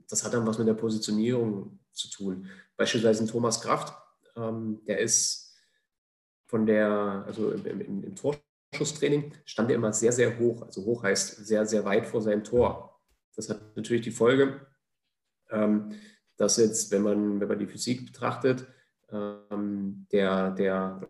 das 0.09 0.25
hat 0.25 0.35
dann 0.35 0.47
was 0.47 0.59
mit 0.59 0.67
der 0.67 0.75
Positionierung 0.75 1.79
zu 1.93 2.11
tun. 2.11 2.49
Beispielsweise 2.77 3.25
ein 3.25 3.29
Thomas 3.29 3.61
Kraft, 3.61 3.97
ähm, 4.37 4.81
der 4.87 4.99
ist 4.99 5.57
von 6.47 6.67
der, 6.67 7.25
also 7.27 7.53
im, 7.53 7.67
im, 7.67 8.05
im 8.05 8.17
Torschusstraining 8.71 9.35
stand 9.45 9.71
er 9.71 9.77
immer 9.77 9.93
sehr, 9.93 10.13
sehr 10.13 10.39
hoch. 10.39 10.63
Also 10.63 10.85
hoch 10.85 11.03
heißt 11.03 11.47
sehr, 11.47 11.67
sehr 11.67 11.85
weit 11.85 12.07
vor 12.07 12.23
seinem 12.23 12.45
Tor. 12.45 13.01
Das 13.35 13.49
hat 13.49 13.77
natürlich 13.77 14.03
die 14.03 14.11
Folge, 14.11 14.67
ähm, 15.51 15.95
dass 16.37 16.57
jetzt, 16.57 16.91
wenn 16.91 17.03
man, 17.03 17.41
wenn 17.41 17.49
man 17.49 17.59
die 17.59 17.67
Physik 17.67 18.07
betrachtet, 18.07 18.67
ähm, 19.11 20.07
der, 20.13 20.51
der, 20.51 21.01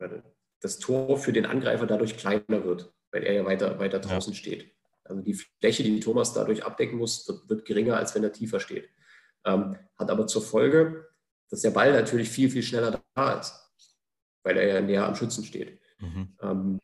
das 0.61 0.78
Tor 0.78 1.18
für 1.18 1.32
den 1.32 1.46
Angreifer 1.46 1.86
dadurch 1.86 2.16
kleiner 2.16 2.64
wird, 2.64 2.92
weil 3.11 3.24
er 3.24 3.34
ja 3.34 3.44
weiter, 3.44 3.78
weiter 3.78 3.98
draußen 3.98 4.32
ja. 4.32 4.38
steht. 4.38 4.74
Also 5.04 5.22
die 5.22 5.34
Fläche, 5.34 5.82
die 5.82 6.00
Thomas 6.00 6.34
dadurch 6.34 6.64
abdecken 6.64 6.98
muss, 6.98 7.26
wird, 7.26 7.48
wird 7.48 7.64
geringer, 7.64 7.96
als 7.96 8.14
wenn 8.14 8.24
er 8.24 8.32
tiefer 8.32 8.61
steht. 8.61 8.90
Ähm, 9.44 9.76
hat 9.96 10.11
aber 10.11 10.26
zur 10.26 10.42
Folge, 10.42 11.09
dass 11.50 11.62
der 11.62 11.70
Ball 11.70 11.92
natürlich 11.92 12.28
viel, 12.28 12.50
viel 12.50 12.62
schneller 12.62 13.02
da 13.14 13.40
ist, 13.40 13.54
weil 14.42 14.59
er 14.59 14.66
ja 14.66 14.80
näher 14.80 15.06
am 15.06 15.14
Schützen 15.14 15.44
steht. 15.44 15.80
Mhm. 15.99 16.28
Ähm, 16.40 16.80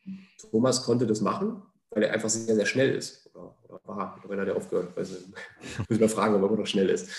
Thomas 0.51 0.83
konnte 0.83 1.07
das 1.07 1.21
machen, 1.21 1.61
weil 1.89 2.03
er 2.03 2.13
einfach 2.13 2.29
sehr, 2.29 2.55
sehr 2.55 2.65
schnell 2.65 2.95
ist. 2.95 3.29
Oder, 3.33 3.55
oder 3.63 3.81
war, 3.85 4.23
wenn 4.27 4.39
er 4.39 4.45
der 4.45 4.55
aufgehört, 4.55 4.95
weiß 4.95 5.11
ich, 5.11 5.89
muss 5.89 5.99
mal 5.99 6.09
fragen, 6.09 6.35
ob 6.35 6.51
er 6.51 6.57
noch 6.57 6.67
schnell 6.67 6.89
ist. 6.89 7.09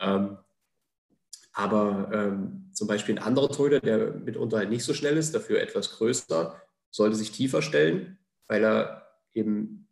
Ähm, 0.00 0.38
aber 1.52 2.10
ähm, 2.12 2.70
zum 2.72 2.88
Beispiel 2.88 3.16
ein 3.16 3.24
anderer 3.24 3.48
Torhüter, 3.48 3.80
der 3.80 4.12
mitunter 4.14 4.58
halt 4.58 4.70
nicht 4.70 4.84
so 4.84 4.92
schnell 4.92 5.16
ist, 5.16 5.34
dafür 5.34 5.60
etwas 5.60 5.96
größer, 5.96 6.60
sollte 6.90 7.16
sich 7.16 7.30
tiefer 7.30 7.62
stellen, 7.62 8.18
weil 8.48 8.64
er 8.64 9.06
eben 9.34 9.88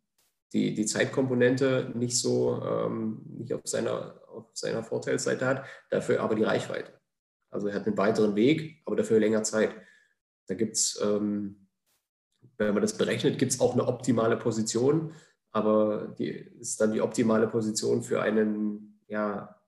die, 0.53 0.75
die 0.75 0.87
Zeitkomponente 0.87 1.93
nicht 1.95 2.19
so 2.19 2.61
ähm, 2.63 3.23
nicht 3.39 3.55
auf 3.55 3.63
seiner, 3.65 4.21
auf 4.29 4.47
seiner 4.55 4.83
Vorteilsseite 4.83 5.47
hat, 5.47 5.65
dafür 5.91 6.21
aber 6.21 6.35
die 6.35 6.43
Reichweite. 6.43 6.93
Also 7.51 7.69
er 7.69 7.75
hat 7.75 7.87
einen 7.87 7.97
weiteren 7.97 8.35
Weg, 8.35 8.83
aber 8.85 8.97
dafür 8.97 9.21
länger 9.21 9.43
Zeit. 9.43 9.75
Da 10.47 10.55
gibt 10.55 10.77
es, 10.77 11.01
ähm, 11.03 11.69
wenn 12.59 12.75
man 12.75 12.83
das 12.83 12.97
berechnet, 12.97 13.39
gibt 13.39 13.53
es 13.53 13.61
auch 13.61 13.75
eine 13.75 13.87
optimale 13.87 14.37
Position, 14.37 15.15
aber 15.51 16.15
die 16.19 16.29
ist 16.29 16.81
dann 16.81 16.93
die 16.93 17.03
optimale 17.03 17.47
Position 17.47 18.03
für 18.03 18.23
einen 18.23 19.01
ja, 19.07 19.61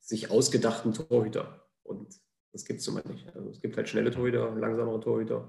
sich 0.00 0.30
ausgedachten 0.30 0.92
Torhüter. 0.92 1.66
Und 1.82 2.14
das 2.52 2.64
gibt 2.64 2.80
es 2.80 2.88
immer 2.88 3.02
nicht. 3.08 3.34
Also 3.34 3.50
es 3.50 3.60
gibt 3.60 3.76
halt 3.76 3.88
schnelle 3.88 4.10
Torhüter, 4.10 4.54
langsamere 4.54 5.00
Torhüter. 5.00 5.48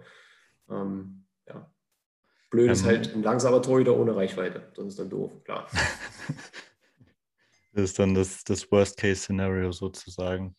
Ähm, 0.70 1.26
ja. 1.48 1.70
Blöd 2.50 2.72
ist 2.72 2.82
ähm, 2.82 2.88
halt 2.88 3.14
ein 3.14 3.24
langsamer 3.24 3.62
Torhüter 3.62 3.98
ohne 3.98 4.16
Reichweite. 4.16 4.72
Das 4.76 4.86
ist 4.86 5.00
dann 5.00 5.10
doof, 5.10 5.44
klar. 5.44 5.68
das 7.74 7.84
ist 7.84 8.00
dann 8.00 8.14
das, 8.14 8.44
das 8.44 8.72
Worst-Case-Szenario 8.72 9.72
sozusagen. 9.72 10.56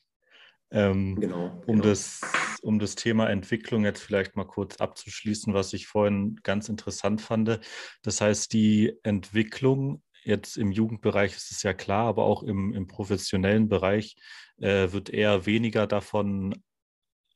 Ähm, 0.71 1.17
genau, 1.21 1.63
um, 1.67 1.77
genau. 1.77 1.85
Das, 1.85 2.21
um 2.65 2.79
das 2.79 2.95
Thema 2.95 3.29
Entwicklung 3.29 3.85
jetzt 3.85 4.03
vielleicht 4.03 4.37
mal 4.37 4.47
kurz 4.47 4.77
abzuschließen, 4.77 5.55
was 5.55 5.73
ich 5.73 5.87
vorhin 5.87 6.37
ganz 6.43 6.69
interessant 6.69 7.21
fand. 7.21 7.61
Das 8.03 8.21
heißt, 8.21 8.53
die 8.53 8.93
Entwicklung 9.03 10.03
jetzt 10.25 10.57
im 10.57 10.73
Jugendbereich 10.73 11.37
ist 11.37 11.53
es 11.53 11.63
ja 11.63 11.75
klar, 11.75 12.07
aber 12.07 12.25
auch 12.25 12.43
im, 12.43 12.73
im 12.73 12.87
professionellen 12.87 13.69
Bereich 13.69 14.17
äh, 14.59 14.91
wird 14.93 15.11
eher 15.11 15.47
weniger 15.47 15.87
davon 15.87 16.55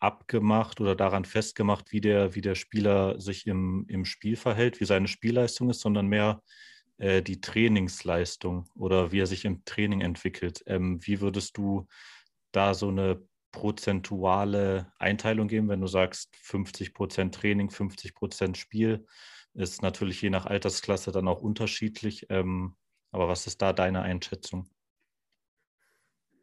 abgemacht 0.01 0.81
oder 0.81 0.95
daran 0.95 1.25
festgemacht, 1.25 1.93
wie 1.93 2.01
der, 2.01 2.35
wie 2.35 2.41
der 2.41 2.55
Spieler 2.55 3.21
sich 3.21 3.47
im, 3.47 3.85
im 3.89 4.05
Spiel 4.05 4.37
verhält, 4.37 4.81
wie 4.81 4.85
seine 4.85 5.09
Spielleistung 5.09 5.71
ist, 5.71 5.81
sondern 5.81 6.07
mehr 6.07 6.43
äh, 6.99 7.23
die 7.23 7.41
Trainingsleistung 7.41 8.69
oder 8.75 9.13
wie 9.13 9.21
er 9.21 9.27
sich 9.27 9.45
im 9.45 9.65
Training 9.65 10.01
entwickelt. 10.01 10.63
Ähm, 10.67 11.01
wie 11.03 11.21
würdest 11.21 11.57
du 11.57 11.87
da 12.53 12.75
so 12.75 12.89
eine 12.89 13.23
prozentuale 13.53 14.93
Einteilung 14.99 15.49
geben, 15.49 15.69
wenn 15.69 15.81
du 15.81 15.87
sagst 15.87 16.35
50 16.37 16.95
Prozent 16.95 17.35
Training, 17.35 17.71
50 17.71 18.15
Prozent 18.15 18.57
Spiel? 18.57 19.07
Ist 19.55 19.83
natürlich 19.83 20.21
je 20.23 20.31
nach 20.31 20.47
Altersklasse 20.47 21.13
dann 21.13 21.29
auch 21.29 21.41
unterschiedlich. 21.41 22.27
Ähm, 22.29 22.77
aber 23.11 23.29
was 23.29 23.47
ist 23.47 23.63
da 23.63 23.73
deine 23.73 24.03
Einschätzung? 24.03 24.69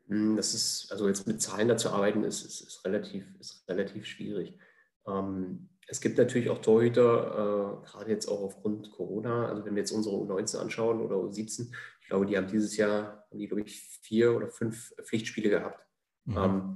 Hm, 0.07 0.35
das 0.35 0.53
ist, 0.53 0.91
also 0.91 1.07
jetzt 1.07 1.27
mit 1.27 1.41
Zahlen 1.41 1.67
dazu 1.67 1.89
arbeiten, 1.89 2.23
ist, 2.23 2.43
ist, 2.43 2.61
ist 2.61 2.85
relativ, 2.85 3.25
ist 3.39 3.67
relativ 3.67 4.05
schwierig. 4.05 4.57
Ähm, 5.07 5.69
es 5.87 6.01
gibt 6.01 6.17
natürlich 6.17 6.49
auch 6.49 6.59
Torhüter, 6.59 7.81
äh, 7.83 7.87
gerade 7.87 8.11
jetzt 8.11 8.27
auch 8.27 8.41
aufgrund 8.41 8.91
Corona, 8.91 9.47
also 9.47 9.65
wenn 9.65 9.75
wir 9.75 9.81
jetzt 9.81 9.91
unsere 9.91 10.15
U19 10.15 10.57
anschauen 10.57 11.01
oder 11.01 11.15
U17, 11.15 11.71
ich 12.01 12.07
glaube, 12.07 12.25
die 12.25 12.37
haben 12.37 12.47
dieses 12.47 12.75
Jahr, 12.77 13.25
haben 13.29 13.39
die, 13.39 13.47
glaube 13.47 13.61
ich, 13.61 13.81
vier 14.01 14.35
oder 14.35 14.49
fünf 14.49 14.93
Pflichtspiele 15.03 15.49
gehabt. 15.49 15.83
Mhm. 16.25 16.37
Ähm, 16.37 16.75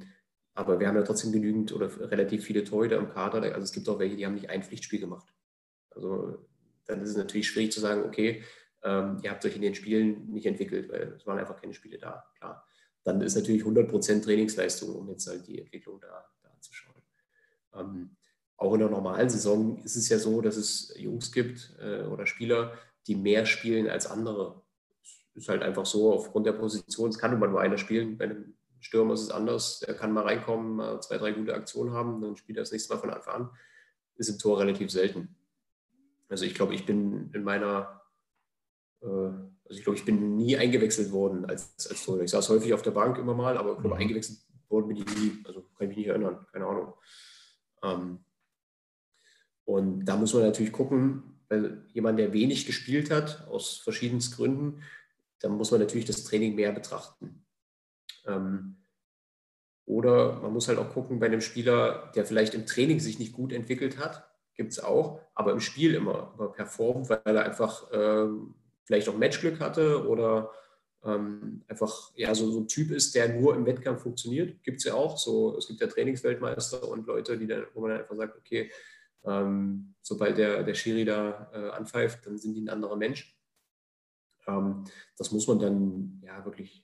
aber 0.60 0.78
wir 0.78 0.90
haben 0.90 0.98
ja 0.98 1.04
trotzdem 1.04 1.32
genügend 1.32 1.72
oder 1.72 1.90
relativ 2.12 2.44
viele 2.44 2.66
Torhüter 2.66 2.98
im 2.98 3.10
Kader. 3.10 3.42
Also 3.54 3.62
es 3.62 3.72
gibt 3.72 3.88
auch 3.88 3.98
welche, 3.98 4.18
die 4.18 4.26
haben 4.26 4.34
nicht 4.34 4.50
ein 4.50 4.62
Pflichtspiel 4.62 5.00
gemacht. 5.00 5.34
Also 5.92 6.38
dann 6.86 7.02
ist 7.02 7.12
es 7.12 7.16
natürlich 7.16 7.48
schwierig 7.48 7.72
zu 7.72 7.80
sagen, 7.80 8.04
okay, 8.04 8.44
ähm, 8.84 9.20
ihr 9.24 9.32
habt 9.32 9.46
euch 9.46 9.56
in 9.56 9.62
den 9.62 9.74
Spielen 9.74 10.30
nicht 10.34 10.46
entwickelt, 10.46 10.92
weil 10.92 11.14
es 11.16 11.26
waren 11.26 11.40
einfach 11.40 11.56
keine 11.56 11.74
Spiele 11.74 11.98
da. 11.98 12.30
Klar. 12.38 12.68
Dann 13.06 13.22
ist 13.22 13.36
natürlich 13.36 13.64
100% 13.64 14.22
Trainingsleistung, 14.22 14.94
um 14.94 15.08
jetzt 15.08 15.28
halt 15.28 15.48
die 15.48 15.60
Entwicklung 15.60 16.02
da, 16.02 16.26
da 16.44 16.50
anzuschauen. 16.50 17.02
Ähm, 17.74 18.18
auch 18.58 18.74
in 18.74 18.82
der 18.82 18.90
normalen 18.90 19.30
Saison 19.30 19.82
ist 19.86 19.96
es 19.96 20.10
ja 20.10 20.20
so, 20.20 20.42
dass 20.42 20.58
es 20.58 20.94
Jungs 20.98 21.32
gibt 21.32 21.74
äh, 21.80 22.02
oder 22.02 22.28
Spieler, 22.28 22.74
die 23.08 23.16
mehr 23.16 23.46
spielen 23.46 23.88
als 23.88 24.08
andere. 24.08 24.62
Es 25.36 25.44
ist 25.44 25.48
halt 25.48 25.64
einfach 25.64 25.86
so, 25.86 26.12
aufgrund 26.12 26.48
der 26.48 26.52
Position, 26.52 27.12
es 27.12 27.18
kann 27.18 27.32
immer 27.32 27.48
nur 27.48 27.62
einer 27.62 27.78
spielen. 27.78 28.18
Bei 28.18 28.26
einem 28.26 28.59
Stürmer 28.80 29.14
ist 29.14 29.22
es 29.22 29.32
anders. 29.32 29.80
Der 29.82 29.96
kann 29.96 30.12
mal 30.12 30.24
reinkommen, 30.24 30.78
mal 30.78 31.02
zwei, 31.02 31.18
drei 31.18 31.32
gute 31.32 31.54
Aktionen 31.54 31.94
haben, 31.94 32.22
dann 32.22 32.36
spielt 32.38 32.58
er 32.58 32.62
das 32.62 32.72
nächste 32.72 32.94
Mal 32.94 33.00
von 33.00 33.10
Anfang 33.10 33.36
an. 33.36 33.50
Ist 34.16 34.30
im 34.30 34.38
Tor 34.38 34.60
relativ 34.60 34.92
selten. 34.92 35.36
Also 36.28 36.46
ich 36.46 36.54
glaube, 36.54 36.76
ich 36.76 36.86
bin 36.86 37.32
in 37.34 37.44
meiner, 37.44 38.02
äh, 39.02 39.08
also 39.08 39.50
ich 39.70 39.84
glaube, 39.84 39.98
ich 39.98 40.06
bin 40.06 40.36
nie 40.36 40.58
eingewechselt 40.58 41.12
worden 41.12 41.46
als, 41.46 41.88
als 41.90 42.04
Torhüter. 42.06 42.26
Ich 42.26 42.32
saß 42.32 42.50
häufig 42.50 42.74
auf 42.74 42.82
der 42.82 42.92
Bank 42.92 43.18
immer 43.18 43.34
mal, 43.34 43.58
aber 43.58 43.74
ich 43.74 43.80
glaube, 43.80 43.96
mhm. 43.96 44.02
eingewechselt 44.02 44.40
worden 44.70 44.88
bin 44.88 44.98
ich 44.98 45.06
nie. 45.18 45.44
Also 45.46 45.62
kann 45.62 45.84
ich 45.84 45.88
mich 45.90 45.98
nicht 45.98 46.08
erinnern, 46.08 46.46
keine 46.52 46.68
Ahnung. 46.68 46.94
Ähm, 47.82 48.20
und 49.66 50.06
da 50.06 50.16
muss 50.16 50.34
man 50.34 50.44
natürlich 50.44 50.72
gucken, 50.72 51.40
weil 51.48 51.86
jemand, 51.94 52.20
der 52.20 52.34
wenig 52.34 52.66
gespielt 52.66 53.12
hat, 53.12 53.48
aus 53.48 53.78
verschiedensten 53.78 54.36
Gründen, 54.36 54.84
dann 55.40 55.54
muss 55.54 55.72
man 55.72 55.80
natürlich 55.80 56.06
das 56.06 56.24
Training 56.24 56.56
mehr 56.56 56.72
betrachten. 56.72 57.46
Ähm, 58.30 58.78
oder 59.86 60.34
man 60.42 60.54
muss 60.54 60.68
halt 60.68 60.78
auch 60.78 60.94
gucken 60.94 61.20
bei 61.20 61.26
einem 61.26 61.42
Spieler, 61.42 62.12
der 62.16 62.26
vielleicht 62.26 62.54
im 62.54 62.68
Training 62.68 63.00
sich 63.00 63.18
nicht 63.18 63.34
gut 63.34 63.52
entwickelt 63.52 63.98
hat, 63.98 64.30
gibt 64.54 64.72
es 64.72 64.80
auch, 64.80 65.22
aber 65.34 65.52
im 65.52 65.60
Spiel 65.60 65.96
immer, 65.96 66.34
immer 66.38 66.50
performt, 66.50 67.10
weil 67.10 67.22
er 67.24 67.46
einfach 67.46 67.90
ähm, 67.92 68.54
vielleicht 68.84 69.10
auch 69.10 69.18
Matchglück 69.18 69.60
hatte 69.60 70.08
oder 70.08 70.52
ähm, 71.04 71.64
einfach 71.68 72.12
ja, 72.16 72.36
so, 72.36 72.52
so, 72.52 72.60
ein 72.60 72.68
Typ 72.68 72.92
ist, 72.92 73.16
der 73.16 73.30
nur 73.30 73.56
im 73.56 73.66
Wettkampf 73.66 74.02
funktioniert. 74.02 74.62
Gibt 74.64 74.80
es 74.80 74.84
ja 74.84 74.96
auch. 74.96 75.18
So, 75.18 75.58
es 75.58 75.68
gibt 75.68 75.80
ja 75.80 75.88
Trainingsweltmeister 75.88 76.88
und 76.88 77.08
Leute, 77.08 77.38
die 77.38 77.48
dann, 77.48 77.66
wo 77.74 77.82
man 77.82 77.92
dann 77.92 78.02
einfach 78.02 78.16
sagt, 78.16 78.38
okay, 78.38 78.70
ähm, 79.26 79.96
sobald 80.02 80.38
der, 80.38 80.64
der 80.64 80.74
Schiri 80.74 81.06
da 81.06 81.50
äh, 81.54 81.70
anpfeift, 81.70 82.26
dann 82.26 82.38
sind 82.38 82.54
die 82.54 82.62
ein 82.62 82.70
anderer 82.70 82.96
Mensch. 82.96 83.40
Ähm, 84.48 84.84
das 85.18 85.32
muss 85.32 85.48
man 85.48 85.60
dann 85.60 86.22
ja 86.24 86.44
wirklich, 86.46 86.84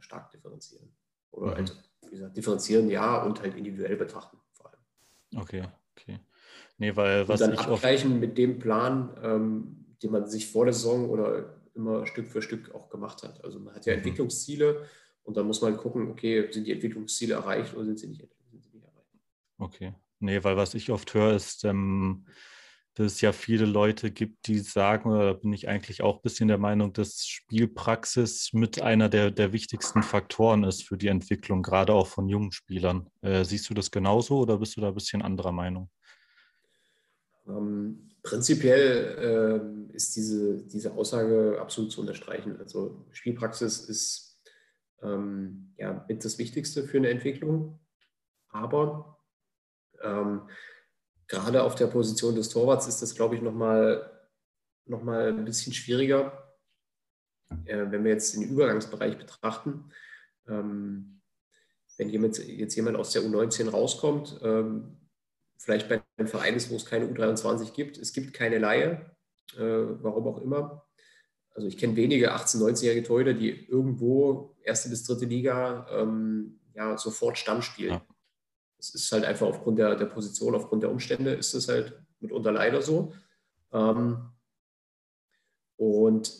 stark 0.00 0.30
differenzieren. 0.30 0.90
Oder 1.30 1.52
mhm. 1.52 1.56
also, 1.56 1.74
wie 2.02 2.10
gesagt, 2.10 2.36
differenzieren 2.36 2.88
ja 2.88 3.22
und 3.22 3.40
halt 3.40 3.54
individuell 3.56 3.96
betrachten 3.96 4.38
vor 4.52 4.70
allem. 4.70 5.42
Okay, 5.42 5.64
okay. 5.96 6.20
Nee, 6.78 6.94
weil 6.94 7.26
was 7.28 7.40
und 7.40 7.50
dann 7.50 7.58
abgleichen 7.58 8.20
mit 8.20 8.36
dem 8.36 8.58
Plan, 8.58 9.16
ähm, 9.22 9.86
den 10.02 10.10
man 10.10 10.28
sich 10.28 10.50
vor 10.50 10.66
der 10.66 10.74
Saison 10.74 11.08
oder 11.08 11.56
immer 11.74 12.06
Stück 12.06 12.28
für 12.28 12.42
Stück 12.42 12.74
auch 12.74 12.88
gemacht 12.88 13.22
hat. 13.22 13.42
Also 13.44 13.58
man 13.60 13.74
hat 13.74 13.86
ja 13.86 13.92
mhm. 13.92 13.98
Entwicklungsziele 13.98 14.86
und 15.22 15.36
dann 15.36 15.46
muss 15.46 15.60
man 15.60 15.76
gucken, 15.76 16.10
okay, 16.10 16.50
sind 16.50 16.66
die 16.66 16.72
Entwicklungsziele 16.72 17.34
erreicht 17.34 17.74
oder 17.74 17.84
sind 17.84 17.98
sie 17.98 18.08
nicht, 18.08 18.20
sind 18.50 18.62
sie 18.62 18.70
nicht 18.70 18.84
erreicht? 18.84 19.10
Okay. 19.58 19.94
Nee, 20.18 20.42
weil 20.44 20.56
was 20.56 20.74
ich 20.74 20.90
oft 20.90 21.12
höre, 21.12 21.34
ist, 21.34 21.64
ähm, 21.64 22.26
dass 22.96 23.12
es 23.12 23.20
ja 23.20 23.32
viele 23.32 23.66
Leute 23.66 24.10
gibt, 24.10 24.46
die 24.46 24.58
sagen, 24.58 25.10
oder 25.10 25.34
bin 25.34 25.52
ich 25.52 25.68
eigentlich 25.68 26.02
auch 26.02 26.16
ein 26.16 26.22
bisschen 26.22 26.48
der 26.48 26.56
Meinung, 26.56 26.94
dass 26.94 27.26
Spielpraxis 27.26 28.54
mit 28.54 28.80
einer 28.80 29.10
der, 29.10 29.30
der 29.30 29.52
wichtigsten 29.52 30.02
Faktoren 30.02 30.64
ist 30.64 30.82
für 30.82 30.96
die 30.96 31.08
Entwicklung, 31.08 31.62
gerade 31.62 31.92
auch 31.92 32.06
von 32.06 32.26
jungen 32.26 32.52
Spielern. 32.52 33.10
Äh, 33.20 33.44
siehst 33.44 33.68
du 33.68 33.74
das 33.74 33.90
genauso 33.90 34.38
oder 34.38 34.56
bist 34.56 34.78
du 34.78 34.80
da 34.80 34.88
ein 34.88 34.94
bisschen 34.94 35.20
anderer 35.20 35.52
Meinung? 35.52 35.90
Ähm, 37.46 38.08
prinzipiell 38.22 39.90
äh, 39.92 39.94
ist 39.94 40.16
diese, 40.16 40.64
diese 40.66 40.94
Aussage 40.94 41.58
absolut 41.60 41.92
zu 41.92 42.00
unterstreichen. 42.00 42.58
Also 42.58 43.04
Spielpraxis 43.12 43.80
ist 43.80 44.40
ähm, 45.02 45.74
ja 45.76 46.02
mit 46.08 46.24
das 46.24 46.38
Wichtigste 46.38 46.84
für 46.84 46.96
eine 46.96 47.10
Entwicklung. 47.10 47.78
Aber 48.48 49.18
ähm, 50.02 50.48
gerade 51.28 51.62
auf 51.62 51.74
der 51.74 51.86
Position 51.86 52.34
des 52.34 52.48
Torwarts 52.48 52.86
ist 52.86 53.02
das, 53.02 53.14
glaube 53.14 53.34
ich, 53.34 53.42
nochmal 53.42 54.10
noch 54.86 55.02
mal 55.02 55.28
ein 55.28 55.44
bisschen 55.44 55.72
schwieriger, 55.72 56.54
äh, 57.64 57.86
wenn 57.90 58.04
wir 58.04 58.12
jetzt 58.12 58.34
den 58.34 58.42
Übergangsbereich 58.42 59.18
betrachten, 59.18 59.90
ähm, 60.48 61.20
wenn 61.98 62.08
jemand, 62.08 62.38
jetzt 62.38 62.76
jemand 62.76 62.96
aus 62.96 63.12
der 63.12 63.22
U19 63.22 63.70
rauskommt, 63.70 64.38
ähm, 64.42 64.98
vielleicht 65.58 65.88
bei 65.88 66.02
einem 66.16 66.28
Verein 66.28 66.54
ist, 66.54 66.70
wo 66.70 66.76
es 66.76 66.86
keine 66.86 67.06
U23 67.06 67.72
gibt, 67.72 67.98
es 67.98 68.12
gibt 68.12 68.34
keine 68.34 68.58
Laie, 68.58 69.16
äh, 69.56 69.60
warum 69.60 70.28
auch 70.28 70.40
immer. 70.42 70.86
Also 71.50 71.68
ich 71.68 71.78
kenne 71.78 71.96
wenige 71.96 72.34
18-, 72.34 72.58
19-jährige 72.58 73.06
Torhüter, 73.06 73.32
die 73.32 73.66
irgendwo 73.66 74.56
erste 74.62 74.90
bis 74.90 75.04
dritte 75.04 75.24
Liga 75.24 75.86
ähm, 75.90 76.60
ja, 76.74 76.98
sofort 76.98 77.38
Stamm 77.38 77.62
spielen. 77.62 77.94
Ja. 77.94 78.06
Es 78.94 79.04
ist 79.04 79.12
halt 79.12 79.24
einfach 79.24 79.46
aufgrund 79.46 79.78
der, 79.78 79.96
der 79.96 80.06
Position, 80.06 80.54
aufgrund 80.54 80.82
der 80.82 80.90
Umstände 80.90 81.32
ist 81.32 81.54
es 81.54 81.68
halt 81.68 82.00
mitunter 82.20 82.52
leider 82.52 82.82
so. 82.82 83.14
Ähm, 83.72 84.30
und 85.76 86.32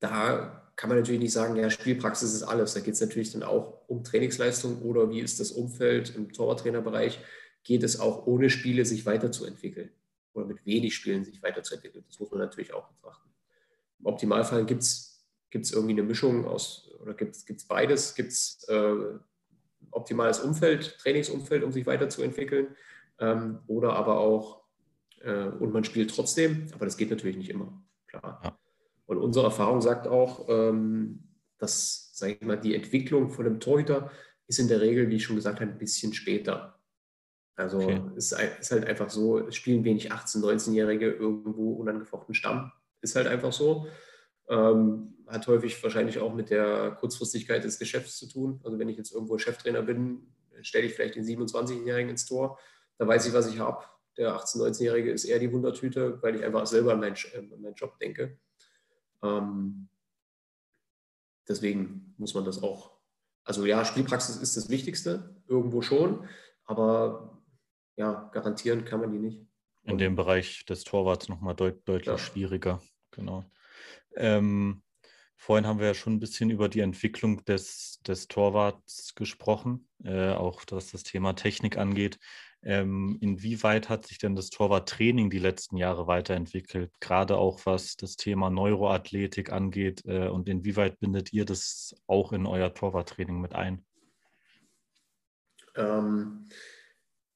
da 0.00 0.72
kann 0.76 0.88
man 0.88 0.98
natürlich 0.98 1.20
nicht 1.20 1.32
sagen, 1.32 1.56
ja, 1.56 1.68
Spielpraxis 1.68 2.32
ist 2.32 2.42
alles. 2.42 2.74
Da 2.74 2.80
geht 2.80 2.94
es 2.94 3.00
natürlich 3.00 3.32
dann 3.32 3.42
auch 3.42 3.86
um 3.86 4.02
Trainingsleistung 4.02 4.80
oder 4.82 5.10
wie 5.10 5.20
ist 5.20 5.38
das 5.38 5.52
Umfeld 5.52 6.14
im 6.16 6.32
Torwarttrainerbereich. 6.32 7.20
Geht 7.62 7.82
es 7.82 8.00
auch 8.00 8.26
ohne 8.26 8.48
Spiele 8.48 8.84
sich 8.86 9.04
weiterzuentwickeln 9.04 9.90
oder 10.32 10.46
mit 10.46 10.64
wenig 10.64 10.94
Spielen 10.94 11.24
sich 11.24 11.42
weiterzuentwickeln? 11.42 12.04
Das 12.06 12.18
muss 12.18 12.30
man 12.30 12.40
natürlich 12.40 12.72
auch 12.72 12.88
betrachten. 12.88 13.28
Im 13.98 14.06
Optimalfall 14.06 14.64
gibt 14.64 14.82
es 14.82 15.26
irgendwie 15.52 15.92
eine 15.92 16.02
Mischung 16.02 16.46
aus, 16.46 16.90
oder 17.00 17.12
gibt 17.14 17.36
es 17.36 17.64
beides? 17.66 18.14
Gibt 18.14 18.32
es 18.32 18.64
äh, 18.68 18.94
optimales 19.90 20.40
Umfeld, 20.40 20.98
Trainingsumfeld, 20.98 21.62
um 21.64 21.72
sich 21.72 21.86
weiterzuentwickeln? 21.86 22.68
Ähm, 23.18 23.60
oder 23.66 23.94
aber 23.94 24.18
auch, 24.18 24.62
äh, 25.20 25.44
und 25.44 25.72
man 25.72 25.84
spielt 25.84 26.14
trotzdem, 26.14 26.68
aber 26.74 26.84
das 26.84 26.96
geht 26.96 27.10
natürlich 27.10 27.36
nicht 27.36 27.50
immer, 27.50 27.82
klar. 28.06 28.40
Ja. 28.42 28.58
Und 29.06 29.18
unsere 29.18 29.46
Erfahrung 29.46 29.80
sagt 29.80 30.06
auch, 30.06 30.48
ähm, 30.48 31.24
dass, 31.58 32.10
sage 32.14 32.34
ich 32.34 32.40
mal, 32.42 32.56
die 32.56 32.74
Entwicklung 32.74 33.28
von 33.30 33.44
einem 33.44 33.60
Torhüter 33.60 34.10
ist 34.46 34.58
in 34.58 34.68
der 34.68 34.80
Regel, 34.80 35.10
wie 35.10 35.16
ich 35.16 35.24
schon 35.24 35.36
gesagt 35.36 35.60
habe, 35.60 35.70
ein 35.70 35.78
bisschen 35.78 36.12
später. 36.14 36.78
Also 37.56 37.78
okay. 37.78 38.00
es 38.16 38.32
ist 38.32 38.70
halt 38.70 38.86
einfach 38.86 39.10
so, 39.10 39.38
es 39.38 39.54
spielen 39.54 39.84
wenig 39.84 40.12
18-, 40.12 40.40
19-Jährige 40.40 41.10
irgendwo 41.10 41.72
unangefochten 41.72 42.34
Stamm 42.34 42.72
ist 43.02 43.16
halt 43.16 43.26
einfach 43.26 43.52
so. 43.52 43.86
Ähm, 44.50 45.14
hat 45.26 45.46
häufig 45.46 45.82
wahrscheinlich 45.82 46.18
auch 46.18 46.34
mit 46.34 46.50
der 46.50 46.90
Kurzfristigkeit 46.92 47.64
des 47.64 47.78
Geschäfts 47.78 48.18
zu 48.18 48.28
tun. 48.28 48.60
Also 48.64 48.78
wenn 48.78 48.88
ich 48.88 48.96
jetzt 48.96 49.12
irgendwo 49.12 49.38
Cheftrainer 49.38 49.82
bin, 49.82 50.34
stelle 50.62 50.86
ich 50.86 50.94
vielleicht 50.94 51.14
den 51.14 51.24
27-Jährigen 51.24 52.10
ins 52.10 52.26
Tor. 52.26 52.58
Da 52.98 53.06
weiß 53.06 53.26
ich, 53.26 53.32
was 53.32 53.48
ich 53.48 53.58
habe. 53.60 53.84
Der 54.16 54.34
18-, 54.36 54.58
19-Jährige 54.58 55.12
ist 55.12 55.24
eher 55.24 55.38
die 55.38 55.52
Wundertüte, 55.52 56.20
weil 56.22 56.34
ich 56.36 56.44
einfach 56.44 56.66
selber 56.66 56.92
an 56.92 57.00
meinen, 57.00 57.16
an 57.34 57.60
meinen 57.60 57.74
Job 57.74 57.98
denke. 57.98 58.38
Ähm, 59.22 59.88
deswegen 61.48 62.14
muss 62.18 62.34
man 62.34 62.44
das 62.44 62.62
auch. 62.62 62.98
Also 63.44 63.64
ja, 63.64 63.84
Spielpraxis 63.84 64.36
ist 64.36 64.56
das 64.56 64.68
Wichtigste, 64.68 65.36
irgendwo 65.46 65.80
schon, 65.80 66.28
aber 66.64 67.42
ja, 67.96 68.28
garantieren 68.32 68.84
kann 68.84 69.00
man 69.00 69.12
die 69.12 69.18
nicht. 69.18 69.46
In 69.84 69.98
dem 69.98 70.14
Bereich 70.14 70.64
des 70.66 70.84
Torwarts 70.84 71.28
nochmal 71.28 71.54
deut 71.54 71.88
deutlich 71.88 72.06
ja. 72.06 72.18
schwieriger. 72.18 72.82
Genau. 73.12 73.44
Ähm, 74.16 74.82
vorhin 75.36 75.66
haben 75.66 75.78
wir 75.78 75.86
ja 75.86 75.94
schon 75.94 76.14
ein 76.14 76.20
bisschen 76.20 76.50
über 76.50 76.68
die 76.68 76.80
Entwicklung 76.80 77.44
des, 77.44 78.00
des 78.06 78.28
Torwarts 78.28 79.14
gesprochen, 79.14 79.88
äh, 80.04 80.30
auch 80.30 80.62
was 80.70 80.90
das 80.90 81.02
Thema 81.02 81.34
Technik 81.34 81.78
angeht. 81.78 82.18
Ähm, 82.62 83.16
inwieweit 83.22 83.88
hat 83.88 84.06
sich 84.06 84.18
denn 84.18 84.36
das 84.36 84.50
Torwarttraining 84.50 85.30
die 85.30 85.38
letzten 85.38 85.78
Jahre 85.78 86.06
weiterentwickelt, 86.06 86.92
gerade 87.00 87.38
auch 87.38 87.64
was 87.64 87.96
das 87.96 88.16
Thema 88.16 88.50
Neuroathletik 88.50 89.50
angeht 89.50 90.02
äh, 90.04 90.28
und 90.28 90.46
inwieweit 90.46 91.00
bindet 91.00 91.32
ihr 91.32 91.46
das 91.46 91.94
auch 92.06 92.32
in 92.32 92.44
euer 92.44 92.74
Torwarttraining 92.74 93.40
mit 93.40 93.54
ein? 93.54 93.86
Ähm, 95.74 96.48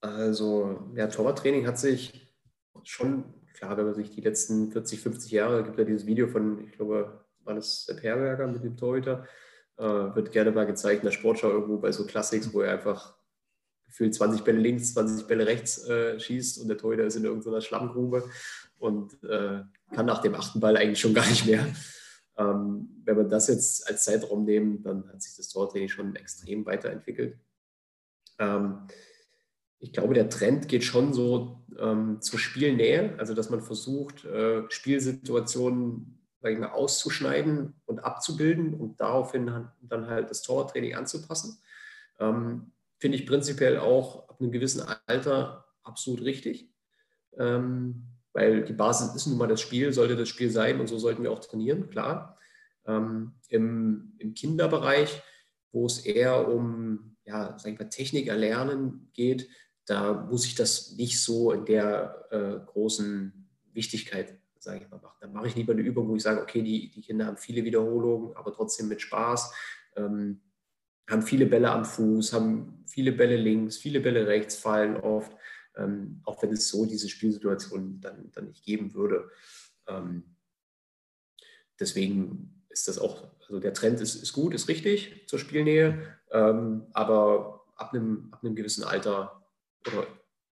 also, 0.03 0.93
ja, 0.95 1.07
Torwarttraining 1.07 1.67
hat 1.67 1.79
sich 1.79 2.35
schon, 2.83 3.25
klar, 3.65 3.77
wenn 3.77 3.87
man 3.87 3.95
sich 3.95 4.11
die 4.11 4.21
letzten 4.21 4.71
40, 4.71 5.01
50 5.01 5.33
Jahre, 5.33 5.65
gibt 5.65 5.79
ja 5.79 5.85
dieses 5.85 6.07
Video 6.07 6.29
von, 6.29 6.65
ich 6.65 6.73
glaube, 6.73 7.25
war 7.45 7.55
das 7.55 7.87
der 7.87 7.95
Perberger 7.95 8.47
mit 8.47 8.63
dem 8.63 8.77
Torhüter, 8.77 9.27
äh, 9.77 9.83
wird 9.83 10.33
gerne 10.33 10.53
mal 10.53 10.67
gezeigt 10.67 11.03
in 11.03 11.07
der 11.07 11.13
Sportschau 11.13 11.51
irgendwo 11.51 11.79
bei 11.79 11.93
so 11.93 12.07
Classics, 12.07 12.53
wo 12.53 12.61
er 12.61 12.73
einfach 12.73 13.17
gefühlt 13.87 14.15
20 14.15 14.43
Bälle 14.43 14.59
links, 14.59 14.93
20 14.95 15.27
Bälle 15.27 15.47
rechts 15.47 15.87
äh, 15.87 16.19
schießt 16.19 16.61
und 16.61 16.69
der 16.69 16.79
Torhüter 16.79 17.05
ist 17.05 17.17
in 17.17 17.25
irgendeiner 17.25 17.61
Schlammgrube 17.61 18.25
und 18.79 19.23
äh, 19.25 19.63
kann 19.95 20.07
nach 20.07 20.21
dem 20.21 20.35
achten 20.35 20.61
Ball 20.61 20.77
eigentlich 20.77 21.01
schon 21.01 21.15
gar 21.15 21.29
nicht 21.29 21.47
mehr. 21.47 21.67
Ähm, 22.37 22.89
wenn 23.05 23.17
wir 23.17 23.25
das 23.25 23.49
jetzt 23.49 23.89
als 23.89 24.05
Zeitraum 24.05 24.45
nehmen, 24.45 24.83
dann 24.83 25.09
hat 25.09 25.23
sich 25.23 25.37
das 25.37 25.49
Tortraining 25.49 25.89
schon 25.89 26.17
extrem 26.17 26.67
weiterentwickelt. 26.67 27.39
Ähm, 28.39 28.89
ich 29.81 29.93
glaube, 29.93 30.15
der 30.15 30.29
Trend 30.29 30.69
geht 30.69 30.85
schon 30.85 31.13
so 31.13 31.65
ähm, 31.79 32.21
zur 32.21 32.39
Spielnähe, 32.39 33.15
also 33.19 33.35
dass 33.35 33.51
man 33.51 33.61
versucht, 33.61 34.25
äh, 34.25 34.63
Spielsituationen 34.71 36.19
ich 36.53 36.59
mal, 36.59 36.71
auszuschneiden 36.71 37.75
und 37.87 38.01
abzubilden 38.01 38.75
und 38.75 39.01
daraufhin 39.01 39.69
dann 39.81 40.07
halt 40.09 40.31
das 40.31 40.43
Tortraining 40.43 40.95
anzupassen. 40.95 41.59
Ähm, 42.19 42.73
Finde 42.99 43.19
ich 43.19 43.27
prinzipiell 43.27 43.79
auch 43.79 44.29
ab 44.29 44.41
einem 44.41 44.53
gewissen 44.53 44.83
Alter 45.07 45.65
absolut 45.83 46.23
richtig, 46.23 46.71
ähm, 47.39 48.05
weil 48.33 48.65
die 48.65 48.73
Basis 48.73 49.15
ist 49.15 49.27
nun 49.27 49.39
mal 49.39 49.47
das 49.47 49.61
Spiel, 49.61 49.93
sollte 49.93 50.17
das 50.17 50.29
Spiel 50.29 50.51
sein 50.51 50.81
und 50.81 50.87
so 50.87 50.99
sollten 50.99 51.23
wir 51.23 51.33
auch 51.33 51.41
trainieren, 51.41 51.89
klar. 51.89 52.39
Ähm, 52.87 53.33
im, 53.49 54.13
Im 54.19 54.35
Kinderbereich, 54.35 55.23
wo 55.73 55.87
es 55.87 56.05
eher 56.05 56.49
um 56.49 57.15
ja, 57.25 57.59
sag 57.59 57.73
ich 57.73 57.79
mal, 57.79 57.89
Technik 57.89 58.29
erlernen 58.29 59.09
geht, 59.15 59.49
da 59.87 60.15
muss 60.15 60.47
ich 60.47 60.55
das 60.55 60.93
nicht 60.93 61.23
so 61.23 61.53
in 61.53 61.65
der 61.65 62.27
äh, 62.31 62.65
großen 62.67 63.49
Wichtigkeit, 63.73 64.39
sage 64.59 64.85
ich 64.85 64.91
mal, 64.91 65.01
machen. 65.01 65.19
Dann 65.21 65.33
mache 65.33 65.49
ich 65.49 65.57
lieber 65.57 65.73
eine 65.73 65.83
Übung, 65.83 66.09
wo 66.09 66.17
ich 66.17 66.23
sage, 66.23 66.41
okay, 66.41 66.63
die, 66.63 66.91
die 66.91 67.03
Kinder 67.03 67.27
haben 67.27 67.37
viele 67.37 67.65
Wiederholungen, 67.65 68.35
aber 68.37 68.53
trotzdem 68.53 68.89
mit 68.89 69.03
Spaß, 69.03 69.53
ähm, 69.97 70.41
haben 71.09 71.23
viele 71.23 71.47
Bälle 71.47 71.71
am 71.71 71.85
Fuß, 71.85 72.33
haben 72.33 72.83
viele 72.87 73.13
Bälle 73.13 73.37
links, 73.37 73.77
viele 73.77 74.01
Bälle 74.01 74.27
rechts, 74.27 74.57
fallen 74.57 74.97
oft, 74.97 75.37
ähm, 75.77 76.21
auch 76.25 76.43
wenn 76.43 76.53
es 76.53 76.69
so 76.69 76.87
diese 76.87 77.09
Spielsituation 77.09 78.01
dann, 78.01 78.31
dann 78.33 78.47
nicht 78.47 78.65
geben 78.65 78.95
würde. 78.95 79.31
Ähm, 79.87 80.37
deswegen 81.79 82.65
ist 82.71 82.89
das 82.89 82.99
auch, 82.99 83.29
also 83.41 83.61
der 83.61 83.75
Trend 83.75 84.01
ist, 84.01 84.15
ist 84.15 84.33
gut, 84.33 84.55
ist 84.55 84.69
richtig 84.69 85.29
zur 85.29 85.39
Spielnähe, 85.39 86.17
ähm, 86.31 86.87
aber 86.93 87.67
ab 87.77 87.93
einem, 87.93 88.29
ab 88.33 88.43
einem 88.43 88.55
gewissen 88.55 88.85
Alter 88.85 89.44
oder 89.89 90.07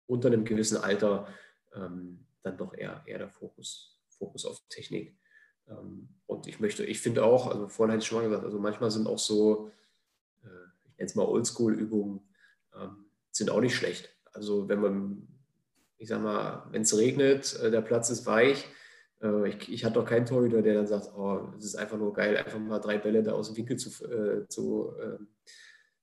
unter 0.07 0.27
einem 0.27 0.45
gewissen 0.45 0.77
Alter 0.77 1.27
ähm, 1.75 2.25
dann 2.41 2.57
doch 2.57 2.73
eher, 2.73 3.03
eher 3.05 3.19
der 3.19 3.29
Fokus, 3.29 3.99
Fokus 4.09 4.45
auf 4.45 4.61
Technik. 4.69 5.17
Ähm, 5.67 6.09
und 6.25 6.47
ich 6.47 6.59
möchte, 6.59 6.83
ich 6.83 6.99
finde 6.99 7.23
auch, 7.23 7.47
also 7.47 7.67
vorhin 7.67 7.93
hatte 7.93 8.01
ich 8.01 8.07
schon 8.07 8.19
mal 8.19 8.27
gesagt, 8.27 8.43
also 8.43 8.59
manchmal 8.59 8.91
sind 8.91 9.07
auch 9.07 9.19
so, 9.19 9.71
äh, 10.43 10.47
ich 10.85 10.97
nenne 10.97 11.05
es 11.07 11.15
mal 11.15 11.25
Oldschool-Übungen, 11.25 12.21
ähm, 12.75 13.05
sind 13.31 13.49
auch 13.49 13.61
nicht 13.61 13.75
schlecht. 13.75 14.09
Also 14.31 14.67
wenn 14.67 14.81
man, 14.81 15.27
ich 15.97 16.09
sag 16.09 16.21
mal, 16.21 16.67
wenn 16.71 16.83
es 16.83 16.97
regnet, 16.97 17.55
äh, 17.59 17.71
der 17.71 17.81
Platz 17.81 18.09
ist 18.09 18.25
weich, 18.25 18.65
äh, 19.21 19.49
ich, 19.49 19.71
ich 19.71 19.85
hatte 19.85 19.95
doch 19.95 20.05
keinen 20.05 20.25
Torhüter, 20.25 20.61
der 20.61 20.73
dann 20.73 20.87
sagt, 20.87 21.11
oh, 21.15 21.53
es 21.57 21.65
ist 21.65 21.75
einfach 21.75 21.97
nur 21.97 22.13
geil, 22.13 22.37
einfach 22.37 22.59
mal 22.59 22.79
drei 22.79 22.97
Bälle 22.97 23.23
da 23.23 23.33
aus 23.33 23.47
dem 23.47 23.57
Winkel 23.57 23.77
zu, 23.77 23.89
äh, 24.05 24.47
zu, 24.47 24.93
äh, 24.99 25.17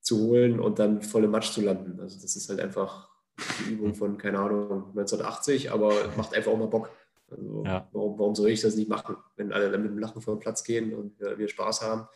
zu 0.01 0.19
holen 0.19 0.59
und 0.59 0.79
dann 0.79 1.01
volle 1.01 1.27
Matsch 1.27 1.51
zu 1.51 1.61
landen. 1.61 1.99
Also 1.99 2.19
das 2.21 2.35
ist 2.35 2.49
halt 2.49 2.59
einfach 2.59 3.09
die 3.37 3.73
Übung 3.73 3.93
von, 3.95 4.17
keine 4.17 4.39
Ahnung, 4.39 4.89
1980, 4.89 5.71
aber 5.71 5.93
macht 6.17 6.33
einfach 6.33 6.51
auch 6.51 6.57
mal 6.57 6.67
Bock. 6.67 6.91
Also 7.29 7.63
ja. 7.65 7.87
warum, 7.91 8.17
warum 8.17 8.35
soll 8.35 8.49
ich 8.49 8.61
das 8.61 8.75
nicht 8.75 8.89
machen, 8.89 9.17
wenn 9.35 9.51
alle 9.51 9.69
dann 9.69 9.83
mit 9.83 9.91
dem 9.91 9.99
Lachen 9.99 10.21
vor 10.21 10.35
den 10.35 10.39
Platz 10.39 10.63
gehen 10.63 10.93
und 10.93 11.19
wir, 11.19 11.37
wir 11.37 11.47
Spaß 11.47 11.81
haben? 11.81 12.07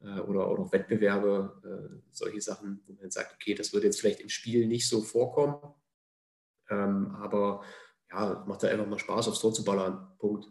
Äh, 0.00 0.20
oder, 0.20 0.46
auch 0.46 0.72
Wettbewerbe, 0.72 1.62
äh, 1.64 2.00
solche 2.10 2.40
Sachen, 2.40 2.82
wo 2.86 2.94
man 2.94 3.10
sagt, 3.10 3.34
okay, 3.34 3.54
das 3.54 3.72
wird 3.72 3.84
jetzt 3.84 4.00
vielleicht 4.00 4.20
im 4.20 4.28
Spiel 4.28 4.66
nicht 4.66 4.88
so 4.88 5.02
vorkommen, 5.02 5.56
ähm, 6.70 7.14
aber 7.20 7.62
ja, 8.10 8.44
macht 8.46 8.62
da 8.62 8.68
einfach 8.68 8.86
mal 8.86 8.98
Spaß, 8.98 9.28
aufs 9.28 9.40
Tor 9.40 9.52
zu 9.52 9.64
ballern. 9.64 10.08
Punkt. 10.18 10.46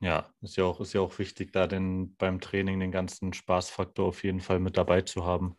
Ja, 0.00 0.28
ist 0.42 0.56
ja 0.56 0.64
auch, 0.64 0.80
ist 0.80 0.92
ja 0.92 1.00
auch 1.00 1.18
wichtig, 1.18 1.52
da 1.52 1.66
den, 1.66 2.14
beim 2.16 2.40
Training 2.40 2.78
den 2.80 2.92
ganzen 2.92 3.32
Spaßfaktor 3.32 4.06
auf 4.06 4.22
jeden 4.22 4.40
Fall 4.40 4.60
mit 4.60 4.76
dabei 4.76 5.00
zu 5.00 5.24
haben. 5.24 5.56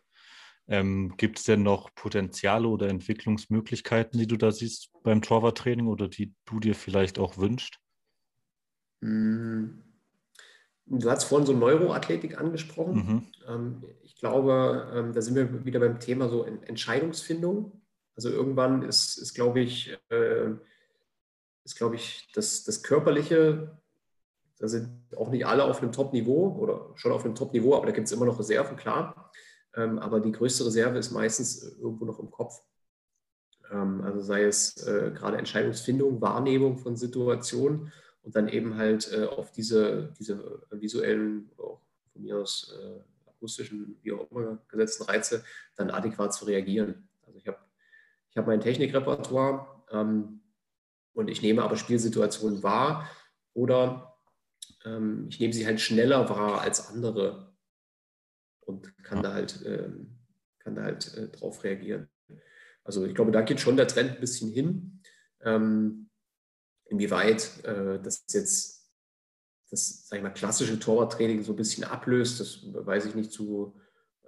Ähm, 0.68 1.14
Gibt 1.16 1.38
es 1.38 1.44
denn 1.44 1.62
noch 1.62 1.94
Potenziale 1.94 2.66
oder 2.66 2.88
Entwicklungsmöglichkeiten, 2.88 4.18
die 4.18 4.26
du 4.26 4.36
da 4.36 4.50
siehst 4.50 4.90
beim 5.02 5.22
Torwarttraining 5.22 5.86
oder 5.86 6.08
die 6.08 6.34
du 6.44 6.60
dir 6.60 6.74
vielleicht 6.74 7.18
auch 7.18 7.38
wünschst? 7.38 7.78
Hm. 9.00 9.82
Du 10.86 11.10
hast 11.10 11.24
vorhin 11.24 11.46
so 11.46 11.52
Neuroathletik 11.52 12.38
angesprochen. 12.38 12.94
Mhm. 12.94 13.26
Ähm, 13.48 13.84
ich 14.02 14.16
glaube, 14.16 14.92
ähm, 14.94 15.12
da 15.12 15.20
sind 15.20 15.34
wir 15.34 15.64
wieder 15.64 15.80
beim 15.80 15.98
Thema 15.98 16.28
so 16.28 16.44
Entscheidungsfindung. 16.44 17.82
Also 18.14 18.30
irgendwann 18.30 18.82
ist, 18.82 19.16
ist 19.16 19.34
glaube 19.34 19.60
ich, 19.60 19.96
äh, 20.10 20.50
ist, 21.64 21.76
glaube 21.76 21.96
ich, 21.96 22.28
das, 22.34 22.62
das 22.62 22.82
Körperliche 22.82 23.76
da 24.58 24.68
sind 24.68 24.88
auch 25.16 25.30
nicht 25.30 25.46
alle 25.46 25.64
auf 25.64 25.82
einem 25.82 25.92
Top-Niveau 25.92 26.56
oder 26.58 26.90
schon 26.94 27.12
auf 27.12 27.24
einem 27.24 27.34
Top-Niveau, 27.34 27.74
aber 27.74 27.86
da 27.86 27.92
gibt 27.92 28.06
es 28.06 28.12
immer 28.12 28.24
noch 28.24 28.38
Reserven, 28.38 28.76
klar. 28.76 29.30
Ähm, 29.76 29.98
aber 29.98 30.20
die 30.20 30.32
größte 30.32 30.64
Reserve 30.64 30.98
ist 30.98 31.12
meistens 31.12 31.76
irgendwo 31.78 32.06
noch 32.06 32.18
im 32.18 32.30
Kopf. 32.30 32.62
Ähm, 33.70 34.00
also 34.02 34.20
sei 34.20 34.44
es 34.44 34.76
äh, 34.86 35.12
gerade 35.14 35.36
Entscheidungsfindung, 35.36 36.20
Wahrnehmung 36.20 36.78
von 36.78 36.96
Situationen 36.96 37.92
und 38.22 38.34
dann 38.34 38.48
eben 38.48 38.76
halt 38.76 39.12
äh, 39.12 39.26
auf 39.26 39.52
diese, 39.52 40.12
diese 40.18 40.62
visuellen, 40.70 41.50
auch 41.58 41.80
von 42.12 42.22
mir 42.22 42.38
aus 42.38 42.74
äh, 42.80 43.28
akustischen, 43.28 43.98
wie 44.02 44.12
auch 44.12 44.30
immer 44.30 44.58
gesetzten 44.68 45.04
Reize 45.04 45.44
dann 45.76 45.90
adäquat 45.90 46.32
zu 46.32 46.46
reagieren. 46.46 47.08
Also 47.26 47.38
ich 47.38 47.46
habe 47.46 47.58
ich 48.30 48.36
hab 48.36 48.46
mein 48.46 48.60
Technikrepertoire 48.60 49.84
ähm, 49.90 50.40
und 51.12 51.28
ich 51.28 51.42
nehme 51.42 51.62
aber 51.62 51.76
Spielsituationen 51.76 52.62
wahr 52.62 53.10
oder 53.52 54.16
ähm, 54.84 55.26
ich 55.28 55.38
nehme 55.38 55.52
sie 55.52 55.66
halt 55.66 55.80
schneller 55.80 56.28
wahr 56.30 56.62
als 56.62 56.88
andere 56.88 57.55
und 58.66 58.96
kann 59.02 59.22
da 59.22 59.32
halt, 59.32 59.62
ähm, 59.64 60.18
kann 60.58 60.74
da 60.74 60.82
halt 60.82 61.40
drauf 61.40 61.64
reagieren. 61.64 62.08
Also 62.84 63.04
ich 63.04 63.14
glaube, 63.14 63.32
da 63.32 63.40
geht 63.40 63.60
schon 63.60 63.76
der 63.76 63.88
Trend 63.88 64.12
ein 64.12 64.20
bisschen 64.20 64.50
hin. 64.50 65.00
Ähm, 65.42 66.08
inwieweit 66.86 67.64
äh, 67.64 68.00
das 68.00 68.24
jetzt 68.32 68.76
das, 69.70 70.08
sag 70.08 70.18
ich 70.18 70.22
mal, 70.22 70.30
klassische 70.30 70.78
Torwarttraining 70.78 71.42
so 71.42 71.52
ein 71.52 71.56
bisschen 71.56 71.84
ablöst, 71.84 72.40
das 72.40 72.60
weiß 72.64 73.06
ich 73.06 73.14
nicht 73.14 73.32
zu, 73.32 73.74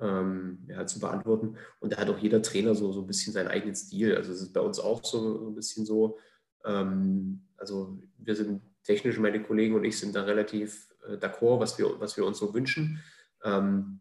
ähm, 0.00 0.64
ja, 0.68 0.86
zu 0.86 0.98
beantworten. 0.98 1.56
Und 1.80 1.92
da 1.92 1.98
hat 1.98 2.10
auch 2.10 2.18
jeder 2.18 2.42
Trainer 2.42 2.74
so, 2.74 2.92
so 2.92 3.02
ein 3.02 3.06
bisschen 3.06 3.32
seinen 3.32 3.48
eigenen 3.48 3.74
Stil. 3.74 4.16
Also 4.16 4.32
es 4.32 4.42
ist 4.42 4.52
bei 4.52 4.60
uns 4.60 4.78
auch 4.78 5.04
so, 5.04 5.38
so 5.38 5.48
ein 5.48 5.54
bisschen 5.54 5.86
so. 5.86 6.18
Ähm, 6.64 7.46
also 7.56 7.98
wir 8.18 8.34
sind 8.34 8.62
technisch, 8.82 9.18
meine 9.18 9.42
Kollegen 9.42 9.74
und 9.74 9.84
ich 9.84 9.98
sind 9.98 10.14
da 10.14 10.22
relativ 10.22 10.88
äh, 11.06 11.14
d'accord, 11.14 11.60
was 11.60 11.78
wir, 11.78 12.00
was 12.00 12.16
wir 12.16 12.26
uns 12.26 12.38
so 12.38 12.52
wünschen. 12.52 13.00
Ähm, 13.44 14.00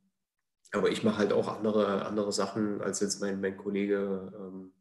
aber 0.71 0.89
ich 0.89 1.03
mache 1.03 1.17
halt 1.17 1.33
auch 1.33 1.47
andere, 1.47 2.05
andere 2.05 2.31
Sachen 2.31 2.81
als 2.81 2.99
jetzt 2.99 3.21
mein, 3.21 3.39
mein 3.39 3.57
Kollege, 3.57 4.33
ähm, 4.37 4.73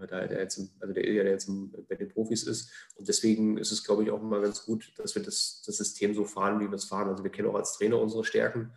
äh, 0.00 0.06
der, 0.06 0.28
der, 0.28 0.40
jetzt, 0.40 0.60
also 0.80 0.92
der 0.92 1.06
Ilja, 1.06 1.22
der 1.22 1.32
jetzt 1.32 1.50
bei 1.88 1.94
den 1.94 2.08
Profis 2.08 2.44
ist. 2.44 2.70
Und 2.96 3.08
deswegen 3.08 3.56
ist 3.56 3.72
es, 3.72 3.84
glaube 3.84 4.02
ich, 4.02 4.10
auch 4.10 4.20
immer 4.20 4.40
ganz 4.40 4.64
gut, 4.64 4.92
dass 4.96 5.14
wir 5.14 5.22
das, 5.22 5.62
das 5.66 5.76
System 5.76 6.14
so 6.14 6.24
fahren, 6.24 6.60
wie 6.60 6.68
wir 6.68 6.74
es 6.74 6.84
fahren. 6.84 7.08
Also 7.08 7.24
wir 7.24 7.30
kennen 7.30 7.48
auch 7.48 7.54
als 7.54 7.72
Trainer 7.72 8.00
unsere 8.00 8.24
Stärken. 8.24 8.72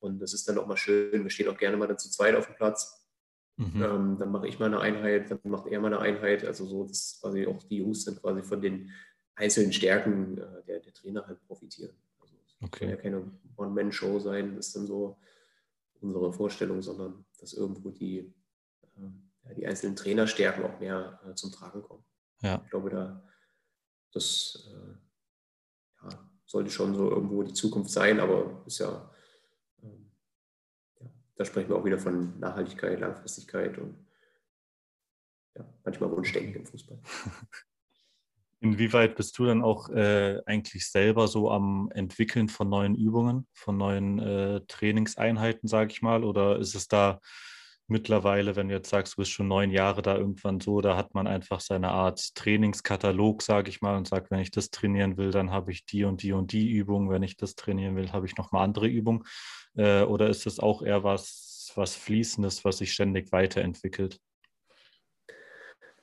Und 0.00 0.20
das 0.20 0.34
ist 0.34 0.48
dann 0.48 0.58
auch 0.58 0.66
mal 0.66 0.76
schön. 0.76 1.22
Wir 1.22 1.30
stehen 1.30 1.48
auch 1.48 1.58
gerne 1.58 1.76
mal 1.76 1.86
dann 1.86 1.98
zu 1.98 2.10
zweit 2.10 2.34
auf 2.34 2.46
dem 2.46 2.56
Platz. 2.56 3.06
Mhm. 3.56 3.82
Ähm, 3.82 4.16
dann 4.18 4.32
mache 4.32 4.48
ich 4.48 4.58
mal 4.58 4.66
eine 4.66 4.80
Einheit, 4.80 5.30
dann 5.30 5.40
macht 5.44 5.66
er 5.66 5.80
mal 5.80 5.88
eine 5.92 5.98
Einheit. 5.98 6.44
Also 6.44 6.66
so, 6.66 6.84
dass 6.84 7.18
quasi 7.20 7.46
auch 7.46 7.62
die 7.64 7.78
Jungs 7.78 8.04
dann 8.04 8.16
quasi 8.16 8.42
von 8.42 8.60
den 8.60 8.90
einzelnen 9.34 9.72
Stärken 9.72 10.38
äh, 10.38 10.62
der, 10.66 10.80
der 10.80 10.92
Trainer 10.92 11.26
halt 11.26 11.40
profitieren. 11.46 11.94
Also 12.20 12.34
es 12.46 12.54
okay. 12.62 12.80
kann 12.80 12.88
ja 12.90 12.96
keine 12.96 13.30
One-Man-Show 13.56 14.18
sein, 14.20 14.56
das 14.56 14.68
ist 14.68 14.76
dann 14.76 14.86
so 14.86 15.18
unsere 16.02 16.32
Vorstellung, 16.32 16.82
sondern 16.82 17.24
dass 17.38 17.52
irgendwo 17.52 17.90
die, 17.90 18.34
äh, 18.96 19.54
die 19.54 19.66
einzelnen 19.66 19.96
Trainerstärken 19.96 20.64
auch 20.64 20.78
mehr 20.80 21.20
äh, 21.26 21.34
zum 21.34 21.52
Tragen 21.52 21.82
kommen. 21.82 22.04
Ja. 22.42 22.60
Ich 22.64 22.70
glaube, 22.70 22.90
da 22.90 23.22
das 24.12 24.68
äh, 24.68 26.02
ja, 26.02 26.30
sollte 26.46 26.70
schon 26.70 26.94
so 26.94 27.10
irgendwo 27.10 27.42
die 27.42 27.52
Zukunft 27.52 27.90
sein, 27.90 28.20
aber 28.20 28.62
ist 28.66 28.78
ja, 28.78 29.10
ähm, 29.82 30.10
ja, 31.00 31.06
da 31.36 31.44
sprechen 31.44 31.68
wir 31.68 31.76
auch 31.76 31.84
wieder 31.84 31.98
von 31.98 32.38
Nachhaltigkeit, 32.38 33.00
Langfristigkeit 33.00 33.78
und 33.78 34.06
ja, 35.56 35.64
manchmal 35.84 36.10
Wunschdenken 36.10 36.56
im 36.56 36.66
Fußball. 36.66 37.00
Inwieweit 38.62 39.16
bist 39.16 39.38
du 39.38 39.46
dann 39.46 39.62
auch 39.62 39.88
äh, 39.88 40.40
eigentlich 40.44 40.86
selber 40.86 41.28
so 41.28 41.50
am 41.50 41.90
Entwickeln 41.94 42.50
von 42.50 42.68
neuen 42.68 42.94
Übungen, 42.94 43.46
von 43.54 43.78
neuen 43.78 44.18
äh, 44.18 44.60
Trainingseinheiten, 44.68 45.66
sage 45.66 45.92
ich 45.92 46.02
mal? 46.02 46.24
Oder 46.24 46.58
ist 46.58 46.74
es 46.74 46.86
da 46.86 47.20
mittlerweile, 47.90 48.56
wenn 48.56 48.68
du 48.68 48.74
jetzt 48.74 48.90
sagst, 48.90 49.14
du 49.14 49.22
bist 49.22 49.32
schon 49.32 49.48
neun 49.48 49.70
Jahre 49.70 50.02
da 50.02 50.16
irgendwann 50.16 50.60
so, 50.60 50.82
da 50.82 50.96
hat 50.96 51.14
man 51.14 51.26
einfach 51.26 51.60
seine 51.60 51.88
Art 51.88 52.34
Trainingskatalog, 52.34 53.42
sage 53.42 53.70
ich 53.70 53.80
mal, 53.80 53.96
und 53.96 54.06
sagt, 54.06 54.30
wenn 54.30 54.40
ich 54.40 54.50
das 54.50 54.70
trainieren 54.70 55.16
will, 55.16 55.30
dann 55.30 55.50
habe 55.50 55.72
ich 55.72 55.86
die 55.86 56.04
und 56.04 56.22
die 56.22 56.32
und 56.32 56.52
die 56.52 56.70
Übung. 56.70 57.10
Wenn 57.10 57.22
ich 57.22 57.38
das 57.38 57.56
trainieren 57.56 57.96
will, 57.96 58.12
habe 58.12 58.26
ich 58.26 58.36
nochmal 58.36 58.64
andere 58.64 58.86
Übungen. 58.86 59.24
Äh, 59.74 60.02
oder 60.02 60.28
ist 60.28 60.46
es 60.46 60.60
auch 60.60 60.82
eher 60.82 61.02
was, 61.02 61.72
was 61.74 61.94
Fließendes, 61.96 62.64
was 62.64 62.78
sich 62.78 62.92
ständig 62.92 63.32
weiterentwickelt? 63.32 64.20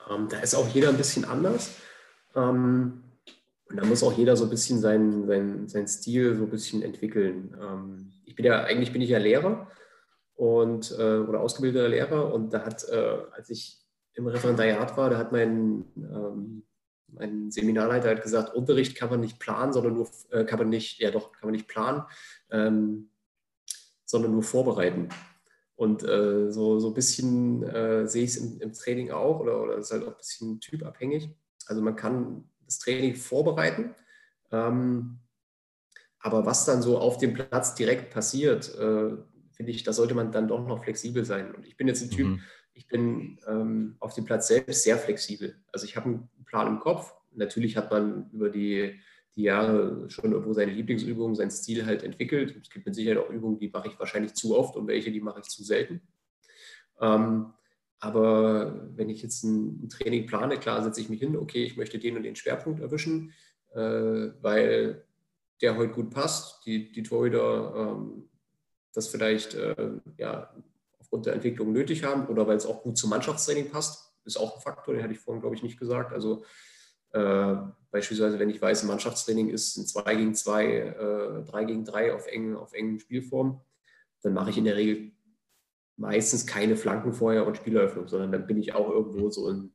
Ähm, 0.10 0.28
da 0.28 0.40
ist 0.40 0.56
auch 0.56 0.68
jeder 0.70 0.90
ein 0.90 0.98
bisschen 0.98 1.24
anders. 1.24 1.76
Ähm, 2.36 3.04
und 3.70 3.78
da 3.78 3.86
muss 3.86 4.04
auch 4.04 4.18
jeder 4.18 4.38
so 4.38 4.46
ein 4.46 4.50
bisschen 4.50 4.80
seinen, 4.80 5.28
seinen, 5.28 5.68
seinen 5.68 5.88
Stil 5.88 6.36
so 6.36 6.44
ein 6.44 6.50
bisschen 6.50 6.82
entwickeln. 6.82 7.56
Ähm, 7.62 8.14
ich 8.26 8.36
bin 8.36 8.46
ja, 8.46 8.64
eigentlich 8.64 8.94
bin 8.94 9.02
ich 9.02 9.10
ja 9.10 9.18
Lehrer 9.18 9.68
und, 10.36 10.92
äh, 10.98 11.18
oder 11.18 11.42
ausgebildeter 11.42 11.90
Lehrer 11.90 12.34
und 12.34 12.54
da 12.54 12.66
hat, 12.66 12.88
äh, 12.90 13.18
als 13.32 13.50
ich 13.50 13.80
im 14.14 14.28
Referendariat 14.28 14.96
war, 14.98 15.10
da 15.10 15.18
hat 15.18 15.32
mein, 15.32 15.86
ähm, 15.98 16.64
mein 17.08 17.52
Seminarleiter 17.52 18.10
hat 18.10 18.22
gesagt, 18.22 18.56
Unterricht 18.56 18.96
kann 18.96 19.10
man 19.10 19.20
nicht 19.20 19.40
planen, 19.40 19.74
sondern 19.74 19.94
nur, 19.96 20.08
äh, 20.32 20.46
kann 20.46 20.60
man 20.60 20.70
nicht, 20.70 21.00
ja 21.00 21.12
doch, 21.12 21.32
kann 21.32 21.48
man 21.48 21.54
nicht 21.54 21.68
planen, 21.68 22.04
ähm, 22.52 23.10
sondern 24.06 24.32
nur 24.32 24.44
vorbereiten. 24.44 25.10
Und 25.76 26.04
äh, 26.04 26.52
so, 26.52 26.80
so 26.80 26.88
ein 26.88 26.94
bisschen 26.96 27.64
äh, 27.64 28.08
sehe 28.08 28.24
ich 28.24 28.32
es 28.32 28.38
im, 28.38 28.60
im, 28.62 28.74
Training 28.74 29.12
auch 29.12 29.40
oder, 29.40 29.62
oder 29.62 29.78
ist 29.78 29.92
halt 29.92 30.04
auch 30.04 30.12
ein 30.12 30.18
bisschen 30.18 30.60
typabhängig. 30.60 31.30
Also 31.68 31.82
man 31.82 31.96
kann 31.96 32.50
das 32.66 32.80
Training 32.80 33.16
vorbereiten, 33.16 33.96
ähm, 34.52 35.20
aber 36.20 36.46
was 36.46 36.66
dann 36.66 36.82
so 36.82 36.98
auf 36.98 37.18
dem 37.18 37.34
Platz 37.34 37.76
direkt 37.76 38.14
passiert, 38.14 38.74
äh, 38.76 39.18
finde 39.52 39.72
ich, 39.72 39.84
da 39.84 39.94
sollte 39.94 40.14
man 40.14 40.32
dann 40.32 40.48
doch 40.48 40.66
noch 40.68 40.84
flexibel 40.84 41.26
sein. 41.26 41.54
Und 41.54 41.66
ich 41.66 41.78
bin 41.78 41.88
jetzt 41.88 42.04
ein 42.04 42.12
Typ, 42.12 42.28
mhm. 42.28 42.42
ich 42.74 42.88
bin 42.88 43.40
ähm, 43.48 43.96
auf 44.00 44.14
dem 44.14 44.26
Platz 44.26 44.48
selbst 44.48 44.84
sehr 44.84 44.98
flexibel. 44.98 45.56
Also 45.72 45.86
ich 45.86 45.96
habe 45.96 46.06
einen 46.06 46.30
Plan 46.46 46.68
im 46.68 46.80
Kopf. 46.80 47.14
Natürlich 47.32 47.78
hat 47.78 47.92
man 47.92 48.30
über 48.32 48.50
die, 48.50 49.00
die 49.36 49.44
Jahre 49.44 50.10
schon 50.10 50.32
irgendwo 50.32 50.54
seine 50.54 50.72
Lieblingsübungen, 50.72 51.36
sein 51.36 51.52
Stil 51.52 51.86
halt 51.86 52.04
entwickelt. 52.04 52.56
Es 52.62 52.70
gibt 52.70 52.86
mit 52.86 52.96
Sicherheit 52.96 53.18
auch 53.18 53.30
Übungen, 53.30 53.60
die 53.60 53.70
mache 53.70 53.88
ich 53.88 54.00
wahrscheinlich 54.00 54.34
zu 54.34 54.58
oft 54.58 54.76
und 54.76 54.88
welche, 54.88 55.12
die 55.12 55.22
mache 55.22 55.40
ich 55.40 55.48
zu 55.48 55.64
selten. 55.64 56.02
Ähm, 57.00 57.54
aber 58.00 58.90
wenn 58.96 59.10
ich 59.10 59.24
jetzt 59.24 59.44
ein, 59.44 59.90
Training 59.90 60.28
plane, 60.28 60.58
klar 60.58 60.84
setze 60.84 61.02
ich 61.02 61.10
mich 61.10 61.20
hin, 61.20 61.36
okay, 61.36 61.64
ich 61.64 61.78
möchte 61.78 62.00
den 62.00 62.16
und 62.18 62.24
den 62.24 62.36
Schwerpunkt 62.36 62.80
erwischen, 62.80 63.34
äh, 63.74 63.80
weil 64.42 65.04
der 65.62 65.78
heute 65.78 65.94
gut 65.94 66.12
passt, 66.12 66.66
die, 66.66 66.92
die 66.92 67.04
Torhüter 67.04 67.74
ähm, 67.76 68.30
das 68.94 69.08
vielleicht 69.08 69.54
äh, 69.56 69.92
ja, 70.18 70.54
aufgrund 71.00 71.26
der 71.26 71.34
Entwicklung 71.34 71.72
nötig 71.72 72.04
haben 72.04 72.28
oder 72.28 72.48
weil 72.48 72.58
es 72.58 72.66
auch 72.66 72.84
gut 72.84 72.98
zum 72.98 73.10
Mannschaftstraining 73.10 73.70
passt, 73.70 74.12
ist 74.26 74.38
auch 74.38 74.56
ein 74.56 74.62
Faktor, 74.62 74.94
den 74.94 75.04
hatte 75.04 75.14
ich 75.14 75.20
vorhin, 75.20 75.42
glaube 75.42 75.56
ich, 75.56 75.64
nicht 75.64 75.80
gesagt. 75.80 76.14
Also 76.14 76.44
äh, 77.12 77.56
beispielsweise, 77.92 78.40
wenn 78.40 78.50
ich 78.50 78.62
weiß, 78.62 78.84
ein 78.84 78.88
Mannschaftstraining 78.88 79.50
ist 79.50 79.78
ein 79.78 79.86
2 79.86 80.16
gegen 80.16 80.36
2, 80.36 81.46
3 81.48 81.62
äh, 81.62 81.66
gegen 81.66 81.86
3 81.86 82.14
auf 82.14 82.28
engen, 82.28 82.56
auf 82.56 82.74
engen 82.74 83.00
Spielform, 83.00 83.62
dann 84.22 84.34
mache 84.34 84.50
ich 84.50 84.58
in 84.58 84.66
der 84.66 84.76
Regel 84.76 85.12
meistens 85.98 86.46
keine 86.46 86.76
Flanken 86.76 87.12
vorher 87.12 87.46
und 87.46 87.58
Spieleröffnung, 87.58 88.08
sondern 88.08 88.32
dann 88.32 88.48
bin 88.48 88.58
ich 88.58 88.74
auch 88.74 88.90
irgendwo 88.90 89.30
so 89.30 89.50
in 89.50 89.72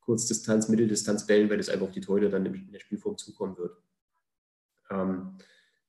Kurzdistanz, 0.00 0.68
Mitteldistanz 0.68 1.26
Bällen, 1.26 1.50
weil 1.50 1.58
das 1.58 1.68
einfach 1.68 1.86
auf 1.86 1.92
die 1.92 2.00
Teute 2.00 2.30
dann 2.30 2.46
in 2.46 2.72
der 2.72 2.80
Spielform 2.80 3.18
zukommen 3.18 3.56
wird. 3.58 3.76
Ähm, 4.90 5.36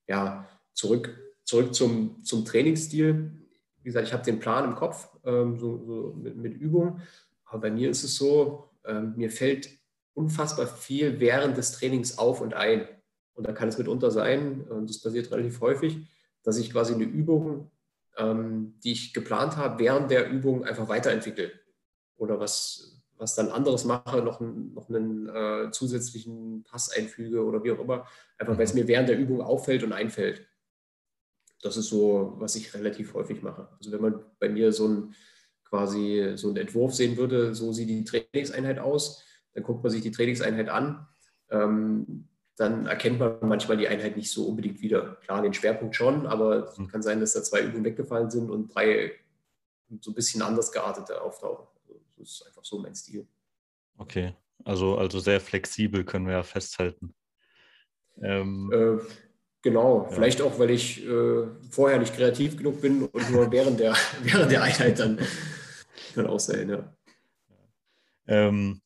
ja, 0.08 0.48
zurück, 0.74 1.18
zurück 1.46 1.74
zum, 1.74 2.22
zum 2.24 2.44
Trainingsstil. 2.44 3.32
Wie 3.78 3.84
gesagt, 3.84 4.08
ich 4.08 4.14
habe 4.14 4.24
den 4.24 4.40
Plan 4.40 4.66
im 4.66 4.76
Kopf, 4.76 5.08
ähm, 5.24 5.58
so, 5.58 5.84
so 5.86 6.14
mit, 6.22 6.36
mit, 6.36 6.54
Übung. 6.54 7.00
Aber 7.46 7.62
bei 7.62 7.72
mir 7.72 7.90
ist 7.90 8.04
es 8.04 8.18
so, 8.18 8.70
ähm, 8.84 9.14
mir 9.16 9.32
fällt 9.32 9.70
unfassbar 10.14 10.68
viel 10.68 11.22
während 11.22 11.56
des 11.56 11.72
Trainings 11.72 12.18
auf 12.18 12.42
und 12.42 12.54
ein. 12.54 12.88
Und 13.36 13.48
da 13.48 13.54
kann 13.54 13.70
es 13.70 13.78
mitunter 13.78 14.12
sein, 14.12 14.68
und 14.70 14.90
das 14.90 15.02
passiert 15.02 15.32
relativ 15.32 15.62
häufig, 15.62 16.06
dass 16.44 16.58
ich 16.58 16.72
quasi 16.74 16.94
eine 16.94 17.06
Übung 17.06 17.72
die 18.20 18.92
ich 18.92 19.14
geplant 19.14 19.58
habe, 19.58 19.80
während 19.80 20.12
der 20.12 20.30
Übung 20.30 20.66
einfach 20.66 20.88
weiterentwickle. 20.88 21.52
Oder 22.18 22.40
was, 22.40 23.02
was 23.18 23.36
dann 23.36 23.50
anderes 23.50 23.86
mache, 23.86 24.22
noch, 24.22 24.42
noch 24.42 24.90
einen 24.90 25.30
äh, 25.30 25.72
zusätzlichen 25.72 26.64
Pass 26.64 26.90
einfüge 26.90 27.44
oder 27.44 27.64
wie 27.64 27.72
auch 27.72 27.80
immer, 27.80 28.06
einfach 28.38 28.58
weil 28.58 28.66
es 28.66 28.74
mir 28.74 28.88
während 28.88 29.10
der 29.10 29.18
Übung 29.18 29.42
auffällt 29.42 29.84
und 29.84 29.94
einfällt. 29.94 30.46
Das 31.62 31.78
ist 31.78 31.88
so, 31.88 32.36
was 32.38 32.56
ich 32.56 32.74
relativ 32.74 33.14
häufig 33.14 33.42
mache. 33.42 33.70
Also 33.78 33.92
wenn 33.92 34.02
man 34.02 34.24
bei 34.40 34.50
mir 34.50 34.72
so 34.72 34.88
ein 34.88 35.16
quasi 35.66 36.34
so 36.36 36.48
einen 36.48 36.58
Entwurf 36.58 36.96
sehen 36.96 37.18
würde, 37.18 37.54
so 37.54 37.72
sieht 37.72 37.90
die 37.90 38.04
Trainingseinheit 38.04 38.80
aus, 38.80 39.24
dann 39.54 39.64
guckt 39.64 39.84
man 39.84 39.92
sich 39.92 40.02
die 40.02 40.12
Trainingseinheit 40.12 40.70
an. 40.70 41.08
Ähm, 41.50 42.28
dann 42.60 42.88
erkennt 42.88 43.20
man 43.20 43.38
manchmal 43.42 43.78
die 43.78 43.88
Einheit 43.88 44.18
nicht 44.18 44.30
so 44.30 44.46
unbedingt 44.46 44.82
wieder. 44.82 45.16
Klar, 45.24 45.42
den 45.42 45.54
Schwerpunkt 45.54 45.96
schon, 45.96 46.28
aber 46.28 46.68
es 46.68 46.78
mhm. 46.78 46.90
kann 46.90 47.02
sein, 47.02 47.22
dass 47.22 47.32
da 47.32 47.42
zwei 47.42 47.62
Übungen 47.62 47.86
weggefallen 47.86 48.30
sind 48.30 48.50
und 48.50 48.76
drei 48.76 49.14
so 50.02 50.12
ein 50.12 50.14
bisschen 50.14 50.42
anders 50.42 50.74
geartete 50.74 51.22
auftauchen. 51.22 51.68
Also 51.88 52.02
das 52.18 52.30
ist 52.30 52.46
einfach 52.46 52.66
so 52.66 52.78
mein 52.80 52.94
Stil. 52.94 53.26
Okay, 53.98 54.34
also, 54.66 54.98
also 54.98 55.20
sehr 55.20 55.40
flexibel 55.40 56.04
können 56.04 56.28
wir 56.28 56.34
ja 56.34 56.44
festhalten. 56.44 57.14
Ähm, 58.22 58.70
äh, 58.74 59.02
genau, 59.62 60.04
ja. 60.04 60.12
vielleicht 60.12 60.42
auch, 60.42 60.60
weil 60.60 60.72
ich 60.72 61.08
äh, 61.08 61.48
vorher 61.70 61.98
nicht 61.98 62.14
kreativ 62.14 62.58
genug 62.58 62.82
bin 62.82 63.06
und 63.06 63.32
nur 63.32 63.50
während 63.54 63.80
der, 63.80 63.96
während 64.22 64.52
der 64.52 64.64
Einheit 64.64 65.00
dann 65.00 65.18
kann 66.14 66.28
auch 66.28 66.42
sein, 66.42 66.70
ja. 66.70 66.94
Ähm, 68.28 68.82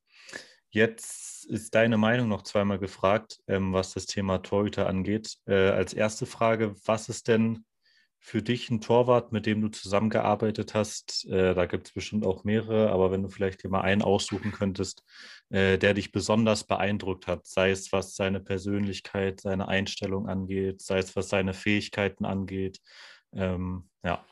jetzt 0.70 1.33
ist 1.46 1.76
deine 1.76 1.98
Meinung 1.98 2.28
noch 2.28 2.44
zweimal 2.44 2.80
gefragt, 2.80 3.40
ähm, 3.48 3.74
was 3.74 3.94
das 3.94 4.06
Thema 4.06 4.40
Torhüter 4.40 4.88
angeht. 4.88 5.38
Äh, 5.46 5.70
als 5.70 5.94
erste 5.94 6.26
Frage, 6.26 6.76
was 6.86 7.10
ist 7.10 7.28
denn 7.28 7.66
für 8.20 8.42
dich 8.42 8.70
ein 8.70 8.80
Torwart, 8.80 9.34
mit 9.34 9.46
dem 9.46 9.62
du 9.62 9.68
zusammengearbeitet 9.68 10.74
hast? 10.74 11.26
Äh, 11.26 11.54
da 11.54 11.66
gibt 11.66 11.88
es 11.88 11.94
bestimmt 11.94 12.26
auch 12.26 12.46
mehrere, 12.46 12.90
aber 12.90 13.12
wenn 13.12 13.22
du 13.22 13.30
vielleicht 13.30 13.62
hier 13.62 13.70
mal 13.70 13.82
einen 13.82 14.02
aussuchen 14.02 14.54
könntest, 14.54 15.04
äh, 15.50 15.78
der 15.78 15.94
dich 15.94 16.14
besonders 16.14 16.64
beeindruckt 16.64 17.28
hat, 17.28 17.46
sei 17.46 17.72
es 17.72 17.92
was 17.92 18.16
seine 18.16 18.40
Persönlichkeit, 18.40 19.42
seine 19.42 19.68
Einstellung 19.68 20.30
angeht, 20.30 20.82
sei 20.82 21.00
es 21.00 21.16
was 21.18 21.28
seine 21.28 21.54
Fähigkeiten 21.54 22.24
angeht. 22.24 22.80
Ähm, 23.34 23.90
ja. 24.04 24.26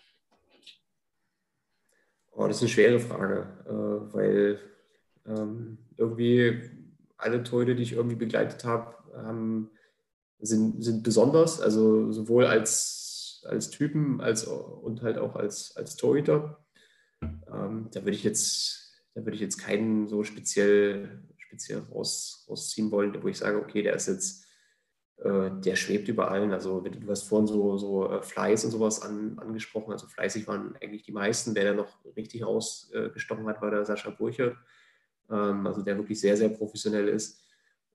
Oh, 2.32 2.48
das 2.48 2.58
ist 2.58 2.62
eine 2.62 2.70
schwere 2.70 3.00
Frage, 3.00 3.66
äh, 3.68 4.14
weil 4.14 4.60
ähm, 5.28 5.78
irgendwie 5.98 6.62
alle 7.22 7.44
Torhüter, 7.44 7.76
die 7.76 7.84
ich 7.84 7.94
irgendwie 7.94 8.16
begleitet 8.16 8.64
habe, 8.66 8.96
haben, 9.16 9.72
sind, 10.40 10.84
sind 10.84 11.04
besonders, 11.04 11.62
also 11.62 12.12
sowohl 12.12 12.46
als 12.46 13.02
als, 13.46 13.70
Typen 13.70 14.22
als, 14.22 14.44
und 14.44 15.02
halt 15.02 15.18
auch 15.18 15.36
als, 15.36 15.76
als 15.76 15.96
Torhüter. 15.96 16.64
Ähm, 17.22 17.90
da 17.92 18.02
würde 18.02 18.16
ich 18.16 18.24
jetzt, 18.24 18.94
ich 19.16 19.40
jetzt 19.40 19.58
keinen 19.58 20.08
so 20.08 20.24
speziell, 20.24 21.24
speziell 21.38 21.80
raus, 21.80 22.46
rausziehen 22.50 22.92
wollen, 22.92 23.16
wo 23.22 23.28
ich 23.28 23.38
sage, 23.38 23.58
okay, 23.58 23.82
der 23.82 23.96
ist 23.96 24.08
jetzt, 24.08 24.46
äh, 25.18 25.52
der 25.52 25.76
schwebt 25.76 26.08
über 26.08 26.32
allen. 26.32 26.52
Also 26.52 26.82
du 26.82 27.10
hast 27.10 27.24
vorhin 27.24 27.48
so, 27.48 27.78
so 27.78 28.10
äh, 28.10 28.22
Fleiß 28.22 28.66
und 28.66 28.72
sowas 28.72 29.02
an, 29.02 29.38
angesprochen. 29.40 29.92
Also 29.92 30.08
fleißig 30.08 30.48
waren 30.48 30.76
eigentlich 30.82 31.04
die 31.04 31.12
meisten. 31.12 31.56
Wer 31.56 31.66
da 31.66 31.74
noch 31.74 32.04
richtig 32.16 32.46
rausgestochen 32.46 33.48
hat, 33.48 33.62
war 33.62 33.72
der 33.72 33.86
Sascha 33.86 34.10
Burchert. 34.10 34.56
Ähm, 35.32 35.66
also 35.66 35.82
der 35.82 35.98
wirklich 35.98 36.20
sehr, 36.20 36.38
sehr 36.38 36.50
professionell 36.50 37.08
ist. 37.08 37.44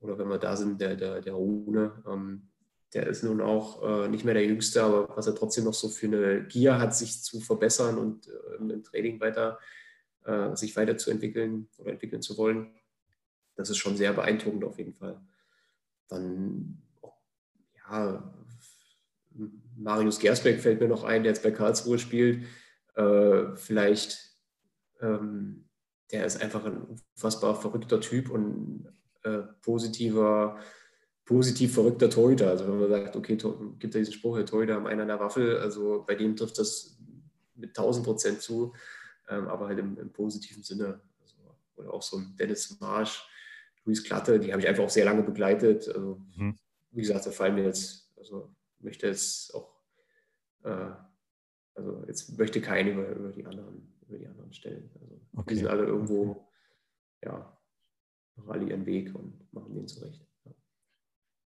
Oder 0.00 0.18
wenn 0.18 0.28
wir 0.28 0.38
da 0.38 0.56
sind, 0.56 0.80
der, 0.80 0.96
der, 0.96 1.20
der 1.20 1.34
Rune. 1.34 2.02
Ähm, 2.06 2.48
der 2.94 3.06
ist 3.08 3.24
nun 3.24 3.40
auch 3.40 3.82
äh, 3.82 4.08
nicht 4.08 4.24
mehr 4.24 4.34
der 4.34 4.46
Jüngste, 4.46 4.82
aber 4.82 5.16
was 5.16 5.26
er 5.26 5.34
trotzdem 5.34 5.64
noch 5.64 5.74
so 5.74 5.88
für 5.88 6.06
eine 6.06 6.44
Gier 6.44 6.78
hat, 6.78 6.96
sich 6.96 7.22
zu 7.22 7.40
verbessern 7.40 7.98
und 7.98 8.28
äh, 8.28 8.56
im 8.58 8.82
Training 8.82 9.20
weiter 9.20 9.58
äh, 10.24 10.54
sich 10.56 10.74
weiterzuentwickeln 10.76 11.68
oder 11.78 11.92
entwickeln 11.92 12.22
zu 12.22 12.38
wollen, 12.38 12.74
das 13.56 13.70
ist 13.70 13.78
schon 13.78 13.96
sehr 13.96 14.12
beeindruckend 14.12 14.64
auf 14.64 14.78
jeden 14.78 14.94
Fall. 14.94 15.20
Dann, 16.08 16.82
ja, 17.76 18.32
Marius 19.76 20.18
Gersbeck 20.18 20.60
fällt 20.60 20.80
mir 20.80 20.88
noch 20.88 21.04
ein, 21.04 21.22
der 21.22 21.32
jetzt 21.32 21.42
bei 21.42 21.50
Karlsruhe 21.50 21.98
spielt. 21.98 22.44
Äh, 22.94 23.56
vielleicht, 23.56 24.36
ähm, 25.00 25.65
der 26.12 26.24
ist 26.24 26.40
einfach 26.42 26.64
ein 26.64 26.82
unfassbar 26.82 27.60
verrückter 27.60 28.00
Typ 28.00 28.30
und 28.30 28.88
äh, 29.22 29.42
positiver 29.62 30.58
positiv 31.26 31.74
verrückter 31.74 32.08
Torhüter. 32.08 32.48
Also 32.48 32.66
wenn 32.66 32.78
man 32.78 32.88
sagt, 32.88 33.16
okay, 33.16 33.36
gibt 33.36 33.94
ja 33.94 34.00
diesen 34.00 34.14
Spruch, 34.14 34.36
der 34.36 34.46
Torhüter 34.46 34.76
am 34.76 34.86
einen 34.86 35.02
an 35.02 35.08
der 35.08 35.20
Waffel, 35.20 35.58
also 35.58 36.04
bei 36.06 36.14
dem 36.14 36.36
trifft 36.36 36.58
das 36.58 36.98
mit 37.54 37.70
1000 37.70 38.06
Prozent 38.06 38.40
zu, 38.40 38.72
ähm, 39.28 39.48
aber 39.48 39.66
halt 39.66 39.78
im, 39.80 39.98
im 39.98 40.12
positiven 40.12 40.62
Sinne. 40.62 41.00
Also, 41.20 41.36
oder 41.74 41.92
auch 41.92 42.02
so 42.02 42.16
ein 42.18 42.36
Dennis 42.36 42.78
Marsch, 42.80 43.28
Luis 43.84 44.04
Klatte, 44.04 44.38
die 44.38 44.52
habe 44.52 44.62
ich 44.62 44.68
einfach 44.68 44.84
auch 44.84 44.90
sehr 44.90 45.04
lange 45.04 45.22
begleitet. 45.22 45.88
Also, 45.88 46.22
mhm. 46.36 46.56
Wie 46.92 47.00
gesagt, 47.00 47.26
da 47.26 47.30
fallen 47.30 47.56
mir 47.56 47.64
jetzt, 47.64 48.08
also 48.16 48.54
möchte 48.78 49.08
jetzt 49.08 49.52
auch, 49.52 49.80
äh, 50.62 50.92
also 51.74 52.04
jetzt 52.06 52.38
möchte 52.38 52.60
keinen 52.60 52.92
über, 52.92 53.08
über, 53.08 53.32
die 53.32 53.44
anderen, 53.44 53.95
über 54.08 54.18
die 54.18 54.26
anderen 54.26 54.52
stellen. 54.52 54.90
Also 55.00 55.20
okay. 55.34 55.54
die 55.54 55.56
sind 55.56 55.68
alle 55.68 55.84
irgendwo, 55.84 56.48
ja, 57.22 57.58
machen 58.36 58.50
alle 58.50 58.68
ihren 58.68 58.86
Weg 58.86 59.14
und 59.14 59.52
machen 59.52 59.74
den 59.74 59.88
zurecht. 59.88 60.26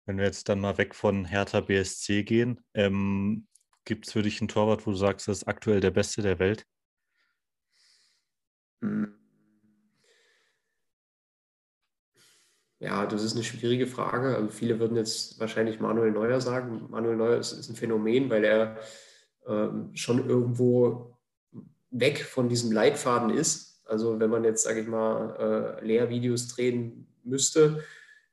Wenn 0.06 0.18
wir 0.18 0.26
jetzt 0.26 0.50
dann 0.50 0.60
mal 0.60 0.78
weg 0.78 0.96
von 0.96 1.26
Hertha 1.26 1.62
BSC 1.62 2.24
gehen, 2.24 2.62
ähm, 2.74 3.48
gibt 3.86 4.08
es 4.08 4.14
für 4.14 4.24
dich 4.24 4.42
einen 4.42 4.48
Torwart, 4.48 4.88
wo 4.88 4.92
du 4.92 4.98
sagst, 4.98 5.28
das 5.28 5.40
ist 5.40 5.48
aktuell 5.48 5.82
der 5.82 5.92
Beste 5.92 6.22
der 6.22 6.40
Welt? 6.40 6.66
Hm. 8.82 9.16
Ja, 12.80 13.06
das 13.06 13.24
ist 13.24 13.36
eine 13.36 13.44
schwierige 13.44 13.88
Frage. 13.88 14.36
Also 14.36 14.48
viele 14.50 14.80
würden 14.80 14.96
jetzt 14.96 15.38
wahrscheinlich 15.40 15.82
Manuel 15.82 16.12
Neuer 16.12 16.40
sagen. 16.40 16.90
Manuel 16.90 17.18
Neuer 17.18 17.38
ist, 17.38 17.52
ist 17.52 17.70
ein 17.70 17.76
Phänomen, 17.76 18.30
weil 18.30 18.46
er 18.46 18.78
ähm, 19.46 19.94
schon 19.96 20.28
irgendwo 20.30 21.19
weg 21.92 22.24
von 22.24 22.50
diesem 22.50 22.72
Leitfaden 22.72 23.30
ist. 23.30 23.82
Also 23.86 24.20
wenn 24.20 24.30
man 24.30 24.44
jetzt, 24.44 24.64
sage 24.64 24.82
ich 24.82 24.88
mal, 24.88 25.80
äh, 25.82 25.86
Lehrvideos 25.86 26.48
drehen 26.48 27.08
müsste, 27.24 27.84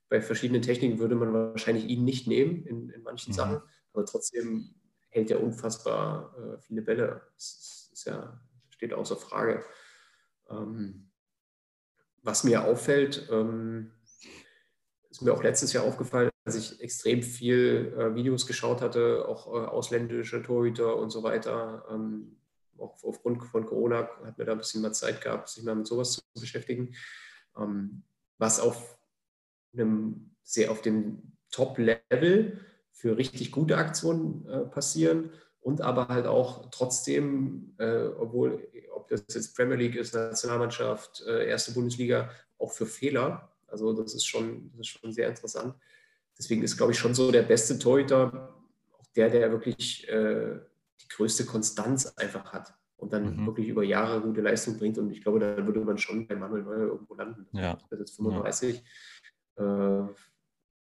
bei 0.08 0.20
verschiedenen 0.20 0.62
Techniken 0.62 0.98
würde 0.98 1.16
man 1.16 1.32
wahrscheinlich 1.32 1.86
ihn 1.86 2.04
nicht 2.04 2.26
nehmen 2.26 2.64
in, 2.66 2.90
in 2.90 3.02
manchen 3.02 3.32
mhm. 3.32 3.36
Sachen, 3.36 3.62
aber 3.92 4.04
trotzdem 4.04 4.74
hält 5.08 5.30
er 5.30 5.42
unfassbar 5.42 6.34
äh, 6.38 6.58
viele 6.58 6.82
Bälle. 6.82 7.22
Das 7.34 7.90
ist, 7.92 8.04
ja, 8.04 8.40
steht 8.70 8.92
außer 8.92 9.16
Frage. 9.16 9.64
Ähm, 10.50 11.10
was 12.22 12.44
mir 12.44 12.64
auffällt, 12.64 13.28
ähm, 13.30 13.92
ist 15.10 15.22
mir 15.22 15.32
auch 15.32 15.42
letztes 15.42 15.72
Jahr 15.72 15.84
aufgefallen, 15.84 16.30
dass 16.44 16.56
ich 16.56 16.80
extrem 16.80 17.22
viel 17.22 17.94
äh, 17.98 18.14
Videos 18.14 18.46
geschaut 18.46 18.82
hatte, 18.82 19.26
auch 19.26 19.46
äh, 19.46 19.66
ausländische 19.66 20.42
Torhüter 20.42 20.96
und 20.96 21.10
so 21.10 21.22
weiter. 21.22 21.86
Ähm, 21.90 22.36
auch 22.78 23.02
aufgrund 23.02 23.42
von 23.44 23.66
Corona 23.66 24.08
hat 24.24 24.38
mir 24.38 24.44
da 24.44 24.52
ein 24.52 24.58
bisschen 24.58 24.82
mehr 24.82 24.92
Zeit 24.92 25.20
gehabt, 25.20 25.48
sich 25.48 25.64
mal 25.64 25.74
mit 25.74 25.86
sowas 25.86 26.12
zu 26.12 26.20
beschäftigen. 26.38 26.94
Ähm, 27.56 28.02
was 28.38 28.60
auf 28.60 28.98
einem 29.72 30.30
sehr 30.42 30.70
auf 30.70 30.82
dem 30.82 31.32
Top-Level 31.50 32.60
für 32.92 33.16
richtig 33.16 33.52
gute 33.52 33.76
Aktionen 33.76 34.46
äh, 34.46 34.60
passieren 34.60 35.30
und 35.60 35.80
aber 35.80 36.08
halt 36.08 36.26
auch 36.26 36.70
trotzdem, 36.70 37.74
äh, 37.78 38.06
obwohl, 38.06 38.68
ob 38.94 39.08
das 39.08 39.24
jetzt 39.34 39.56
Premier 39.56 39.76
League 39.76 39.96
ist, 39.96 40.14
Nationalmannschaft, 40.14 41.22
äh, 41.26 41.48
erste 41.48 41.72
Bundesliga, 41.72 42.30
auch 42.58 42.72
für 42.72 42.86
Fehler. 42.86 43.52
Also 43.66 43.92
das 43.92 44.14
ist 44.14 44.26
schon, 44.26 44.70
das 44.72 44.80
ist 44.80 44.98
schon 44.98 45.12
sehr 45.12 45.28
interessant. 45.28 45.74
Deswegen 46.38 46.62
ist, 46.62 46.76
glaube 46.76 46.92
ich, 46.92 46.98
schon 46.98 47.14
so 47.14 47.32
der 47.32 47.42
beste 47.42 47.78
Torhüter 47.78 48.54
auch 48.92 49.06
der, 49.16 49.30
der 49.30 49.50
wirklich 49.50 50.08
äh, 50.08 50.58
die 51.06 51.14
größte 51.14 51.46
Konstanz 51.46 52.06
einfach 52.16 52.52
hat 52.52 52.74
und 52.96 53.12
dann 53.12 53.36
mhm. 53.36 53.46
wirklich 53.46 53.68
über 53.68 53.84
Jahre 53.84 54.20
gute 54.20 54.40
Leistung 54.40 54.78
bringt. 54.78 54.98
Und 54.98 55.10
ich 55.10 55.22
glaube, 55.22 55.38
da 55.38 55.64
würde 55.66 55.80
man 55.80 55.98
schon 55.98 56.26
bei 56.26 56.34
Manuel 56.34 56.62
Neuer 56.62 56.88
irgendwo 56.88 57.14
landen. 57.14 57.46
Ja. 57.52 57.74
Das 57.74 57.92
ist 57.92 57.98
jetzt 57.98 58.16
35. 58.16 58.76
Ja 58.76 58.82
äh, 59.56 60.06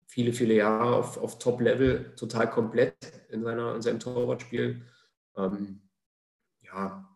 viele, 0.07 0.33
viele 0.33 0.55
Jahre 0.55 0.95
auf, 0.95 1.17
auf 1.17 1.39
Top-Level, 1.39 2.15
total 2.15 2.49
komplett 2.49 2.95
in, 3.29 3.43
seiner, 3.43 3.75
in 3.75 3.81
seinem 3.81 3.99
Torwartspiel. 3.99 4.85
Ähm, 5.35 5.81
ja, 6.61 7.09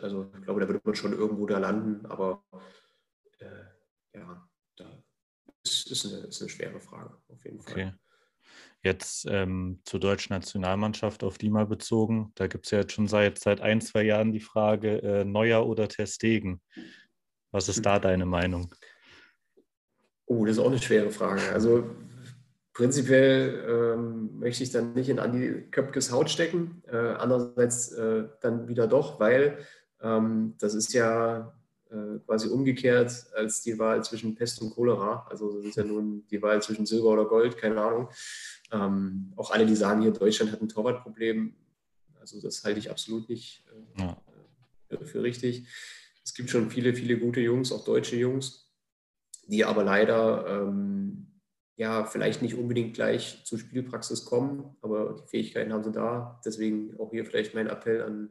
also 0.00 0.30
ich 0.36 0.42
glaube, 0.42 0.60
da 0.60 0.68
würde 0.68 0.80
man 0.84 0.94
schon 0.94 1.12
irgendwo 1.12 1.46
da 1.46 1.58
landen, 1.58 2.06
aber 2.06 2.42
äh, 3.38 4.18
ja, 4.18 4.48
da 4.76 5.02
ist, 5.62 5.90
ist, 5.90 6.06
eine, 6.06 6.26
ist 6.26 6.40
eine 6.40 6.50
schwere 6.50 6.80
Frage 6.80 7.16
auf 7.28 7.44
jeden 7.44 7.60
Fall. 7.60 7.72
Okay. 7.72 7.92
Jetzt 8.82 9.26
ähm, 9.28 9.80
zur 9.84 10.00
deutschen 10.00 10.32
Nationalmannschaft 10.32 11.22
auf 11.22 11.36
die 11.36 11.50
mal 11.50 11.66
bezogen. 11.66 12.32
Da 12.34 12.46
gibt 12.46 12.66
es 12.66 12.70
ja 12.70 12.78
jetzt 12.78 12.92
schon 12.92 13.08
seit, 13.08 13.38
seit 13.38 13.60
ein, 13.60 13.80
zwei 13.82 14.02
Jahren 14.02 14.32
die 14.32 14.40
Frage, 14.40 15.02
äh, 15.02 15.24
Neuer 15.24 15.66
oder 15.66 15.86
Testegen. 15.86 16.62
Was 17.52 17.68
ist 17.68 17.84
da 17.84 17.98
deine 17.98 18.24
Meinung? 18.24 18.72
Oh, 20.26 20.46
das 20.46 20.56
ist 20.56 20.62
auch 20.62 20.70
eine 20.70 20.78
schwere 20.78 21.10
Frage. 21.10 21.42
Also 21.52 21.90
prinzipiell 22.72 23.66
ähm, 23.68 24.38
möchte 24.38 24.62
ich 24.62 24.70
dann 24.70 24.94
nicht 24.94 25.08
in 25.08 25.18
Andi 25.18 25.68
Köpkes 25.70 26.10
Haut 26.10 26.30
stecken. 26.30 26.82
Äh, 26.86 26.96
andererseits 26.96 27.92
äh, 27.92 28.28
dann 28.40 28.68
wieder 28.68 28.86
doch, 28.86 29.20
weil 29.20 29.58
ähm, 30.00 30.54
das 30.58 30.74
ist 30.74 30.94
ja 30.94 31.52
quasi 32.26 32.48
umgekehrt 32.48 33.26
als 33.34 33.62
die 33.62 33.78
Wahl 33.78 34.02
zwischen 34.04 34.34
Pest 34.34 34.60
und 34.62 34.70
Cholera. 34.70 35.26
Also 35.28 35.56
das 35.56 35.66
ist 35.66 35.76
ja 35.76 35.84
nun 35.84 36.26
die 36.30 36.40
Wahl 36.40 36.62
zwischen 36.62 36.86
Silber 36.86 37.08
oder 37.08 37.24
Gold, 37.24 37.56
keine 37.58 37.80
Ahnung. 37.80 38.08
Ähm, 38.72 39.32
auch 39.36 39.50
alle, 39.50 39.66
die 39.66 39.76
sagen, 39.76 40.02
hier 40.02 40.12
Deutschland 40.12 40.52
hat 40.52 40.62
ein 40.62 40.68
Torwartproblem, 40.68 41.54
also 42.20 42.40
das 42.40 42.62
halte 42.64 42.78
ich 42.78 42.90
absolut 42.90 43.28
nicht 43.28 43.64
äh, 43.96 44.02
ja. 44.02 44.16
für 45.02 45.22
richtig. 45.22 45.66
Es 46.24 46.34
gibt 46.34 46.50
schon 46.50 46.70
viele, 46.70 46.94
viele 46.94 47.18
gute 47.18 47.40
Jungs, 47.40 47.72
auch 47.72 47.84
deutsche 47.84 48.16
Jungs 48.16 48.70
die 49.50 49.64
aber 49.64 49.84
leider 49.84 50.46
ähm, 50.46 51.26
ja 51.76 52.04
vielleicht 52.04 52.40
nicht 52.40 52.54
unbedingt 52.54 52.94
gleich 52.94 53.42
zur 53.44 53.58
Spielpraxis 53.58 54.24
kommen, 54.24 54.76
aber 54.80 55.16
die 55.20 55.28
Fähigkeiten 55.28 55.72
haben 55.72 55.84
sie 55.84 55.92
da. 55.92 56.40
Deswegen 56.44 56.98
auch 56.98 57.10
hier 57.10 57.24
vielleicht 57.24 57.54
mein 57.54 57.66
Appell 57.66 58.02
an 58.02 58.30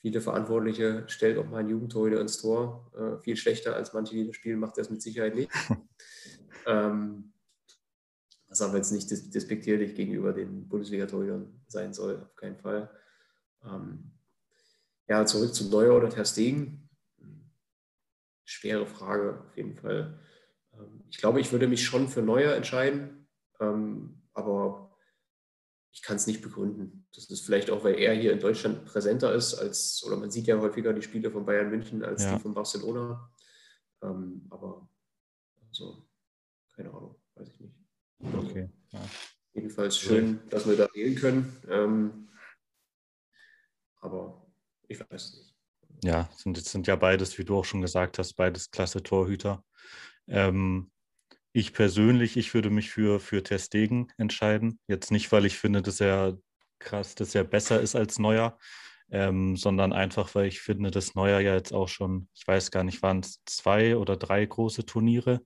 viele 0.00 0.20
Verantwortliche, 0.20 1.04
stellt 1.08 1.38
auch 1.38 1.46
mal 1.46 1.58
einen 1.58 1.70
Jugendtorhüter 1.70 2.20
ins 2.20 2.38
Tor. 2.38 2.90
Äh, 2.96 3.22
viel 3.22 3.36
schlechter 3.36 3.74
als 3.74 3.92
manche, 3.92 4.14
die 4.14 4.26
das 4.26 4.36
spielen, 4.36 4.58
macht 4.58 4.78
das 4.78 4.90
mit 4.90 5.02
Sicherheit 5.02 5.34
nicht. 5.34 5.50
ähm, 6.66 7.32
was 8.48 8.62
aber 8.62 8.76
jetzt 8.76 8.92
nicht 8.92 9.10
despektierlich 9.10 9.94
gegenüber 9.94 10.32
den 10.32 10.68
Bundesliga-Torhütern 10.68 11.60
sein 11.66 11.92
soll, 11.92 12.22
auf 12.22 12.36
keinen 12.36 12.56
Fall. 12.56 12.90
Ähm, 13.64 14.12
ja, 15.08 15.24
zurück 15.26 15.54
zu 15.54 15.68
Neuer 15.68 15.96
oder 15.96 16.08
Ter 16.08 16.24
Stegen. 16.24 16.88
Schwere 18.44 18.86
Frage 18.86 19.40
auf 19.46 19.56
jeden 19.56 19.74
Fall. 19.74 20.20
Ähm, 20.72 21.04
ich 21.10 21.18
glaube, 21.18 21.40
ich 21.40 21.52
würde 21.52 21.68
mich 21.68 21.84
schon 21.84 22.08
für 22.08 22.22
Neuer 22.22 22.54
entscheiden, 22.54 23.28
ähm, 23.60 24.22
aber 24.32 24.85
ich 25.96 26.02
kann 26.02 26.16
es 26.16 26.26
nicht 26.26 26.42
begründen. 26.42 27.06
Das 27.14 27.30
ist 27.30 27.40
vielleicht 27.40 27.70
auch, 27.70 27.82
weil 27.82 27.94
er 27.98 28.12
hier 28.12 28.30
in 28.30 28.38
Deutschland 28.38 28.84
präsenter 28.84 29.34
ist 29.34 29.54
als, 29.54 30.04
oder 30.06 30.18
man 30.18 30.30
sieht 30.30 30.46
ja 30.46 30.60
häufiger 30.60 30.92
die 30.92 31.00
Spiele 31.00 31.30
von 31.30 31.46
Bayern 31.46 31.70
München 31.70 32.04
als 32.04 32.22
ja. 32.22 32.34
die 32.34 32.42
von 32.42 32.52
Barcelona. 32.52 33.32
Ähm, 34.02 34.46
aber 34.50 34.90
also, 35.66 36.06
keine 36.74 36.90
Ahnung, 36.90 37.18
weiß 37.34 37.48
ich 37.48 37.60
nicht. 37.60 37.74
Okay. 38.20 38.68
Ja. 38.90 39.00
Jedenfalls 39.54 39.96
schön, 39.96 40.40
dass 40.50 40.68
wir 40.68 40.76
da 40.76 40.86
wählen 40.92 41.14
können. 41.14 41.62
Ähm, 41.70 42.28
aber 44.02 44.46
ich 44.88 45.00
weiß 45.00 45.32
nicht. 45.32 45.56
Ja, 46.04 46.28
sind, 46.36 46.58
sind 46.62 46.86
ja 46.86 46.96
beides, 46.96 47.38
wie 47.38 47.44
du 47.44 47.56
auch 47.56 47.64
schon 47.64 47.80
gesagt 47.80 48.18
hast, 48.18 48.34
beides 48.34 48.70
klasse 48.70 49.02
Torhüter. 49.02 49.64
Ähm, 50.26 50.90
ich 51.56 51.72
persönlich, 51.72 52.36
ich 52.36 52.52
würde 52.52 52.68
mich 52.68 52.90
für, 52.90 53.18
für 53.18 53.42
Testegen 53.42 54.12
entscheiden. 54.18 54.78
Jetzt 54.88 55.10
nicht, 55.10 55.32
weil 55.32 55.46
ich 55.46 55.56
finde, 55.56 55.80
dass 55.80 56.02
er 56.02 56.38
krass, 56.78 57.14
dass 57.14 57.34
er 57.34 57.44
besser 57.44 57.80
ist 57.80 57.96
als 57.96 58.18
Neuer, 58.18 58.58
ähm, 59.10 59.56
sondern 59.56 59.94
einfach, 59.94 60.34
weil 60.34 60.48
ich 60.48 60.60
finde, 60.60 60.90
dass 60.90 61.14
Neuer 61.14 61.40
ja 61.40 61.54
jetzt 61.54 61.72
auch 61.72 61.88
schon, 61.88 62.28
ich 62.34 62.46
weiß 62.46 62.70
gar 62.70 62.84
nicht, 62.84 63.00
waren 63.02 63.20
es 63.20 63.42
zwei 63.46 63.96
oder 63.96 64.18
drei 64.18 64.44
große 64.44 64.84
Turniere, 64.84 65.40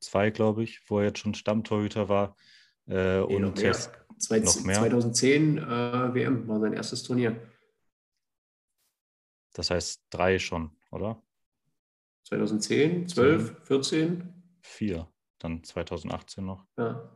zwei, 0.00 0.30
glaube 0.30 0.64
ich, 0.64 0.80
wo 0.88 0.98
er 0.98 1.06
jetzt 1.06 1.20
schon 1.20 1.34
Stammtorhüter 1.34 2.08
war. 2.08 2.34
Äh, 2.88 3.18
nee, 3.20 3.36
und 3.36 3.42
noch 3.42 3.54
mehr. 3.54 3.74
Zwei, 4.18 4.40
noch 4.40 4.64
mehr. 4.64 4.80
2010 4.80 5.58
äh, 5.58 5.62
WM 6.14 6.48
war 6.48 6.58
sein 6.58 6.72
erstes 6.72 7.04
Turnier. 7.04 7.40
Das 9.52 9.70
heißt 9.70 10.02
drei 10.10 10.40
schon, 10.40 10.72
oder? 10.90 11.22
2010, 12.24 13.06
12, 13.06 13.56
14? 13.62 14.34
Vier, 14.62 15.08
dann 15.38 15.62
2018 15.62 16.44
noch. 16.44 16.64
Ja. 16.76 17.08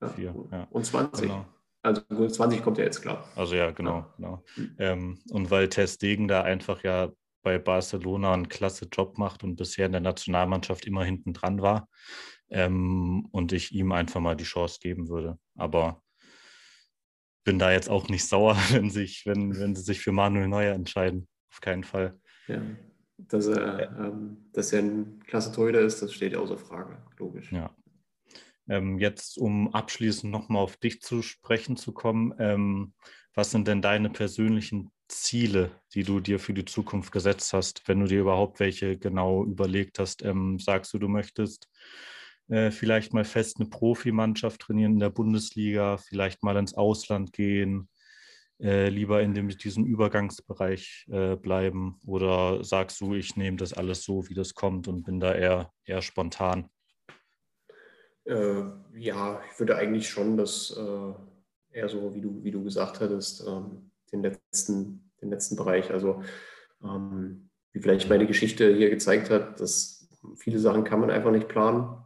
ja. 0.00 0.08
Vier, 0.08 0.34
ja. 0.50 0.66
Und 0.70 0.84
20. 0.84 1.22
Genau. 1.22 1.46
Also 1.82 2.02
20 2.28 2.62
kommt 2.62 2.78
ja 2.78 2.84
jetzt 2.84 3.00
klar. 3.00 3.28
Also 3.36 3.54
ja, 3.54 3.70
genau. 3.70 3.98
Ja. 3.98 4.14
genau. 4.16 4.44
Mhm. 4.56 4.76
Ähm, 4.78 5.18
und 5.30 5.50
weil 5.50 5.68
Tess 5.68 5.98
Degen 5.98 6.26
da 6.26 6.42
einfach 6.42 6.82
ja 6.82 7.10
bei 7.42 7.58
Barcelona 7.58 8.34
einen 8.34 8.48
klasse 8.48 8.88
Job 8.90 9.18
macht 9.18 9.44
und 9.44 9.54
bisher 9.54 9.86
in 9.86 9.92
der 9.92 10.00
Nationalmannschaft 10.00 10.84
immer 10.84 11.04
hinten 11.04 11.32
dran 11.32 11.62
war 11.62 11.88
ähm, 12.50 13.28
und 13.30 13.52
ich 13.52 13.72
ihm 13.72 13.92
einfach 13.92 14.20
mal 14.20 14.36
die 14.36 14.44
Chance 14.44 14.80
geben 14.80 15.08
würde. 15.08 15.38
Aber 15.54 16.02
bin 17.44 17.60
da 17.60 17.70
jetzt 17.70 17.88
auch 17.88 18.08
nicht 18.08 18.24
sauer, 18.28 18.56
wenn, 18.70 18.90
sich, 18.90 19.24
wenn, 19.26 19.56
wenn 19.56 19.76
sie 19.76 19.82
sich 19.82 20.00
für 20.00 20.12
Manuel 20.12 20.48
Neuer 20.48 20.74
entscheiden 20.74 21.28
auf 21.52 21.60
keinen 21.60 21.84
Fall. 21.84 22.18
Ja, 22.48 22.60
dass 23.18 23.46
er, 23.46 23.80
ja. 23.80 24.06
Ähm, 24.06 24.36
dass 24.52 24.72
er 24.72 24.82
ein 24.82 25.20
klasse 25.26 25.52
Torhüter 25.52 25.80
ist, 25.80 26.02
das 26.02 26.12
steht 26.12 26.34
außer 26.34 26.58
Frage, 26.58 26.98
logisch. 27.18 27.52
Ja. 27.52 27.74
Ähm, 28.68 28.98
jetzt, 28.98 29.38
um 29.38 29.72
abschließend 29.72 30.30
nochmal 30.32 30.62
auf 30.62 30.76
dich 30.76 31.00
zu 31.00 31.22
sprechen 31.22 31.76
zu 31.76 31.92
kommen, 31.92 32.34
ähm, 32.38 32.94
was 33.34 33.50
sind 33.50 33.68
denn 33.68 33.82
deine 33.82 34.10
persönlichen 34.10 34.90
Ziele, 35.08 35.70
die 35.94 36.02
du 36.02 36.20
dir 36.20 36.38
für 36.38 36.54
die 36.54 36.64
Zukunft 36.64 37.12
gesetzt 37.12 37.52
hast, 37.52 37.86
wenn 37.86 38.00
du 38.00 38.06
dir 38.06 38.20
überhaupt 38.20 38.58
welche 38.58 38.98
genau 38.98 39.44
überlegt 39.44 39.98
hast? 39.98 40.22
Ähm, 40.22 40.58
sagst 40.58 40.92
du, 40.94 40.98
du 40.98 41.08
möchtest 41.08 41.68
äh, 42.48 42.70
vielleicht 42.70 43.12
mal 43.12 43.24
fest 43.24 43.58
eine 43.58 43.68
Profimannschaft 43.68 44.62
trainieren 44.62 44.94
in 44.94 45.00
der 45.00 45.10
Bundesliga, 45.10 45.96
vielleicht 45.98 46.42
mal 46.42 46.56
ins 46.56 46.74
Ausland 46.74 47.32
gehen, 47.32 47.88
äh, 48.60 48.88
lieber 48.88 49.22
in 49.22 49.34
dem, 49.34 49.48
diesem 49.48 49.84
Übergangsbereich 49.84 51.06
äh, 51.10 51.36
bleiben? 51.36 52.00
Oder 52.06 52.64
sagst 52.64 53.00
du, 53.00 53.14
ich 53.14 53.36
nehme 53.36 53.56
das 53.56 53.72
alles 53.72 54.02
so, 54.02 54.28
wie 54.28 54.34
das 54.34 54.54
kommt 54.54 54.88
und 54.88 55.04
bin 55.04 55.20
da 55.20 55.34
eher, 55.34 55.70
eher 55.84 56.02
spontan? 56.02 56.68
Äh, 58.24 58.62
ja, 58.94 59.40
ich 59.50 59.58
würde 59.58 59.76
eigentlich 59.76 60.08
schon 60.08 60.36
das 60.36 60.76
äh, 60.76 61.78
eher 61.78 61.88
so, 61.88 62.14
wie 62.14 62.20
du, 62.20 62.42
wie 62.42 62.50
du 62.50 62.64
gesagt 62.64 63.00
hattest, 63.00 63.46
ähm, 63.46 63.90
den, 64.12 64.22
letzten, 64.22 65.10
den 65.20 65.30
letzten 65.30 65.56
Bereich. 65.56 65.90
Also 65.90 66.22
ähm, 66.82 67.50
wie 67.72 67.80
vielleicht 67.80 68.08
meine 68.08 68.26
Geschichte 68.26 68.74
hier 68.74 68.90
gezeigt 68.90 69.30
hat, 69.30 69.60
dass 69.60 70.08
viele 70.36 70.58
Sachen 70.58 70.84
kann 70.84 71.00
man 71.00 71.10
einfach 71.10 71.30
nicht 71.30 71.48
planen. 71.48 71.98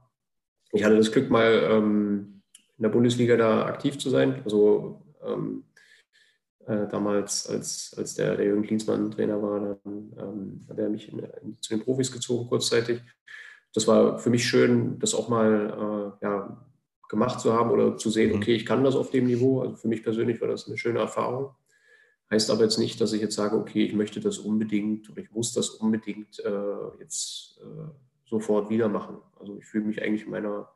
Ich 0.72 0.84
hatte 0.84 0.96
das 0.96 1.12
Glück, 1.12 1.30
mal 1.30 1.68
ähm, 1.70 2.42
in 2.76 2.82
der 2.82 2.90
Bundesliga 2.90 3.36
da 3.36 3.66
aktiv 3.66 3.98
zu 3.98 4.10
sein. 4.10 4.42
Also 4.44 5.02
ähm, 5.24 5.64
äh, 6.66 6.86
damals, 6.88 7.48
als, 7.48 7.94
als 7.96 8.14
der, 8.14 8.36
der 8.36 8.46
Jürgen 8.46 8.62
Klinsmann 8.62 9.10
Trainer 9.10 9.42
war, 9.42 9.60
dann 9.60 10.12
ähm, 10.18 10.60
hat 10.68 10.78
er 10.78 10.88
mich 10.88 11.12
in, 11.12 11.18
in, 11.18 11.56
zu 11.60 11.74
den 11.74 11.84
Profis 11.84 12.12
gezogen 12.12 12.48
kurzzeitig. 12.48 13.00
Das 13.74 13.86
war 13.86 14.18
für 14.18 14.30
mich 14.30 14.46
schön, 14.46 14.98
das 14.98 15.14
auch 15.14 15.28
mal 15.28 16.16
äh, 16.20 16.24
ja, 16.24 16.66
gemacht 17.08 17.40
zu 17.40 17.52
haben 17.52 17.70
oder 17.70 17.96
zu 17.96 18.10
sehen, 18.10 18.30
mhm. 18.30 18.36
okay, 18.36 18.54
ich 18.54 18.66
kann 18.66 18.84
das 18.84 18.96
auf 18.96 19.10
dem 19.10 19.26
Niveau. 19.26 19.60
Also 19.60 19.76
für 19.76 19.88
mich 19.88 20.02
persönlich 20.02 20.40
war 20.40 20.48
das 20.48 20.66
eine 20.66 20.78
schöne 20.78 21.00
Erfahrung. 21.00 21.54
Heißt 22.30 22.50
aber 22.50 22.62
jetzt 22.62 22.78
nicht, 22.78 23.00
dass 23.00 23.12
ich 23.12 23.20
jetzt 23.20 23.34
sage, 23.34 23.56
okay, 23.56 23.84
ich 23.84 23.94
möchte 23.94 24.20
das 24.20 24.38
unbedingt 24.38 25.10
oder 25.10 25.20
ich 25.20 25.32
muss 25.32 25.52
das 25.52 25.70
unbedingt 25.70 26.38
äh, 26.44 26.98
jetzt 27.00 27.58
äh, 27.60 27.90
sofort 28.28 28.70
wieder 28.70 28.88
machen. 28.88 29.16
Also 29.38 29.56
ich 29.56 29.66
fühle 29.66 29.86
mich 29.86 30.00
eigentlich 30.02 30.24
in 30.24 30.30
meiner 30.30 30.68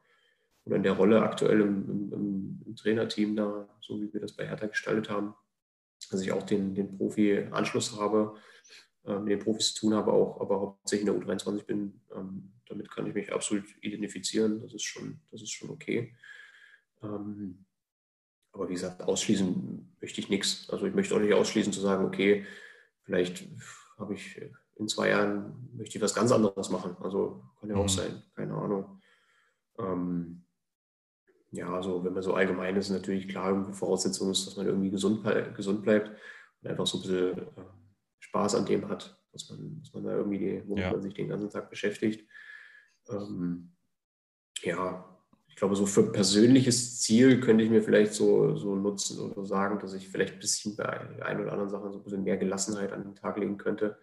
oder 0.65 0.77
in 0.77 0.83
der 0.83 0.93
Rolle 0.93 1.23
aktuell 1.23 1.61
im, 1.61 2.11
im, 2.13 2.63
im 2.67 2.77
Trainerteam 2.77 3.37
da, 3.37 3.69
so 3.81 4.01
wie 4.01 4.13
wir 4.13 4.21
das 4.21 4.33
bei 4.33 4.47
Hertha 4.47 4.67
gestaltet 4.67 5.11
haben, 5.11 5.35
dass 6.11 6.21
ich 6.21 6.33
auch 6.33 6.43
den, 6.43 6.75
den 6.75 6.97
Profi-Anschluss 6.97 7.99
habe, 7.99 8.35
äh, 9.05 9.19
mit 9.19 9.33
den 9.33 9.39
Profis 9.39 9.75
zu 9.75 9.81
tun 9.81 9.95
habe, 9.95 10.13
auch, 10.13 10.41
aber 10.41 10.61
hauptsächlich 10.61 11.09
in 11.09 11.15
der 11.15 11.23
U23 11.23 11.65
bin. 11.65 12.01
Ähm, 12.15 12.53
damit 12.69 12.91
kann 12.91 13.07
ich 13.07 13.15
mich 13.15 13.33
absolut 13.33 13.65
identifizieren. 13.83 14.63
Das 14.63 14.73
ist 14.73 14.85
schon, 14.85 15.21
das 15.31 15.43
ist 15.43 15.51
schon 15.51 15.71
okay. 15.71 16.15
Ähm, 17.03 17.67
aber 18.53 18.69
wie 18.69 18.75
gesagt, 18.75 19.03
ausschließen 19.03 19.97
möchte 20.01 20.21
ich 20.21 20.29
nichts. 20.29 20.71
Also 20.71 20.87
ich 20.87 20.95
möchte 20.95 21.15
auch 21.15 21.21
nicht 21.21 21.35
ausschließen 21.35 21.73
zu 21.73 21.81
sagen, 21.81 22.05
okay, 22.05 22.47
vielleicht 23.03 23.45
habe 23.99 24.15
ich 24.15 24.41
in 24.77 24.89
zwei 24.89 25.11
Jahren 25.11 25.71
möchte 25.75 25.99
ich 25.99 26.03
was 26.03 26.15
ganz 26.15 26.33
anderes 26.33 26.71
machen. 26.71 26.97
Also 27.01 27.45
kann 27.61 27.71
ja 27.71 27.77
auch 27.77 27.85
mhm. 27.85 27.89
sein, 27.89 28.23
keine 28.35 28.55
Ahnung. 28.55 29.01
Ähm, 29.79 30.44
ja, 31.55 31.73
also 31.73 32.05
wenn 32.05 32.13
man 32.13 32.23
so 32.23 32.35
allgemein 32.35 32.77
ist, 32.77 32.91
natürlich 32.91 33.29
klar, 33.29 33.73
Voraussetzung 33.73 34.31
ist, 34.31 34.47
dass 34.47 34.57
man 34.57 34.67
irgendwie 34.67 34.91
gesund, 34.91 35.25
gesund 35.55 35.83
bleibt 35.83 36.11
und 36.63 36.71
einfach 36.71 36.87
so 36.87 36.99
ein 36.99 37.03
bisschen 37.03 37.39
äh, 37.39 37.65
Spaß 38.19 38.57
an 38.57 38.67
dem 38.67 38.89
hat, 38.89 39.17
dass 39.33 39.49
man, 39.51 39.81
dass 39.81 39.93
man 39.93 40.05
da 40.05 40.17
irgendwie, 40.17 40.39
die, 40.39 40.63
wo 40.67 40.77
ja. 40.77 40.91
man 40.91 41.01
sich 41.01 41.15
den 41.15 41.29
ganzen 41.29 41.51
Tag 41.51 41.71
beschäftigt. 41.71 42.29
Ähm, 43.09 43.73
ja, 44.63 45.09
ich 45.47 45.55
glaube, 45.55 45.77
so 45.77 45.87
für 45.87 46.11
persönliches 46.11 47.01
Ziel 47.01 47.41
könnte 47.41 47.63
ich 47.63 47.71
mir 47.71 47.83
vielleicht 47.83 48.15
so, 48.15 48.57
so 48.57 48.75
nutzen 48.75 49.21
oder 49.21 49.45
sagen, 49.47 49.79
dass 49.79 49.95
ich 49.95 50.09
vielleicht 50.09 50.35
ein 50.35 50.41
bisschen 50.41 50.75
bei 50.75 51.23
ein 51.23 51.41
oder 51.41 51.53
anderen 51.53 51.71
Sachen 51.71 51.93
so 51.93 51.99
ein 51.99 52.03
bisschen 52.03 52.25
mehr 52.25 52.37
Gelassenheit 52.37 52.93
an 52.93 53.05
den 53.05 53.15
Tag 53.15 53.37
legen 53.39 53.59
könnte. 53.59 53.97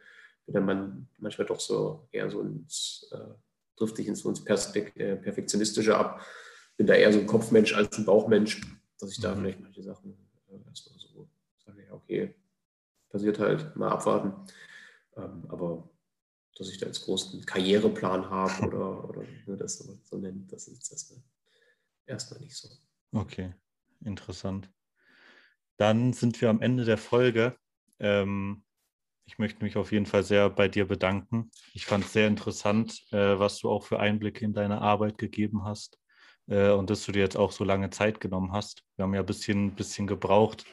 Wenn 0.47 0.63
man 0.63 1.09
manchmal 1.19 1.47
doch 1.47 1.59
so 1.59 2.07
eher 2.11 2.29
so 2.29 2.39
ins, 2.39 3.09
äh, 3.11 3.33
trifft 3.75 3.97
sich 3.97 4.07
ins, 4.07 4.23
ins 4.23 4.45
äh, 4.45 5.17
Perfektionistische 5.17 5.97
ab 5.97 6.21
bin 6.81 6.87
da 6.87 6.95
eher 6.95 7.13
so 7.13 7.19
ein 7.19 7.27
Kopfmensch 7.27 7.75
als 7.75 7.95
ein 7.99 8.05
Bauchmensch, 8.05 8.59
dass 8.97 9.11
ich 9.11 9.19
da 9.19 9.35
mhm. 9.35 9.39
vielleicht 9.39 9.59
manche 9.59 9.83
Sachen 9.83 10.17
äh, 10.49 10.67
erstmal 10.67 10.97
so 10.97 11.29
sage, 11.63 11.83
ja, 11.85 11.93
okay, 11.93 12.33
passiert 13.07 13.37
halt, 13.37 13.75
mal 13.75 13.89
abwarten. 13.89 14.33
Ähm, 15.15 15.45
aber 15.47 15.87
dass 16.55 16.69
ich 16.69 16.79
da 16.79 16.87
jetzt 16.87 17.05
großen 17.05 17.45
Karriereplan 17.45 18.31
habe 18.31 18.65
oder, 18.67 19.07
oder 19.07 19.23
nur 19.45 19.57
das 19.57 19.77
so 19.77 20.17
nennen, 20.17 20.47
das 20.49 20.67
ist 20.69 20.91
erstmal, 20.91 21.21
erstmal 22.07 22.39
nicht 22.39 22.57
so. 22.57 22.67
Okay, 23.11 23.53
interessant. 24.03 24.67
Dann 25.77 26.13
sind 26.13 26.41
wir 26.41 26.49
am 26.49 26.63
Ende 26.63 26.83
der 26.83 26.97
Folge. 26.97 27.57
Ähm, 27.99 28.63
ich 29.25 29.37
möchte 29.37 29.63
mich 29.63 29.77
auf 29.77 29.91
jeden 29.91 30.07
Fall 30.07 30.23
sehr 30.23 30.49
bei 30.49 30.67
dir 30.67 30.87
bedanken. 30.87 31.51
Ich 31.75 31.85
fand 31.85 32.05
es 32.05 32.13
sehr 32.13 32.27
interessant, 32.27 33.05
äh, 33.11 33.37
was 33.37 33.59
du 33.59 33.69
auch 33.69 33.83
für 33.83 33.99
Einblicke 33.99 34.43
in 34.43 34.53
deine 34.53 34.81
Arbeit 34.81 35.19
gegeben 35.19 35.63
hast 35.63 36.00
äh, 36.51 36.71
und 36.71 36.89
dass 36.89 37.05
du 37.05 37.11
dir 37.11 37.21
jetzt 37.21 37.37
auch 37.37 37.51
so 37.51 37.63
lange 37.63 37.89
Zeit 37.89 38.19
genommen 38.19 38.51
hast. 38.51 38.83
Wir 38.95 39.03
haben 39.03 39.13
ja 39.13 39.21
ein 39.21 39.25
bisschen, 39.25 39.73
bisschen 39.73 40.05
gebraucht 40.05 40.65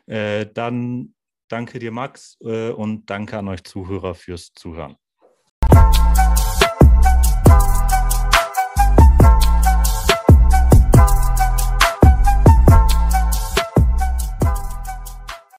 Äh, 0.07 0.47
dann 0.47 1.15
danke 1.49 1.79
dir, 1.79 1.91
Max, 1.91 2.39
äh, 2.43 2.71
und 2.71 3.11
danke 3.11 3.39
an 3.39 3.49
euch 3.49 3.65
Zuhörer 3.65 4.15
fürs 4.15 4.53
Zuhören. 4.53 4.97